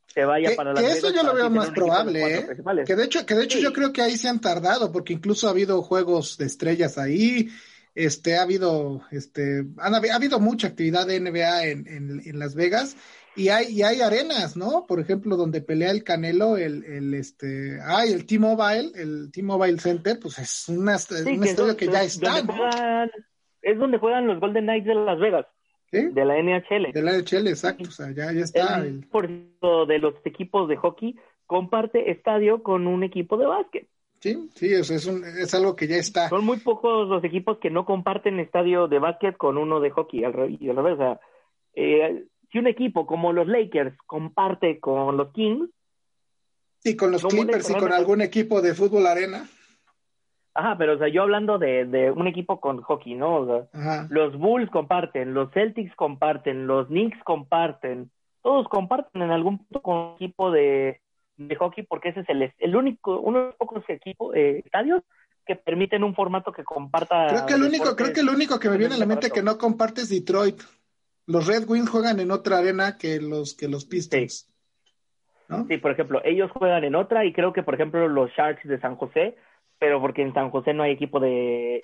se 0.07 0.25
vaya 0.25 0.51
para 0.57 0.73
la 0.73 0.81
que 0.81 0.93
eso 0.93 1.13
yo 1.13 1.25
lo 1.25 1.35
veo 1.35 1.51
más 1.51 1.73
probable, 1.73 2.37
¿eh? 2.37 2.47
Que 2.87 2.95
de 2.95 3.03
hecho, 3.03 3.27
que 3.27 3.35
de 3.35 3.43
hecho 3.43 3.59
yo 3.59 3.73
creo 3.73 3.93
que 3.93 4.01
ahí 4.01 4.17
se 4.17 4.29
han 4.29 4.41
tardado, 4.41 4.93
porque 4.93 5.13
incluso 5.13 5.49
ha 5.49 5.51
habido 5.51 5.83
juegos 5.83 6.39
de 6.39 6.47
estrellas 6.47 6.99
ahí, 6.99 7.49
este, 7.97 8.37
ha 8.37 8.43
habido, 8.43 9.03
este, 9.11 9.65
ha 9.79 10.15
habido 10.15 10.39
mucha 10.39 10.69
actividad 10.69 11.09
de 11.09 11.19
NBA 11.19 11.65
en, 11.65 12.23
en, 12.25 12.39
Las 12.39 12.55
Vegas 12.55 12.97
y 13.35 13.49
hay, 13.49 13.67
y 13.73 13.83
hay 13.83 14.01
arenas, 14.01 14.57
¿no? 14.57 14.87
Por 14.87 15.01
ejemplo, 15.01 15.37
donde 15.37 15.63
pelea 15.63 15.91
el 15.91 16.05
Canelo, 16.05 16.57
el, 16.57 16.85
el 16.85 17.13
este, 17.13 17.81
ay, 17.85 18.13
el 18.13 18.25
T-Mobile, 18.25 18.93
el 18.95 19.33
T-Mobile 19.33 19.81
Center, 19.81 20.21
pues 20.23 20.39
es 20.39 20.69
una, 20.69 20.97
un 21.27 21.43
estadio 21.43 21.77
que 21.77 21.89
ya 21.89 22.05
está, 22.05 22.39
es 23.63 23.77
donde 23.81 23.99
juegan 23.99 24.29
los 24.29 24.39
Golden 24.39 24.63
Knights 24.63 24.87
de 24.87 24.95
Las 24.95 25.19
Vegas. 25.19 25.47
De 26.03 26.25
la 26.25 26.41
NHL. 26.41 26.93
De 26.93 27.03
la 27.03 27.13
NHL, 27.13 27.49
exacto, 27.49 27.85
o 27.89 27.91
sea, 27.91 28.11
ya, 28.13 28.33
ya 28.33 28.43
está. 28.43 28.79
El, 28.79 29.07
Por 29.07 29.29
de 29.29 29.99
los 29.99 30.15
equipos 30.25 30.69
de 30.69 30.77
hockey 30.77 31.17
comparte 31.47 32.11
estadio 32.11 32.63
con 32.63 32.87
un 32.87 33.03
equipo 33.05 33.37
de 33.37 33.47
básquet. 33.47 33.89
Sí, 34.21 34.49
sí, 34.55 34.73
es, 34.73 34.91
es, 34.91 35.07
un, 35.07 35.25
es 35.25 35.55
algo 35.55 35.77
que 35.77 35.87
ya 35.87 35.97
está. 35.97 36.29
Son 36.29 36.45
muy 36.45 36.59
pocos 36.59 37.09
los 37.09 37.23
equipos 37.23 37.59
que 37.59 37.71
no 37.71 37.85
comparten 37.85 38.41
estadio 38.41 38.89
de 38.89 38.99
básquet 38.99 39.37
con 39.37 39.59
uno 39.59 39.81
de 39.81 39.91
hockey, 39.91 40.25
al 40.25 40.33
revés. 40.33 40.95
O 40.95 40.97
sea, 40.97 41.21
eh, 41.75 42.25
si 42.51 42.59
un 42.59 42.67
equipo 42.67 43.07
como 43.07 43.33
los 43.33 43.47
Lakers 43.47 43.97
comparte 44.07 44.81
con 44.81 45.17
los 45.17 45.33
Kings. 45.33 45.69
Y 46.83 46.97
con 46.97 47.11
los 47.11 47.25
Clippers 47.25 47.71
y 47.71 47.75
con 47.75 47.93
algún 47.93 48.23
equipo 48.23 48.63
de 48.63 48.75
fútbol 48.75 49.07
arena. 49.07 49.49
Ajá, 50.57 50.79
pero 50.79 50.95
o 50.95 50.99
sea, 50.99 51.09
yo 51.09 51.23
hablando 51.23 51.59
de, 51.59 51.85
de 51.85 52.11
un 52.11 52.27
equipo 52.27 52.61
con 52.61 52.81
hockey, 52.81 53.15
¿no? 53.15 53.37
O 53.37 53.47
sea, 53.47 54.07
los 54.09 54.39
Bulls 54.39 54.71
comparten, 54.71 55.35
los 55.35 55.53
Celtics 55.53 55.95
comparten, 55.95 56.67
los 56.67 56.87
Knicks 56.87 57.23
comparten, 57.25 58.11
todos 58.43 58.67
comparten 58.69 59.21
en 59.23 59.31
algún 59.31 59.59
punto 59.59 59.83
con 59.83 59.97
un 59.97 60.15
equipo 60.15 60.51
de, 60.51 61.01
de 61.37 61.57
hockey 61.57 61.85
porque 61.85 62.09
ese 62.09 62.21
es 62.21 62.29
el, 62.31 62.53
el 62.59 62.77
único, 62.77 63.21
uno 63.21 63.39
de 63.39 63.45
los 63.47 63.55
pocos 63.57 63.85
equipos, 63.89 64.35
eh, 64.35 64.63
estadios 64.65 65.03
que 65.45 65.57
permiten 65.57 66.03
un 66.03 66.15
formato 66.15 66.53
que 66.53 66.65
comparta. 66.65 67.27
Creo 67.29 67.47
que 67.47 67.55
el 67.55 67.63
único, 67.63 67.95
creo 67.95 68.13
que 68.13 68.21
el 68.21 68.29
único 68.31 68.59
que 68.59 68.71
me 68.71 68.79
viene 68.79 68.95
a 68.95 68.99
la 68.99 69.07
mente 69.07 69.31
que 69.31 69.43
no 69.43 69.59
comparte 69.59 70.01
es 70.01 70.09
Detroit. 70.09 70.61
Los 71.27 71.47
Red 71.47 71.69
Wings 71.69 71.91
juegan 71.91 72.19
en 72.19 72.31
otra 72.31 72.59
arena 72.59 72.97
que 72.97 73.21
los 73.21 73.55
que 73.55 73.69
los 73.69 73.85
Pistons. 73.85 74.49
¿no? 75.49 75.67
sí, 75.69 75.77
por 75.77 75.93
ejemplo, 75.93 76.21
ellos 76.25 76.51
juegan 76.51 76.83
en 76.83 76.95
otra 76.95 77.25
y 77.25 77.33
creo 77.33 77.53
que 77.53 77.63
por 77.63 77.75
ejemplo 77.75 78.09
los 78.09 78.31
Sharks 78.33 78.67
de 78.67 78.81
San 78.81 78.97
José 78.97 79.37
pero 79.79 80.01
porque 80.01 80.23
en 80.23 80.35
San 80.35 80.51
José 80.51 80.75
no 80.75 80.83
hay 80.83 80.93
equipo 80.93 81.21
de... 81.21 81.83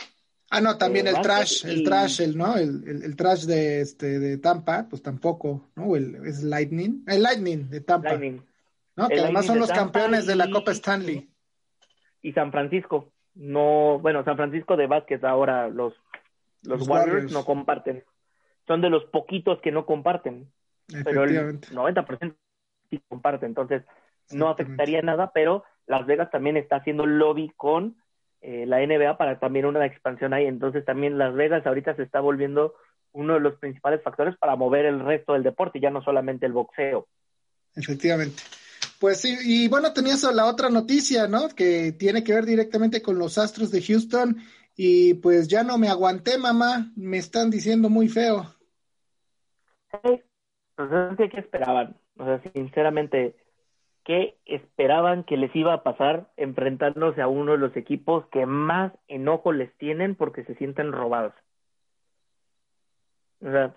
Ah, 0.50 0.60
no, 0.60 0.76
también 0.76 1.06
el 1.06 1.18
trash, 1.22 1.64
el 1.64 1.82
trash, 1.82 2.20
el, 2.20 2.36
¿no? 2.36 2.56
El, 2.56 2.84
el, 2.86 3.16
trash 3.16 3.44
de, 3.44 3.80
este, 3.80 4.18
de 4.18 4.36
Tampa, 4.36 4.86
pues 4.88 5.02
tampoco, 5.02 5.70
¿no? 5.76 5.96
El, 5.96 6.26
es 6.26 6.42
Lightning, 6.42 7.04
el 7.06 7.22
Lightning 7.22 7.70
de 7.70 7.80
Tampa. 7.80 8.10
Lightning. 8.10 8.42
¿no? 8.96 9.08
Que 9.08 9.20
además 9.20 9.46
son 9.46 9.58
los 9.58 9.70
campeones 9.70 10.26
de 10.26 10.36
la 10.36 10.50
Copa 10.50 10.72
Stanley. 10.72 11.30
Y 12.20 12.32
San 12.32 12.52
Francisco, 12.52 13.12
no, 13.34 13.98
bueno, 13.98 14.24
San 14.24 14.36
Francisco 14.36 14.76
de 14.76 14.86
básquet 14.86 15.24
ahora 15.24 15.68
los, 15.68 15.94
los, 16.62 16.86
Warriors, 16.86 17.32
no 17.32 17.44
comparten. 17.44 18.04
Son 18.66 18.80
de 18.80 18.90
los 18.90 19.04
poquitos 19.06 19.60
que 19.60 19.72
no 19.72 19.86
comparten. 19.86 20.52
Pero 21.04 21.24
el 21.24 21.60
90% 21.60 22.36
sí 22.90 23.02
comparte, 23.08 23.46
entonces 23.46 23.82
no 24.30 24.48
afectaría 24.48 25.00
nada, 25.02 25.32
pero 25.32 25.64
las 25.92 26.06
Vegas 26.06 26.30
también 26.30 26.56
está 26.56 26.76
haciendo 26.76 27.04
lobby 27.04 27.52
con 27.54 27.96
eh, 28.40 28.64
la 28.66 28.78
NBA 28.78 29.18
para 29.18 29.38
también 29.38 29.66
una 29.66 29.84
expansión 29.84 30.32
ahí. 30.32 30.46
Entonces 30.46 30.86
también 30.86 31.18
Las 31.18 31.34
Vegas 31.34 31.66
ahorita 31.66 31.94
se 31.96 32.02
está 32.02 32.20
volviendo 32.20 32.74
uno 33.12 33.34
de 33.34 33.40
los 33.40 33.58
principales 33.58 34.02
factores 34.02 34.34
para 34.38 34.56
mover 34.56 34.86
el 34.86 35.00
resto 35.00 35.34
del 35.34 35.42
deporte, 35.42 35.80
ya 35.80 35.90
no 35.90 36.02
solamente 36.02 36.46
el 36.46 36.52
boxeo. 36.52 37.06
Efectivamente. 37.76 38.42
Pues 38.98 39.20
sí, 39.20 39.36
y 39.44 39.68
bueno, 39.68 39.92
tenías 39.92 40.22
la 40.22 40.46
otra 40.46 40.70
noticia, 40.70 41.28
¿no? 41.28 41.50
Que 41.50 41.92
tiene 41.92 42.24
que 42.24 42.32
ver 42.32 42.46
directamente 42.46 43.02
con 43.02 43.18
los 43.18 43.36
Astros 43.36 43.70
de 43.70 43.82
Houston 43.82 44.38
y 44.74 45.12
pues 45.14 45.46
ya 45.46 45.62
no 45.62 45.76
me 45.76 45.88
aguanté, 45.88 46.38
mamá, 46.38 46.90
me 46.96 47.18
están 47.18 47.50
diciendo 47.50 47.90
muy 47.90 48.08
feo. 48.08 48.46
Sí, 49.90 50.22
pues 50.74 50.88
¿qué 51.30 51.38
esperaban? 51.38 51.96
O 52.16 52.24
sea, 52.24 52.40
sinceramente, 52.54 53.36
¿Qué 54.04 54.36
esperaban 54.46 55.22
que 55.22 55.36
les 55.36 55.54
iba 55.54 55.74
a 55.74 55.82
pasar 55.84 56.28
enfrentándose 56.36 57.22
a 57.22 57.28
uno 57.28 57.52
de 57.52 57.58
los 57.58 57.76
equipos 57.76 58.26
que 58.32 58.46
más 58.46 58.92
enojo 59.06 59.52
les 59.52 59.72
tienen 59.78 60.16
porque 60.16 60.44
se 60.44 60.56
sienten 60.56 60.90
robados. 60.90 61.34
O 63.40 63.50
sea, 63.50 63.76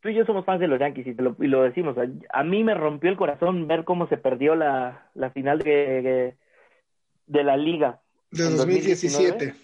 tú 0.00 0.08
y 0.08 0.14
yo 0.14 0.24
somos 0.24 0.46
fans 0.46 0.60
de 0.60 0.68
los 0.68 0.80
Yankees 0.80 1.06
y, 1.06 1.14
lo, 1.14 1.36
y 1.38 1.48
lo 1.48 1.62
decimos. 1.62 1.96
A 2.32 2.44
mí 2.44 2.64
me 2.64 2.74
rompió 2.74 3.10
el 3.10 3.16
corazón 3.16 3.68
ver 3.68 3.84
cómo 3.84 4.06
se 4.08 4.16
perdió 4.16 4.54
la, 4.54 5.10
la 5.14 5.30
final 5.30 5.58
de, 5.58 6.36
de, 7.26 7.44
la 7.44 7.58
liga. 7.58 8.00
De 8.30 8.44
2017. 8.44 9.54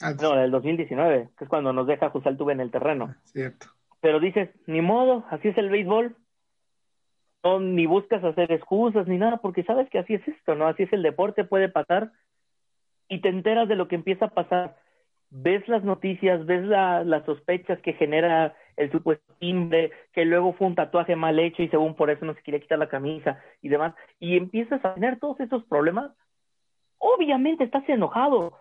Ah, 0.00 0.14
no, 0.20 0.36
del 0.36 0.50
2019, 0.50 1.30
que 1.36 1.44
es 1.44 1.50
cuando 1.50 1.72
nos 1.72 1.86
deja 1.86 2.10
José 2.10 2.30
Altuve 2.30 2.54
en 2.54 2.60
el 2.60 2.70
terreno. 2.70 3.14
Cierto. 3.24 3.66
Pero 4.00 4.20
dices, 4.20 4.48
ni 4.66 4.80
modo, 4.80 5.26
así 5.30 5.48
es 5.48 5.58
el 5.58 5.70
béisbol 5.70 6.16
no 7.44 7.60
ni 7.60 7.86
buscas 7.86 8.22
hacer 8.24 8.52
excusas 8.52 9.06
ni 9.06 9.18
nada, 9.18 9.38
porque 9.38 9.62
sabes 9.64 9.88
que 9.90 9.98
así 9.98 10.14
es 10.14 10.26
esto, 10.26 10.54
¿no? 10.54 10.66
Así 10.66 10.84
es 10.84 10.92
el 10.92 11.02
deporte, 11.02 11.44
puede 11.44 11.68
pasar 11.68 12.12
y 13.08 13.20
te 13.20 13.28
enteras 13.28 13.68
de 13.68 13.76
lo 13.76 13.88
que 13.88 13.96
empieza 13.96 14.26
a 14.26 14.34
pasar. 14.34 14.76
Ves 15.30 15.66
las 15.68 15.84
noticias, 15.84 16.44
ves 16.46 16.64
la, 16.64 17.04
las 17.04 17.24
sospechas 17.24 17.78
que 17.80 17.92
genera 17.92 18.54
el 18.76 18.90
supuesto 18.90 19.34
timbre, 19.38 19.92
que 20.12 20.24
luego 20.24 20.52
fue 20.54 20.66
un 20.66 20.74
tatuaje 20.74 21.16
mal 21.16 21.38
hecho 21.38 21.62
y 21.62 21.68
según 21.68 21.94
por 21.94 22.10
eso 22.10 22.24
no 22.24 22.34
se 22.34 22.42
quiere 22.42 22.60
quitar 22.60 22.78
la 22.78 22.88
camisa 22.88 23.42
y 23.60 23.68
demás, 23.68 23.94
y 24.18 24.36
empiezas 24.36 24.82
a 24.84 24.94
tener 24.94 25.18
todos 25.18 25.38
esos 25.40 25.64
problemas, 25.64 26.12
obviamente 26.98 27.64
estás 27.64 27.86
enojado. 27.88 28.58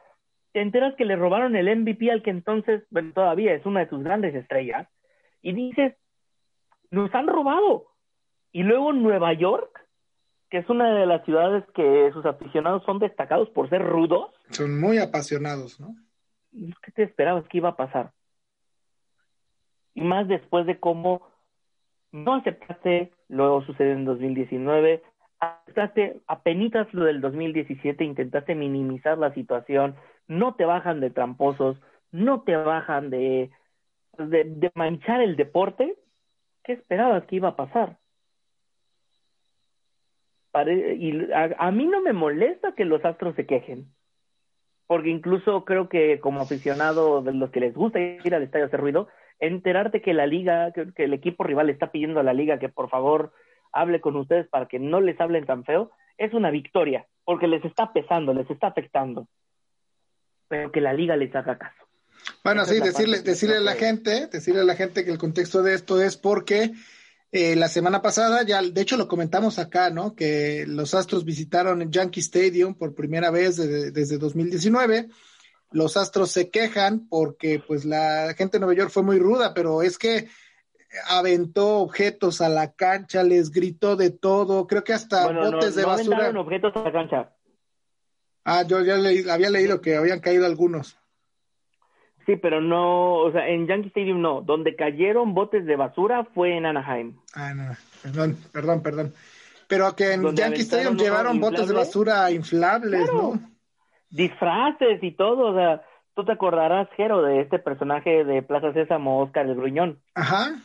Te 0.53 0.61
enteras 0.61 0.95
que 0.95 1.05
le 1.05 1.15
robaron 1.15 1.55
el 1.55 1.73
MVP 1.73 2.11
al 2.11 2.23
que 2.23 2.32
entonces, 2.32 2.84
bueno, 2.89 3.13
todavía 3.13 3.53
es 3.53 3.65
una 3.65 3.82
de 3.82 3.86
tus 3.88 4.03
grandes 4.03 4.36
estrellas, 4.36 4.88
y 5.41 5.53
dices, 5.53 5.95
nos 6.89 7.13
han 7.13 7.28
robado 7.28 7.86
y 8.52 8.64
luego 8.64 8.93
Nueva 8.93 9.34
York, 9.34 9.86
que 10.50 10.60
es 10.60 10.70
una 10.70 10.93
de 10.93 11.06
las 11.06 11.24
ciudades 11.26 11.64
que 11.76 12.12
sus 12.14 12.26
aficionados 12.26 12.84
son 12.86 13.00
destacados 13.00 13.50
por 13.50 13.70
ser 13.70 13.84
rudos. 13.84 14.32
Son 14.52 14.80
muy 14.80 14.98
apasionados, 14.98 15.80
¿no? 15.80 15.95
¿Qué 16.82 16.91
te 16.91 17.04
esperabas 17.04 17.48
que 17.48 17.58
iba 17.58 17.70
a 17.70 17.76
pasar? 17.76 18.12
Y 19.93 20.02
más 20.02 20.28
después 20.28 20.66
de 20.66 20.80
cómo 20.80 21.28
no 22.12 22.36
aceptaste 22.36 23.12
lo 23.28 23.62
sucedió 23.64 23.91
en 23.93 24.06
2019, 24.06 25.04
aceptaste 25.39 26.22
apenas 26.28 26.91
lo 26.93 27.04
del 27.04 27.20
2017, 27.20 28.04
intentaste 28.04 28.56
minimizar 28.56 29.18
la 29.18 29.34
situación, 29.34 29.95
no 30.28 30.56
te 30.56 30.66
bajan 30.66 31.02
de 31.02 31.10
tramposos, 31.10 31.78
no 32.12 32.41
te 32.41 32.56
bajan 32.56 33.10
de 33.10 33.52
de, 34.26 34.72
manchar 34.76 35.22
el 35.22 35.36
deporte, 35.36 35.95
¿qué 36.64 36.74
esperabas 36.74 37.26
que 37.26 37.38
iba 37.38 37.50
a 37.50 37.56
pasar? 37.56 37.98
Y 40.66 41.32
a, 41.34 41.72
mí 41.72 41.86
no 41.86 42.01
me 42.01 42.14
molesta 42.14 42.74
que 42.74 42.86
los 42.86 43.03
astros 43.05 43.36
se 43.36 43.45
quejen, 43.45 43.88
porque 44.88 45.10
incluso 45.10 45.66
creo 45.66 45.89
que 45.89 46.20
como 46.20 46.41
aficionado 46.41 47.22
de 47.22 47.34
los 47.34 47.51
que 47.51 47.60
les 47.60 47.74
gusta 47.74 47.99
ir 47.99 48.34
al 48.34 48.43
estadio 48.43 48.66
a 48.66 48.68
hacer 48.68 48.80
ruido, 48.80 49.08
enterarte 49.39 50.01
que 50.01 50.14
la 50.14 50.26
liga, 50.26 50.72
que, 50.72 51.03
el 51.03 51.14
equipo 51.14 51.43
rival 51.43 51.70
está 51.70 51.91
pidiendo 51.91 52.20
a 52.20 52.24
la 52.24 52.34
liga 52.34 52.60
que 52.60 52.70
por 52.70 52.89
favor 52.89 53.34
hable 53.72 54.01
con 54.01 54.16
ustedes 54.16 54.47
para 54.47 54.68
que 54.68 54.80
no 54.80 55.01
les 55.01 55.20
hablen 55.20 55.45
tan 55.45 55.64
feo, 55.64 55.91
es 56.18 56.34
una 56.34 56.49
victoria, 56.49 57.05
porque 57.26 57.47
les 57.47 57.64
está 57.64 57.93
pesando, 57.93 58.34
les 58.34 58.49
está 58.49 58.68
afectando. 58.68 59.28
Pero 60.47 60.72
que 60.72 60.82
la 60.82 60.93
liga 60.93 61.16
les 61.16 61.36
haga 61.36 61.58
caso. 61.58 61.84
Bueno, 62.43 62.66
sí, 62.66 62.80
decirle, 62.80 63.22
decirle 63.22 63.58
a 63.58 63.62
la 63.62 63.76
gente, 63.76 64.28
decirle 64.28 64.62
a 64.62 64.66
la 64.66 64.76
gente 64.76 65.03
que 65.03 65.12
el 65.12 65.18
contexto 65.18 65.62
de 65.62 65.76
esto 65.76 66.01
es 66.01 66.18
porque 66.18 66.72
eh, 67.38 67.55
la 67.55 67.67
semana 67.67 68.01
pasada, 68.01 68.43
ya 68.43 68.61
de 68.61 68.81
hecho 68.81 68.97
lo 68.97 69.07
comentamos 69.07 69.59
acá, 69.59 69.89
¿no? 69.89 70.15
Que 70.15 70.65
los 70.67 70.93
Astros 70.93 71.23
visitaron 71.23 71.81
el 71.81 71.91
Yankee 71.91 72.19
Stadium 72.19 72.75
por 72.75 72.95
primera 72.95 73.31
vez 73.31 73.57
desde, 73.57 73.91
desde 73.91 74.17
2019 74.17 75.09
los 75.71 75.97
Astros 75.97 76.31
se 76.31 76.49
quejan 76.49 77.07
porque 77.09 77.61
pues 77.65 77.85
la 77.85 78.33
gente 78.38 78.57
de 78.57 78.59
Nueva 78.59 78.75
York 78.75 78.91
fue 78.91 79.03
muy 79.03 79.19
ruda, 79.19 79.53
pero 79.53 79.81
es 79.81 79.97
que 79.97 80.27
aventó 81.09 81.79
objetos 81.79 82.41
a 82.41 82.49
la 82.49 82.71
cancha, 82.73 83.23
les 83.23 83.51
gritó 83.51 83.95
de 83.95 84.11
todo, 84.11 84.67
creo 84.67 84.83
que 84.83 84.93
hasta 84.93 85.31
botes 85.31 85.75
de 85.75 85.85
basura. 85.85 86.29
objetos 86.39 86.75
a 86.75 86.83
la 86.83 86.91
cancha. 86.91 87.33
Ah, 88.45 88.63
yo 88.63 88.81
ya 88.81 88.95
había 89.33 89.49
leído 89.49 89.81
que 89.81 89.97
habían 89.97 90.21
caído 90.21 90.45
algunos. 90.45 90.97
Sí, 92.28 92.36
pero 92.36 92.61
no, 92.61 93.15
o 93.15 93.32
sea, 93.32 93.47
en 93.47 93.65
Yankee 93.65 93.88
Stadium 93.88 94.21
no. 94.21 94.41
Donde 94.41 94.75
cayeron 94.75 95.34
botes 95.34 95.65
de 95.65 95.75
basura 95.75 96.25
fue 96.36 96.55
en 96.55 96.67
Anaheim. 96.67 97.15
Ah, 97.34 97.53
no, 97.55 97.71
perdón, 98.03 98.38
perdón, 98.51 98.84
perdón. 98.84 99.13
Pero 99.67 99.95
que 99.95 100.13
en 100.13 100.36
Yankee 100.36 100.61
Stadium 100.61 100.97
llevaron 100.97 101.39
botes 101.39 101.67
de 101.67 101.73
basura 101.73 102.30
inflables, 102.30 103.11
¿no? 103.11 103.39
disfraces 104.09 105.03
y 105.03 105.11
todo, 105.11 105.51
o 105.51 105.55
sea, 105.55 105.82
tú 106.15 106.23
te 106.25 106.32
acordarás, 106.32 106.88
Jero, 106.95 107.21
de 107.21 107.41
este 107.41 107.59
personaje 107.59 108.23
de 108.23 108.41
Plaza 108.41 108.73
Sésamo, 108.73 109.21
Oscar 109.21 109.45
el 109.45 109.55
Gruñón. 109.55 109.99
Ajá. 110.15 110.55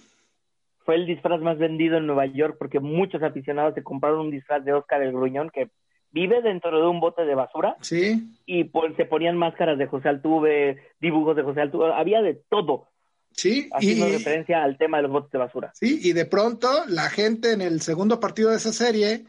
Fue 0.84 0.96
el 0.96 1.06
disfraz 1.06 1.40
más 1.40 1.58
vendido 1.58 1.96
en 1.96 2.06
Nueva 2.06 2.26
York 2.26 2.56
porque 2.58 2.80
muchos 2.80 3.22
aficionados 3.22 3.74
se 3.74 3.84
compraron 3.84 4.20
un 4.20 4.30
disfraz 4.30 4.64
de 4.64 4.72
Oscar 4.72 5.02
el 5.02 5.12
Gruñón 5.12 5.50
que 5.50 5.70
vive 6.12 6.42
dentro 6.42 6.80
de 6.80 6.86
un 6.86 7.00
bote 7.00 7.24
de 7.24 7.34
basura. 7.34 7.76
Sí. 7.80 8.36
Y 8.46 8.64
pues, 8.64 8.94
se 8.96 9.04
ponían 9.04 9.36
máscaras 9.36 9.78
de 9.78 9.86
José 9.86 10.08
Altuve, 10.08 10.78
dibujos 11.00 11.36
de 11.36 11.42
José 11.42 11.62
Altuve, 11.62 11.92
había 11.92 12.22
de 12.22 12.34
todo. 12.48 12.88
Sí, 13.34 13.70
haciendo 13.72 14.06
referencia 14.06 14.62
al 14.62 14.76
tema 14.76 14.98
de 14.98 15.04
los 15.04 15.12
botes 15.12 15.32
de 15.32 15.38
basura. 15.38 15.72
Sí, 15.74 16.00
y 16.02 16.12
de 16.12 16.26
pronto 16.26 16.68
la 16.86 17.08
gente 17.08 17.52
en 17.52 17.62
el 17.62 17.80
segundo 17.80 18.20
partido 18.20 18.50
de 18.50 18.56
esa 18.56 18.74
serie, 18.74 19.24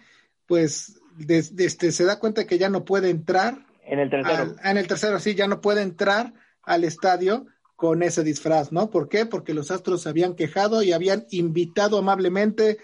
pues 0.46 1.02
este, 1.28 1.92
se 1.92 2.06
da 2.06 2.20
cuenta 2.20 2.46
que 2.46 2.58
ya 2.58 2.70
no 2.70 2.84
puede 2.84 3.10
entrar 3.10 3.66
en 3.86 4.00
el 4.00 4.10
tercero. 4.10 4.56
en 4.62 4.78
el 4.78 4.88
tercero, 4.88 5.20
sí, 5.20 5.36
ya 5.36 5.48
no 5.48 5.62
puede 5.62 5.82
entrar 5.82 6.34
al 6.64 6.84
estadio 6.84 7.46
con 7.76 8.04
ese 8.04 8.24
disfraz, 8.24 8.72
¿no? 8.72 8.90
¿Por 8.90 9.10
qué? 9.10 9.26
Porque 9.26 9.54
los 9.54 9.72
Astros 9.72 10.04
se 10.04 10.10
habían 10.10 10.36
quejado 10.36 10.84
y 10.84 10.94
habían 10.94 11.26
invitado 11.32 11.98
amablemente, 11.98 12.78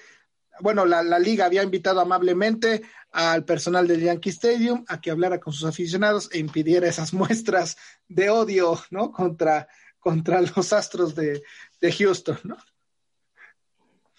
bueno, 0.61 0.85
la, 0.85 1.19
liga 1.19 1.45
había 1.45 1.63
invitado 1.63 2.01
amablemente 2.01 2.81
al 3.11 3.45
personal 3.45 3.87
del 3.87 4.01
Yankee 4.01 4.29
Stadium 4.29 4.85
a 4.87 5.01
que 5.01 5.11
hablara 5.11 5.39
con 5.39 5.53
sus 5.53 5.67
aficionados 5.67 6.29
e 6.33 6.39
impidiera 6.39 6.87
esas 6.87 7.13
muestras 7.13 7.77
de 8.07 8.29
odio, 8.29 8.75
¿no? 8.91 9.11
Contra, 9.11 9.67
contra 9.99 10.41
los 10.41 10.73
Astros 10.73 11.15
de, 11.15 11.41
de 11.81 11.91
Houston, 11.91 12.37
¿no? 12.43 12.57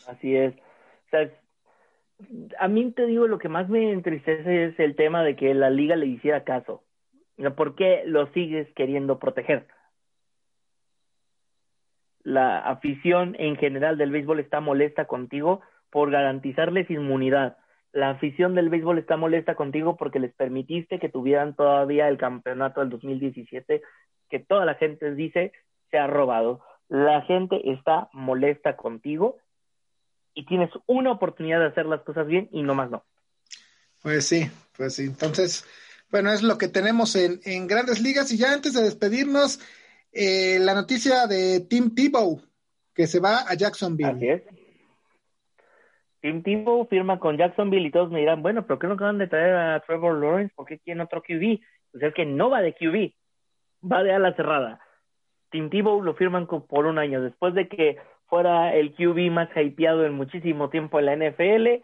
Así 0.07 0.35
es. 0.35 0.55
A 2.59 2.69
mí 2.69 2.91
te 2.93 3.07
digo, 3.07 3.27
lo 3.27 3.39
que 3.39 3.49
más 3.49 3.69
me 3.69 3.93
entristece 3.93 4.67
es 4.67 4.81
el 4.81 4.97
tema 4.97 5.23
de 5.23 5.37
que 5.37 5.55
la 5.55 5.71
liga 5.71 5.97
le 5.97 6.07
hiciera 6.07 6.45
caso. 6.45 6.85
¿Por 7.57 7.75
qué 7.75 8.03
lo 8.05 8.31
sigues 8.33 8.69
queriendo 8.75 9.19
proteger? 9.19 9.67
La 12.23 12.59
afición 12.59 13.35
en 13.39 13.57
general 13.57 13.97
del 13.97 14.11
béisbol 14.11 14.41
está 14.41 14.61
molesta 14.61 15.07
contigo 15.07 15.63
por 15.91 16.11
garantizarles 16.11 16.91
inmunidad. 16.91 17.57
La 17.93 18.11
afición 18.11 18.55
del 18.55 18.69
béisbol 18.69 18.99
está 18.99 19.17
molesta 19.17 19.55
contigo 19.55 19.97
porque 19.97 20.21
les 20.21 20.33
permitiste 20.33 20.99
que 20.99 21.09
tuvieran 21.09 21.57
todavía 21.57 22.09
el 22.09 22.19
campeonato 22.19 22.81
del 22.81 22.91
2017 22.91 23.83
que 24.29 24.39
toda 24.39 24.65
la 24.65 24.77
gente 24.77 25.15
dice 25.15 25.53
se 25.91 25.99
ha 25.99 26.07
robado. 26.07 26.61
La 26.89 27.23
gente 27.23 27.73
está 27.73 28.09
molesta 28.13 28.77
contigo 28.77 29.39
y 30.35 30.47
tienes 30.47 30.71
una 30.87 31.13
oportunidad 31.13 31.61
de 31.61 31.67
hacer 31.67 31.87
las 31.87 32.03
cosas 32.03 32.27
bien 32.27 32.49
y 32.53 32.63
no 32.63 32.75
más 32.75 32.91
no. 32.91 33.05
Pues 34.03 34.27
sí, 34.27 34.49
pues 34.77 34.95
sí. 34.95 35.05
Entonces, 35.05 35.65
bueno, 36.11 36.33
es 36.33 36.43
lo 36.43 36.59
que 36.59 36.69
tenemos 36.69 37.17
en, 37.17 37.41
en 37.45 37.67
grandes 37.67 38.01
ligas. 38.01 38.33
Y 38.33 38.39
ya 38.39 38.53
antes 38.53 38.73
de 38.73 38.83
despedirnos, 38.83 39.61
eh, 40.13 40.59
la 40.61 40.75
noticia 40.75 41.27
de 41.27 41.61
Tim 41.61 41.95
Tebow, 41.95 42.41
que 42.95 43.07
se 43.07 43.21
va 43.21 43.41
a 43.49 43.55
Jacksonville. 43.55 44.11
Así 44.11 44.29
es. 44.29 44.43
Tim 46.21 46.43
Tebow 46.43 46.87
firma 46.87 47.19
con 47.19 47.37
Jacksonville 47.37 47.89
y 47.89 47.91
todos 47.91 48.11
me 48.11 48.21
dirán, 48.21 48.43
bueno, 48.43 48.67
pero 48.67 48.79
¿qué 48.79 48.87
no 48.87 48.95
acaban 48.95 49.19
de 49.19 49.27
traer 49.27 49.55
a 49.55 49.81
Trevor 49.81 50.19
Lawrence? 50.19 50.53
¿Por 50.55 50.67
qué 50.67 50.79
quieren 50.79 51.01
otro 51.01 51.23
QB? 51.23 51.61
Pues 51.93 52.05
es 52.05 52.15
que 52.15 52.27
no 52.27 52.51
va 52.51 52.61
de 52.61 52.75
QB, 52.75 53.13
va 53.91 54.03
de 54.03 54.13
ala 54.13 54.35
cerrada. 54.35 54.81
Tim 55.51 55.71
Tebow 55.71 56.03
lo 56.03 56.15
firman 56.15 56.47
por 56.47 56.87
un 56.87 56.99
año, 56.99 57.23
después 57.23 57.55
de 57.55 57.69
que 57.69 57.97
fuera 58.27 58.75
el 58.75 58.95
QB 58.95 59.31
más 59.31 59.49
hypeado 59.57 60.05
en 60.05 60.13
muchísimo 60.13 60.71
tiempo 60.71 60.99
en 60.99 61.07
la 61.07 61.17
NFL, 61.17 61.83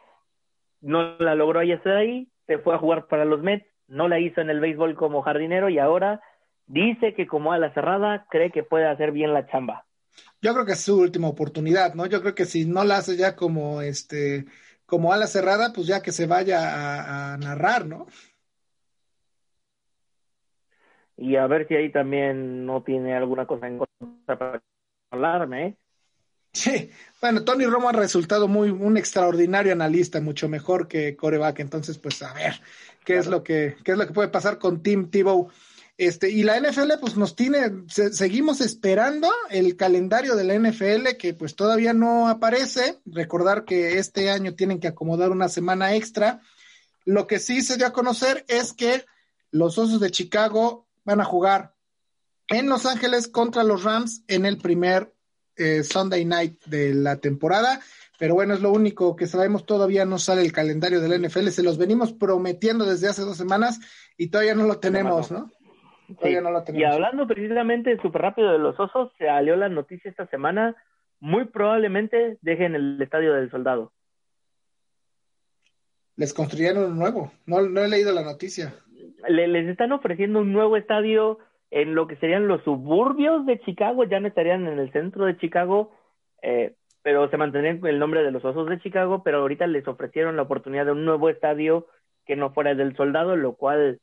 no 0.83 1.17
la 1.19 1.35
logró 1.35 1.61
hacer 1.61 1.97
ahí, 1.97 2.29
se 2.47 2.59
fue 2.59 2.75
a 2.75 2.79
jugar 2.79 3.07
para 3.07 3.25
los 3.25 3.43
Mets, 3.43 3.67
no 3.89 4.07
la 4.09 4.21
hizo 4.21 4.41
en 4.41 4.51
el 4.51 4.61
béisbol 4.61 4.95
como 4.95 5.23
jardinero 5.23 5.69
y 5.69 5.79
ahora 5.79 6.21
dice 6.67 7.15
que 7.15 7.27
como 7.27 7.53
a 7.53 7.59
la 7.59 7.73
cerrada 7.73 8.27
cree 8.31 8.51
que 8.51 8.63
puede 8.63 8.87
hacer 8.87 9.13
bien 9.13 9.33
la 9.33 9.47
chamba. 9.47 9.86
Yo 10.41 10.53
creo 10.53 10.67
que 10.67 10.73
es 10.73 10.81
su 10.81 10.99
última 10.99 11.29
oportunidad, 11.29 11.95
¿no? 11.95 12.07
Yo 12.07 12.21
creo 12.21 12.35
que 12.35 12.45
si 12.45 12.65
no 12.65 12.85
la 12.85 12.99
hace 12.99 13.17
ya 13.17 13.37
como 13.37 13.83
este 13.83 14.47
como 14.87 15.13
a 15.13 15.17
la 15.17 15.27
cerrada, 15.27 15.73
pues 15.73 15.87
ya 15.87 16.01
que 16.01 16.13
se 16.13 16.27
vaya 16.27 17.33
a, 17.33 17.37
narrar, 17.39 17.87
¿no? 17.87 18.07
Y 21.17 21.37
a 21.37 21.47
ver 21.47 21.67
si 21.67 21.75
ahí 21.75 21.91
también 21.91 22.65
no 22.67 22.83
tiene 22.83 23.15
alguna 23.15 23.47
cosa 23.47 23.67
en 23.67 23.79
contra 23.79 24.39
para 24.39 24.63
hablarme, 25.11 25.67
¿eh? 25.67 25.77
Sí, 26.53 26.91
bueno, 27.21 27.45
Tony 27.45 27.67
Romo 27.67 27.91
ha 27.91 27.93
resultado 27.93 28.49
muy 28.49 28.71
un 28.71 28.97
extraordinario 28.97 29.73
analista, 29.73 30.23
mucho 30.23 30.49
mejor 30.49 30.89
que 30.89 31.15
coreback. 31.15 31.61
Entonces, 31.61 31.99
pues 31.99 32.23
a 32.23 32.33
ver 32.33 32.55
qué 33.05 33.19
es 33.19 33.27
lo 33.27 33.43
que 33.43 33.77
qué 33.85 33.93
es 33.93 33.99
lo 33.99 34.07
que 34.07 34.15
puede 34.15 34.29
pasar 34.29 34.59
con 34.59 34.83
Tim 34.83 35.11
Tebow. 35.11 35.51
Este, 35.99 36.31
y 36.31 36.43
la 36.43 36.61
NFL, 36.61 36.93
pues 37.01 37.17
nos 37.17 37.37
tiene, 37.37 37.85
seguimos 37.89 38.61
esperando 38.61 39.31
el 39.49 39.77
calendario 39.77 40.37
de 40.37 40.45
la 40.45 40.55
NFL 40.55 41.17
que 41.19 41.33
pues 41.33 41.57
todavía 41.57 41.95
no 41.95 42.29
aparece. 42.29 43.01
Recordar 43.07 43.65
que 43.65 43.99
este 43.99 44.31
año 44.31 44.55
tienen 44.55 44.79
que 44.79 44.89
acomodar 44.89 45.31
una 45.31 45.49
semana 45.49 45.95
extra. 45.95 46.43
Lo 47.07 47.27
que 47.27 47.39
sí 47.39 47.63
se 47.63 47.77
dio 47.77 47.87
a 47.87 47.93
conocer 47.95 48.45
es 48.49 48.75
que 48.75 49.07
los 49.51 49.79
Osos 49.79 50.01
de 50.01 50.11
Chicago 50.11 50.87
van 51.05 51.21
a 51.21 51.25
jugar 51.25 51.75
en 52.49 52.69
Los 52.69 52.85
Ángeles 52.85 53.29
contra 53.29 53.65
los 53.65 53.83
Rams 53.83 54.23
en 54.29 54.45
el 54.45 54.59
primer 54.59 55.15
eh, 55.57 55.83
Sunday 55.83 56.25
Night 56.27 56.63
de 56.67 56.95
la 56.95 57.17
temporada. 57.17 57.81
Pero 58.19 58.35
bueno, 58.35 58.55
es 58.55 58.61
lo 58.61 58.71
único 58.71 59.17
que 59.17 59.27
sabemos. 59.27 59.65
Todavía 59.65 60.05
no 60.05 60.19
sale 60.19 60.43
el 60.43 60.53
calendario 60.53 61.01
del 61.01 61.23
NFL. 61.23 61.49
Se 61.49 61.63
los 61.63 61.79
venimos 61.79 62.13
prometiendo 62.13 62.85
desde 62.85 63.09
hace 63.09 63.23
dos 63.23 63.37
semanas 63.37 63.81
y 64.17 64.29
todavía 64.29 64.55
no 64.55 64.67
lo 64.67 64.79
tenemos, 64.79 65.31
¿no? 65.31 65.51
Todavía 66.15 66.41
no 66.41 66.51
lo 66.51 66.63
tenemos. 66.63 66.81
Y 66.81 66.85
hablando 66.85 67.27
precisamente 67.27 67.97
súper 68.01 68.23
rápido 68.23 68.53
de 68.53 68.59
los 68.59 68.79
osos, 68.79 69.13
se 69.19 69.27
salió 69.27 69.57
la 69.57 69.69
noticia 69.69 70.11
esta 70.11 70.27
semana. 70.29 70.77
Muy 71.21 71.47
probablemente 71.47 72.39
dejen 72.43 72.75
el 72.75 73.01
estadio 73.01 73.33
del 73.33 73.51
soldado. 73.51 73.93
Les 76.17 76.33
construyeron 76.33 76.93
un 76.93 76.99
nuevo. 76.99 77.33
No, 77.47 77.61
no 77.63 77.83
he 77.83 77.89
leído 77.89 78.13
la 78.13 78.23
noticia. 78.23 78.75
les 79.29 79.67
están 79.69 79.93
ofreciendo 79.93 80.41
un 80.41 80.53
nuevo 80.53 80.77
estadio 80.77 81.39
en 81.71 81.95
lo 81.95 82.07
que 82.07 82.17
serían 82.17 82.49
los 82.49 82.63
suburbios 82.63 83.45
de 83.45 83.61
Chicago, 83.61 84.05
ya 84.05 84.21
no 84.21 84.29
estarían 84.29 84.67
en 84.67 84.79
el 84.79 84.93
centro 84.93 85.27
de 85.27 85.37
Chicago, 85.37 85.93
eh, 86.43 86.75
pero 87.03 87.29
se 87.29 87.37
mantenían 87.37 87.85
el 87.85 87.99
nombre 87.99 88.23
de 88.23 88.31
los 88.31 88.45
Osos 88.45 88.69
de 88.69 88.81
Chicago, 88.81 89.23
pero 89.23 89.39
ahorita 89.39 89.67
les 89.67 89.87
ofrecieron 89.87 90.37
la 90.37 90.43
oportunidad 90.43 90.87
de 90.87 90.93
un 90.93 91.05
nuevo 91.05 91.29
estadio 91.29 91.87
que 92.25 92.37
no 92.37 92.53
fuera 92.53 92.75
del 92.75 92.97
Soldado, 92.97 93.37
lo 93.37 93.55
cual 93.55 94.01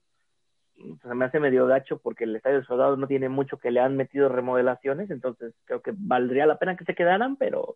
se 1.01 1.15
me 1.15 1.25
hace 1.25 1.39
medio 1.39 1.65
gacho 1.67 1.99
porque 1.99 2.23
el 2.25 2.35
estadio 2.35 2.57
del 2.57 2.65
Soldado 2.65 2.97
no 2.97 3.07
tiene 3.07 3.29
mucho 3.29 3.57
que 3.57 3.71
le 3.71 3.79
han 3.79 3.97
metido 3.97 4.29
remodelaciones, 4.29 5.09
entonces 5.09 5.53
creo 5.65 5.81
que 5.81 5.93
valdría 5.95 6.45
la 6.45 6.57
pena 6.57 6.75
que 6.75 6.85
se 6.85 6.95
quedaran, 6.95 7.35
pero 7.35 7.75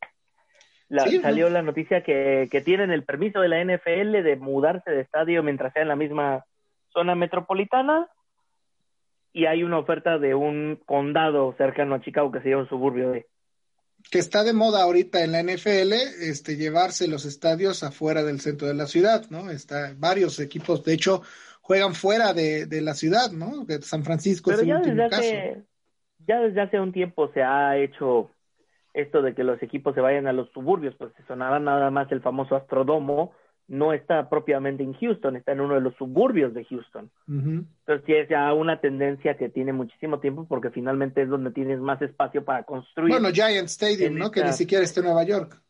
salió 1.22 1.49
la 1.49 1.62
noticia 1.62 2.03
que, 2.03 2.47
que 2.51 2.62
tienen 2.62 2.91
el 2.91 3.03
permiso 3.03 3.41
de 3.41 3.49
la 3.49 3.64
NFL 3.64 4.24
de 4.24 4.38
mudarse 4.39 4.91
de 4.91 5.01
estadio 5.01 5.43
mientras 5.43 5.74
sea 5.74 5.82
en 5.82 5.89
la 5.89 5.95
misma 5.95 6.45
zona 6.93 7.16
metropolitana 7.16 8.08
y 9.38 9.45
hay 9.45 9.64
una 9.64 9.78
oferta 9.78 10.18
de 10.18 10.34
un 10.34 10.80
condado 10.86 11.53
cercano 11.60 11.93
a 11.93 12.01
Chicago 12.01 12.32
que 12.32 12.39
sería 12.39 12.58
un 12.58 12.68
suburbio 12.68 13.12
de. 13.12 13.28
que 14.10 14.18
está 14.18 14.43
de 14.43 14.53
moda 14.53 14.82
ahorita 14.82 15.24
en 15.24 15.32
la 15.32 15.43
NFL, 15.43 15.93
este, 16.22 16.55
llevarse 16.55 17.08
los 17.08 17.24
estadios 17.26 17.84
afuera 17.84 18.24
del 18.24 18.41
centro 18.41 18.68
de 18.68 18.74
la 18.74 18.88
ciudad, 18.88 19.30
¿no? 19.30 19.51
Está 19.51 19.93
varios 19.95 20.39
equipos, 20.39 20.84
de 20.84 20.93
hecho, 20.93 21.22
juegan 21.68 21.93
fuera 21.93 22.34
de, 22.34 22.65
la 22.82 22.93
ciudad, 22.93 23.32
¿no? 23.32 23.65
De 23.65 23.82
San 23.82 24.03
Francisco 24.05 24.51
es 24.51 24.61
el 24.61 24.74
último 24.74 25.09
caso. 25.09 25.34
ya 26.26 26.39
desde 26.39 26.61
hace 26.61 26.80
un 26.80 26.93
tiempo 26.93 27.30
se 27.34 27.43
ha 27.43 27.78
hecho 27.78 28.32
esto 28.93 29.22
de 29.22 29.36
que 29.36 29.43
los 29.43 29.61
equipos 29.61 29.93
se 29.93 29.99
vayan 29.99 30.28
a 30.28 30.34
los 30.34 30.49
suburbios, 30.53 30.95
pues 30.97 31.11
se 31.18 31.24
sonará 31.28 31.59
nada 31.59 31.91
más 31.91 32.09
el 32.13 32.22
famoso 32.22 32.55
Astrodomo, 32.55 33.34
no 33.68 33.91
está 33.91 34.30
propiamente 34.30 34.82
en 34.82 34.93
Houston, 34.93 35.36
está 35.36 35.51
en 35.51 35.59
uno 35.59 35.76
de 35.76 35.82
los 35.82 35.93
suburbios 35.95 36.53
de 36.53 36.63
Houston. 36.63 37.11
Entonces 37.28 38.05
sí 38.05 38.13
es 38.13 38.30
ya 38.30 38.53
una 38.53 38.80
tendencia 38.80 39.36
que 39.36 39.49
tiene 39.49 39.74
muchísimo 39.74 40.22
tiempo 40.22 40.45
porque 40.47 40.70
finalmente 40.70 41.24
es 41.24 41.30
donde 41.30 41.51
tienes 41.51 41.82
más 41.82 42.01
espacio 42.01 42.45
para 42.45 42.63
construir. 42.63 43.11
Bueno, 43.11 43.30
Giant 43.34 43.68
Stadium, 43.68 44.15
¿no? 44.15 44.32
Que 44.32 44.41
ni 44.41 44.53
siquiera 44.53 44.86
está 44.86 45.01
en 45.01 45.07
Nueva 45.07 45.26
York. 45.26 45.61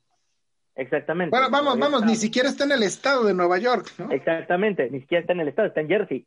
Exactamente. 0.77 1.35
Bueno, 1.35 1.49
vamos, 1.49 1.79
vamos, 1.79 2.05
ni 2.05 2.15
siquiera 2.15 2.49
está 2.49 2.63
en 2.63 2.71
el 2.71 2.83
estado 2.83 3.25
de 3.25 3.33
Nueva 3.33 3.57
York, 3.57 3.87
¿no? 3.97 4.11
Exactamente, 4.11 4.89
ni 4.91 5.01
siquiera 5.01 5.21
está 5.21 5.33
en 5.33 5.39
el 5.39 5.47
estado, 5.47 5.67
está 5.67 5.81
en 5.81 5.87
Jersey. 5.87 6.25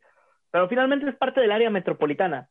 Pero 0.51 0.67
finalmente 0.67 1.09
es 1.09 1.15
parte 1.15 1.39
del 1.39 1.53
área 1.53 1.69
metropolitana. 1.69 2.49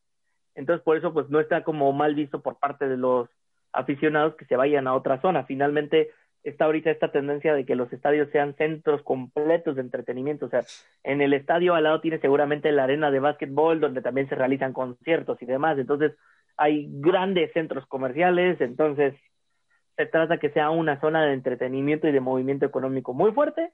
Entonces 0.55 0.83
por 0.83 0.97
eso 0.97 1.13
pues 1.13 1.29
no 1.29 1.39
está 1.39 1.63
como 1.63 1.93
mal 1.93 2.15
visto 2.15 2.41
por 2.41 2.57
parte 2.57 2.87
de 2.87 2.97
los 2.97 3.29
aficionados 3.71 4.35
que 4.35 4.45
se 4.45 4.55
vayan 4.55 4.87
a 4.87 4.95
otra 4.95 5.21
zona. 5.21 5.45
Finalmente 5.45 6.09
está 6.43 6.65
ahorita 6.65 6.89
esta 6.89 7.11
tendencia 7.11 7.53
de 7.53 7.65
que 7.65 7.75
los 7.75 7.93
estadios 7.93 8.29
sean 8.31 8.55
centros 8.55 9.03
completos 9.03 9.75
de 9.75 9.81
entretenimiento. 9.81 10.47
O 10.47 10.49
sea, 10.49 10.63
en 11.03 11.21
el 11.21 11.33
estadio 11.33 11.75
al 11.75 11.83
lado 11.83 12.01
tiene 12.01 12.19
seguramente 12.19 12.71
la 12.71 12.85
arena 12.85 13.11
de 13.11 13.19
básquetbol 13.19 13.79
donde 13.79 14.01
también 14.01 14.27
se 14.27 14.35
realizan 14.35 14.73
conciertos 14.73 15.39
y 15.41 15.45
demás. 15.45 15.77
Entonces, 15.77 16.13
hay 16.57 16.87
grandes 16.89 17.53
centros 17.53 17.85
comerciales. 17.85 18.59
Entonces, 18.59 19.13
se 20.01 20.07
trata 20.07 20.39
que 20.39 20.49
sea 20.49 20.71
una 20.71 20.99
zona 20.99 21.23
de 21.23 21.33
entretenimiento 21.33 22.07
y 22.07 22.11
de 22.11 22.19
movimiento 22.19 22.65
económico 22.65 23.13
muy 23.13 23.31
fuerte 23.33 23.71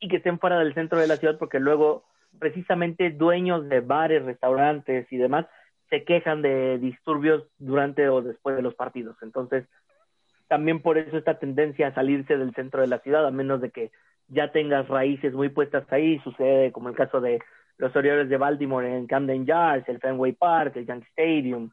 y 0.00 0.08
que 0.08 0.16
estén 0.16 0.38
fuera 0.38 0.58
del 0.58 0.74
centro 0.74 1.00
de 1.00 1.06
la 1.06 1.16
ciudad 1.16 1.38
porque 1.38 1.60
luego 1.60 2.04
precisamente 2.38 3.08
dueños 3.08 3.66
de 3.70 3.80
bares, 3.80 4.22
restaurantes 4.22 5.10
y 5.10 5.16
demás 5.16 5.46
se 5.88 6.04
quejan 6.04 6.42
de 6.42 6.78
disturbios 6.78 7.44
durante 7.58 8.06
o 8.10 8.20
después 8.20 8.54
de 8.54 8.60
los 8.60 8.74
partidos. 8.74 9.16
Entonces, 9.22 9.64
también 10.46 10.82
por 10.82 10.98
eso 10.98 11.16
esta 11.16 11.38
tendencia 11.38 11.86
a 11.86 11.94
salirse 11.94 12.36
del 12.36 12.54
centro 12.54 12.82
de 12.82 12.88
la 12.88 12.98
ciudad, 12.98 13.26
a 13.26 13.30
menos 13.30 13.62
de 13.62 13.70
que 13.70 13.92
ya 14.28 14.52
tengas 14.52 14.88
raíces 14.88 15.32
muy 15.32 15.48
puestas 15.48 15.90
ahí, 15.90 16.18
sucede 16.18 16.70
como 16.72 16.90
el 16.90 16.94
caso 16.94 17.22
de 17.22 17.40
los 17.78 17.96
Orioles 17.96 18.28
de 18.28 18.36
Baltimore 18.36 18.94
en 18.94 19.06
Camden 19.06 19.46
Yards, 19.46 19.88
el 19.88 20.00
Fenway 20.00 20.32
Park, 20.32 20.76
el 20.76 20.86
Yankee 20.86 21.08
Stadium. 21.12 21.70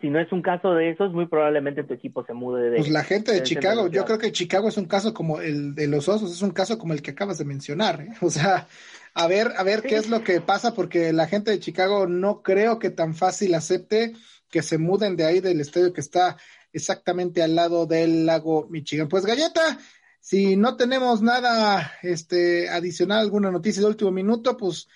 Si 0.00 0.10
no 0.10 0.20
es 0.20 0.30
un 0.32 0.42
caso 0.42 0.74
de 0.74 0.90
esos, 0.90 1.12
muy 1.12 1.26
probablemente 1.26 1.82
tu 1.82 1.94
equipo 1.94 2.24
se 2.24 2.32
mude 2.32 2.70
de. 2.70 2.76
Pues 2.78 2.90
la 2.90 3.04
gente 3.04 3.32
de 3.32 3.42
Chicago, 3.42 3.88
yo 3.88 4.04
creo 4.04 4.18
que 4.18 4.32
Chicago 4.32 4.68
es 4.68 4.76
un 4.76 4.84
caso 4.84 5.12
como 5.12 5.40
el 5.40 5.74
de 5.74 5.88
los 5.88 6.08
Osos, 6.08 6.32
es 6.32 6.42
un 6.42 6.52
caso 6.52 6.78
como 6.78 6.92
el 6.92 7.02
que 7.02 7.10
acabas 7.10 7.38
de 7.38 7.44
mencionar. 7.44 8.00
¿eh? 8.00 8.08
O 8.20 8.30
sea, 8.30 8.66
a 9.14 9.26
ver, 9.26 9.52
a 9.56 9.62
ver 9.62 9.82
qué 9.82 9.96
es 9.96 10.08
lo 10.08 10.22
que 10.22 10.40
pasa, 10.40 10.74
porque 10.74 11.12
la 11.12 11.26
gente 11.26 11.50
de 11.50 11.60
Chicago 11.60 12.06
no 12.06 12.42
creo 12.42 12.78
que 12.78 12.90
tan 12.90 13.14
fácil 13.14 13.54
acepte 13.54 14.12
que 14.50 14.62
se 14.62 14.78
muden 14.78 15.16
de 15.16 15.24
ahí 15.24 15.40
del 15.40 15.60
estadio 15.60 15.92
que 15.92 16.00
está 16.00 16.36
exactamente 16.72 17.42
al 17.42 17.54
lado 17.54 17.86
del 17.86 18.26
lago 18.26 18.68
Michigan. 18.70 19.08
Pues 19.08 19.26
Galleta, 19.26 19.78
si 20.20 20.56
no 20.56 20.76
tenemos 20.76 21.22
nada 21.22 21.92
este, 22.02 22.68
adicional, 22.68 23.20
alguna 23.20 23.50
noticia 23.50 23.80
de 23.80 23.88
último 23.88 24.10
minuto, 24.10 24.56
pues 24.56 24.88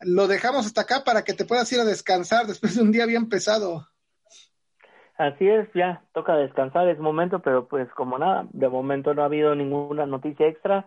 lo 0.00 0.26
dejamos 0.26 0.66
hasta 0.66 0.82
acá 0.82 1.04
para 1.04 1.24
que 1.24 1.34
te 1.34 1.44
puedas 1.44 1.70
ir 1.72 1.80
a 1.80 1.84
descansar 1.84 2.46
después 2.46 2.74
de 2.74 2.82
un 2.82 2.92
día 2.92 3.06
bien 3.06 3.28
pesado. 3.28 3.89
Así 5.20 5.46
es, 5.46 5.68
ya 5.74 6.02
toca 6.14 6.34
descansar, 6.34 6.88
es 6.88 6.98
momento, 6.98 7.40
pero 7.40 7.68
pues 7.68 7.86
como 7.90 8.18
nada, 8.18 8.46
de 8.54 8.70
momento 8.70 9.12
no 9.12 9.20
ha 9.20 9.26
habido 9.26 9.54
ninguna 9.54 10.06
noticia 10.06 10.46
extra, 10.46 10.86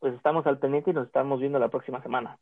pues 0.00 0.12
estamos 0.12 0.46
al 0.46 0.58
pendiente 0.58 0.90
y 0.90 0.92
nos 0.92 1.06
estamos 1.06 1.40
viendo 1.40 1.58
la 1.58 1.70
próxima 1.70 2.02
semana. 2.02 2.38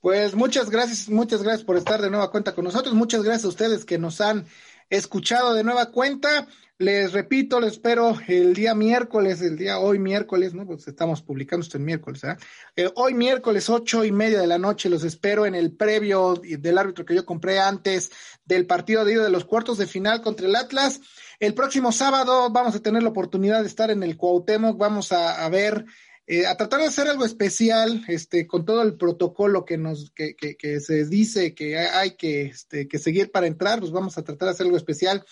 Pues 0.00 0.34
muchas 0.34 0.70
gracias, 0.70 1.10
muchas 1.10 1.42
gracias 1.42 1.62
por 1.62 1.76
estar 1.76 2.00
de 2.00 2.08
nueva 2.08 2.30
cuenta 2.30 2.54
con 2.54 2.64
nosotros, 2.64 2.94
muchas 2.94 3.22
gracias 3.22 3.44
a 3.44 3.48
ustedes 3.48 3.84
que 3.84 3.98
nos 3.98 4.22
han 4.22 4.46
escuchado 4.88 5.52
de 5.52 5.62
nueva 5.62 5.90
cuenta. 5.90 6.46
Les 6.82 7.12
repito, 7.12 7.60
les 7.60 7.74
espero 7.74 8.16
el 8.26 8.54
día 8.54 8.74
miércoles, 8.74 9.40
el 9.40 9.56
día 9.56 9.78
hoy 9.78 10.00
miércoles, 10.00 10.52
¿no? 10.52 10.66
Pues 10.66 10.88
estamos 10.88 11.22
publicando 11.22 11.62
esto 11.62 11.76
en 11.76 11.84
miércoles, 11.84 12.24
¿eh? 12.24 12.36
¿eh? 12.74 12.90
hoy 12.96 13.14
miércoles, 13.14 13.70
ocho 13.70 14.04
y 14.04 14.10
media 14.10 14.40
de 14.40 14.48
la 14.48 14.58
noche, 14.58 14.88
los 14.88 15.04
espero 15.04 15.46
en 15.46 15.54
el 15.54 15.76
previo 15.76 16.34
del 16.34 16.78
árbitro 16.78 17.04
que 17.04 17.14
yo 17.14 17.24
compré 17.24 17.60
antes 17.60 18.10
del 18.44 18.66
partido 18.66 19.04
de 19.04 19.12
ida 19.12 19.22
de 19.22 19.30
los 19.30 19.44
cuartos 19.44 19.78
de 19.78 19.86
final 19.86 20.22
contra 20.22 20.48
el 20.48 20.56
Atlas. 20.56 21.00
El 21.38 21.54
próximo 21.54 21.92
sábado 21.92 22.50
vamos 22.50 22.74
a 22.74 22.80
tener 22.80 23.04
la 23.04 23.10
oportunidad 23.10 23.60
de 23.60 23.68
estar 23.68 23.92
en 23.92 24.02
el 24.02 24.16
Cuauhtémoc, 24.16 24.76
vamos 24.76 25.12
a, 25.12 25.48
ver 25.50 25.84
eh, 26.26 26.48
a 26.48 26.56
tratar 26.56 26.80
de 26.80 26.86
hacer 26.86 27.06
algo 27.06 27.24
especial, 27.24 28.04
este, 28.08 28.48
con 28.48 28.64
todo 28.64 28.82
el 28.82 28.96
protocolo 28.96 29.64
que 29.64 29.78
nos, 29.78 30.10
que, 30.16 30.34
que, 30.34 30.56
que 30.56 30.80
se 30.80 31.04
dice 31.04 31.54
que 31.54 31.78
hay 31.78 32.16
que, 32.16 32.46
este, 32.46 32.88
que 32.88 32.98
seguir 32.98 33.30
para 33.30 33.46
entrar, 33.46 33.78
pues 33.78 33.92
vamos 33.92 34.18
a 34.18 34.24
tratar 34.24 34.46
de 34.46 34.54
hacer 34.54 34.66
algo 34.66 34.76
especial 34.76 35.24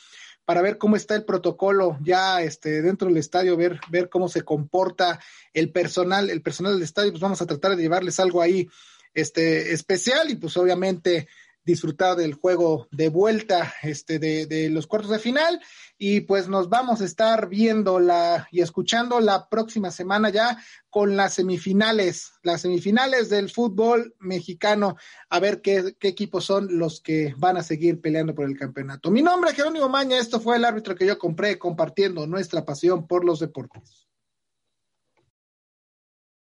para 0.50 0.62
ver 0.62 0.78
cómo 0.78 0.96
está 0.96 1.14
el 1.14 1.24
protocolo 1.24 1.96
ya 2.02 2.42
este, 2.42 2.82
dentro 2.82 3.06
del 3.06 3.18
estadio, 3.18 3.56
ver, 3.56 3.78
ver 3.88 4.08
cómo 4.08 4.28
se 4.28 4.42
comporta 4.42 5.20
el 5.54 5.70
personal, 5.70 6.28
el 6.28 6.42
personal 6.42 6.72
del 6.72 6.82
estadio, 6.82 7.12
pues 7.12 7.22
vamos 7.22 7.40
a 7.40 7.46
tratar 7.46 7.76
de 7.76 7.82
llevarles 7.82 8.18
algo 8.18 8.42
ahí 8.42 8.68
este, 9.14 9.72
especial 9.72 10.28
y 10.28 10.34
pues 10.34 10.56
obviamente 10.56 11.28
disfrutar 11.70 12.16
del 12.16 12.34
juego 12.34 12.88
de 12.90 13.08
vuelta 13.08 13.72
este, 13.82 14.18
de, 14.18 14.46
de, 14.46 14.70
los 14.70 14.86
cuartos 14.86 15.10
de 15.10 15.18
final. 15.18 15.60
Y 15.98 16.20
pues 16.20 16.48
nos 16.48 16.68
vamos 16.68 17.00
a 17.00 17.04
estar 17.04 17.48
viendo 17.48 18.00
la, 18.00 18.48
y 18.50 18.60
escuchando 18.60 19.20
la 19.20 19.48
próxima 19.48 19.90
semana 19.90 20.30
ya 20.30 20.58
con 20.88 21.16
las 21.16 21.34
semifinales, 21.34 22.32
las 22.42 22.62
semifinales 22.62 23.28
del 23.28 23.50
fútbol 23.50 24.14
mexicano, 24.18 24.96
a 25.28 25.38
ver 25.38 25.60
qué, 25.60 25.94
qué 25.98 26.08
equipos 26.08 26.44
son 26.44 26.78
los 26.78 27.00
que 27.00 27.34
van 27.36 27.56
a 27.56 27.62
seguir 27.62 28.00
peleando 28.00 28.34
por 28.34 28.46
el 28.46 28.58
campeonato. 28.58 29.10
Mi 29.10 29.22
nombre 29.22 29.50
es 29.50 29.56
Jerónimo 29.56 29.88
Maña, 29.88 30.18
esto 30.18 30.40
fue 30.40 30.56
el 30.56 30.64
árbitro 30.64 30.94
que 30.96 31.06
yo 31.06 31.18
compré 31.18 31.58
compartiendo 31.58 32.26
nuestra 32.26 32.64
pasión 32.64 33.06
por 33.06 33.24
los 33.24 33.40
deportes. 33.40 34.09